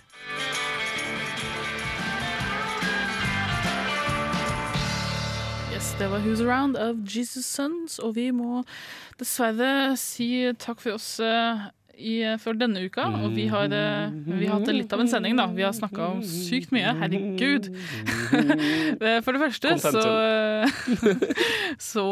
Yes, 5.73 5.95
det 5.99 6.11
var 6.11 6.19
Who's 6.19 6.43
Around 6.43 6.77
of 6.77 6.97
Jesus 7.17 7.45
Sons, 7.45 7.99
og 7.99 8.17
vi 8.17 8.31
må 8.31 8.65
dessverre 9.17 9.97
si 9.97 10.53
takk 10.61 10.85
for 10.85 10.99
oss 10.99 11.09
eh, 11.25 11.65
i, 11.99 12.37
for 12.43 12.53
denne 12.59 12.83
uka. 12.87 13.05
Og 13.25 13.35
vi 13.37 13.47
har, 13.51 13.65
eh, 13.73 14.11
vi 14.27 14.47
har 14.47 14.59
hatt 14.61 14.69
litt 14.75 14.93
av 14.93 15.01
en 15.01 15.09
sending, 15.09 15.37
da. 15.39 15.47
Vi 15.47 15.63
har 15.65 15.73
snakka 15.73 16.11
om 16.17 16.23
sykt 16.23 16.73
mye. 16.77 16.95
Herregud. 17.01 17.71
Eh, 18.97 19.21
For 19.23 19.33
det 19.33 19.41
første 19.41 19.71
så, 19.79 20.03
så 21.93 22.05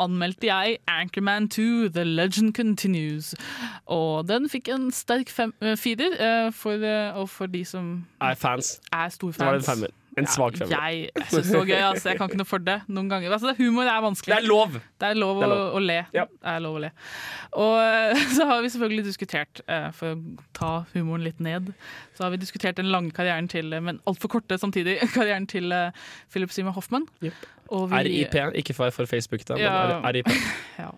anmeldte 0.00 0.48
jeg 0.48 0.78
Anchorman 0.90 1.48
2 1.52 1.88
The 1.94 2.04
Legend 2.04 2.54
Continues. 2.56 3.32
Og 3.86 4.26
den 4.28 4.48
fikk 4.52 4.68
en 4.74 4.90
sterk 4.94 5.30
fem, 5.32 5.52
eh, 5.62 5.76
firer, 5.76 6.16
eh, 6.18 6.50
for, 6.52 6.72
eh, 6.82 7.12
og 7.18 7.28
for 7.30 7.46
de 7.46 7.64
som 7.64 8.06
Er 8.20 8.34
fans. 8.34 8.80
er 8.92 9.08
store 9.08 9.32
Da 9.38 9.44
var 9.44 9.58
det 9.58 9.62
en 9.68 9.70
femmer. 9.74 9.88
En 10.20 10.26
svak 10.28 10.56
femmer. 10.60 10.72
Jeg, 10.76 11.06
jeg 11.16 11.24
syns 11.30 11.46
det 11.48 11.56
var 11.56 11.68
gøy. 11.70 11.78
Altså. 11.86 12.08
Jeg 12.10 12.18
kan 12.20 12.28
ikke 12.28 12.38
noe 12.42 12.48
for 12.50 12.60
det 12.66 12.74
noen 12.92 13.06
ganger. 13.08 13.32
Altså, 13.32 13.54
humor 13.56 13.88
er 13.88 14.02
vanskelig. 14.04 14.34
Det 14.34 14.42
er 14.42 14.48
lov! 14.48 14.74
Det 15.00 15.08
er 15.08 15.16
lov, 15.16 15.38
Det 15.40 15.46
er 15.46 15.52
Å, 15.54 15.56
lov. 15.56 15.76
å 15.78 15.80
le. 15.86 15.96
Ja. 16.12 16.24
Det 16.28 16.50
er 16.52 16.60
lov 16.66 16.76
å 16.76 16.82
le. 16.84 16.90
Og 17.62 17.76
eh, 17.80 18.24
så 18.36 18.48
har 18.50 18.60
vi 18.64 18.72
selvfølgelig 18.74 19.06
diskutert, 19.08 19.62
eh, 19.72 19.88
for 19.96 20.12
å 20.12 20.36
ta 20.58 20.72
humoren 20.92 21.24
litt 21.24 21.40
ned, 21.40 21.70
så 22.18 22.26
har 22.26 22.34
vi 22.34 22.42
diskutert 22.42 22.76
den 22.76 22.90
lange 22.92 23.14
karrieren 23.16 23.48
til, 23.52 23.72
eh, 23.72 23.80
men 23.88 24.02
altfor 24.10 24.34
korte 24.36 24.58
samtidig, 24.60 24.98
karrieren 25.16 25.48
til 25.48 25.72
Philip 26.32 26.52
Simon 26.52 26.76
Hoffman. 26.76 27.08
Yep. 27.24 27.48
RIP, 27.72 28.36
ikke 28.60 28.76
for, 28.76 28.92
for 28.92 29.08
Facebook, 29.08 29.46
da, 29.48 29.56
Ja. 29.56 29.72
men 30.02 30.12
RIP. 30.18 30.28
Ja. 30.82 30.90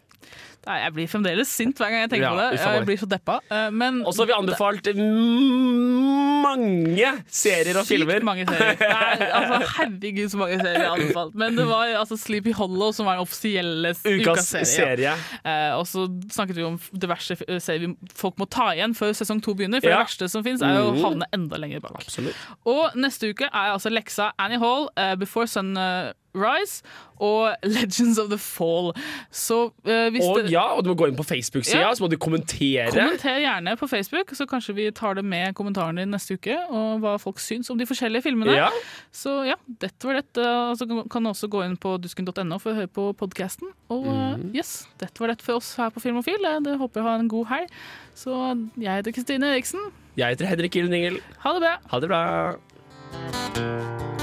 Nei, 0.67 0.79
Jeg 0.85 0.93
blir 0.97 1.09
fremdeles 1.13 1.49
sint 1.53 1.77
hver 1.77 1.91
gang 1.93 2.01
jeg 2.07 2.11
tenker 2.15 2.25
Ja, 2.25 2.31
på 2.33 2.41
det. 2.51 2.61
Jeg 2.61 2.87
blir 2.89 2.97
så 3.03 3.07
deppa. 3.11 3.41
eh, 3.51 3.71
Men 3.71 4.03
Og 4.07 4.15
så 4.15 4.25
har 4.25 4.27
vi 4.27 4.37
anbefalt 4.39 4.87
mm, 4.95 6.43
mange 6.45 7.11
serier 7.29 7.77
og 7.81 7.85
Sykt 7.87 7.99
filmer. 7.99 8.25
mange 8.25 8.47
serier. 8.49 8.81
Er, 8.95 9.25
altså, 9.35 9.59
herregud, 9.79 10.29
så 10.33 10.39
mange 10.41 10.59
serier 10.61 10.79
jeg 10.81 10.89
har 10.89 10.97
anbefalt. 10.99 11.35
Men 11.35 11.57
det 11.59 11.67
var 11.69 11.93
altså 12.01 12.17
Sleepy 12.21 12.53
Hollow 12.57 12.93
som 12.97 13.07
var 13.09 13.19
den 13.19 13.27
offisielle 13.27 13.93
Ukas 13.95 14.09
ukas 14.15 14.49
serie. 14.49 14.65
serie. 14.73 15.15
Eh, 15.45 15.73
og 15.77 15.85
så 15.91 16.07
snakket 16.33 16.57
vi 16.57 16.67
om 16.67 16.79
diverse 16.93 17.37
f- 17.39 17.45
serier 17.65 17.95
folk 18.17 18.39
må 18.41 18.49
ta 18.51 18.71
igjen 18.75 18.95
før 18.97 19.13
sesong 19.17 19.43
to 19.45 19.55
begynner. 19.55 19.81
For 19.85 19.91
Ja. 19.91 19.99
det 20.01 20.07
verste 20.07 20.31
som 20.31 20.45
fins, 20.45 20.63
er 20.63 20.81
å 20.81 20.93
Mhm. 20.95 21.03
havne 21.05 21.25
enda 21.33 21.57
lenger 21.61 21.81
bak. 21.81 21.97
Absolutt. 22.01 22.35
Og 22.67 22.93
neste 22.97 23.29
uke 23.31 23.45
er 23.53 23.73
altså 23.77 23.91
leksa 23.93 24.33
Annie 24.39 24.59
Hall, 24.59 24.89
Before 25.19 25.35
Before 25.35 26.13
Sunrise 26.35 26.83
og 27.23 27.55
Legends 27.63 28.19
of 28.19 28.29
the 28.31 28.39
Fall. 28.39 28.93
Så 29.31 29.71
eh, 29.87 30.11
Og 30.21 30.41
det 30.43 30.51
ja, 30.53 30.65
og 30.75 30.83
du 30.85 30.91
må 30.91 30.97
gå 30.99 31.07
inn 31.09 31.17
på 31.17 31.23
Facebook-sida, 31.27 31.81
Ja. 31.85 31.93
så 31.95 32.03
må 32.05 32.09
du 32.11 32.17
kommentere. 32.19 32.89
Kommenter 32.91 33.39
gjerne 33.41 33.77
på 33.79 33.87
Facebook, 33.89 34.35
så 34.35 34.47
kanskje 34.51 34.75
vi 34.75 34.89
tar 34.91 35.15
det 35.15 35.25
med 35.25 35.55
kommentaren 35.55 35.97
din 36.01 36.11
neste 36.11 36.35
uke. 36.35 36.57
Og 36.75 36.99
hva 37.05 37.15
folk 37.23 37.39
syns 37.43 37.71
om 37.71 37.79
de 37.79 37.87
forskjellige 37.87 38.25
filmene. 38.27 38.57
Ja. 38.59 38.69
Så 39.15 39.45
ja, 39.47 39.55
dette 39.81 40.07
var 40.11 40.19
dette. 40.19 40.43
Og 40.43 40.77
så 40.81 40.89
kan 41.11 41.23
du 41.25 41.31
også 41.31 41.49
gå 41.53 41.63
inn 41.65 41.77
på 41.81 41.95
dusken.no 42.03 42.59
for 42.59 42.75
å 42.75 42.79
høre 42.83 42.91
på 42.91 43.13
podkasten. 43.15 43.71
Og 43.95 44.03
Mhm. 44.05 44.51
yes, 44.57 44.89
dette 44.99 45.21
var 45.21 45.29
dette 45.29 45.45
for 45.47 45.55
oss 45.61 45.77
her 45.77 45.91
på 45.91 46.01
Filmofil. 46.03 46.43
Det 46.65 46.77
håper 46.81 47.01
jeg 47.01 47.07
har 47.09 47.19
en 47.23 47.29
god 47.29 47.47
helg. 47.47 47.69
Så 48.15 48.31
jeg 48.79 48.91
heter 48.91 49.13
Kristine 49.15 49.55
Eriksen. 49.55 49.81
Jeg 50.17 50.35
heter 50.37 50.47
Henrik 50.47 50.77
Ilden 50.77 50.95
Ingel. 50.95 51.21
Ha 51.43 51.53
det 51.55 51.61
bra. 51.63 51.77
Ha 51.91 52.01
det 52.01 52.09
bra. 52.09 54.14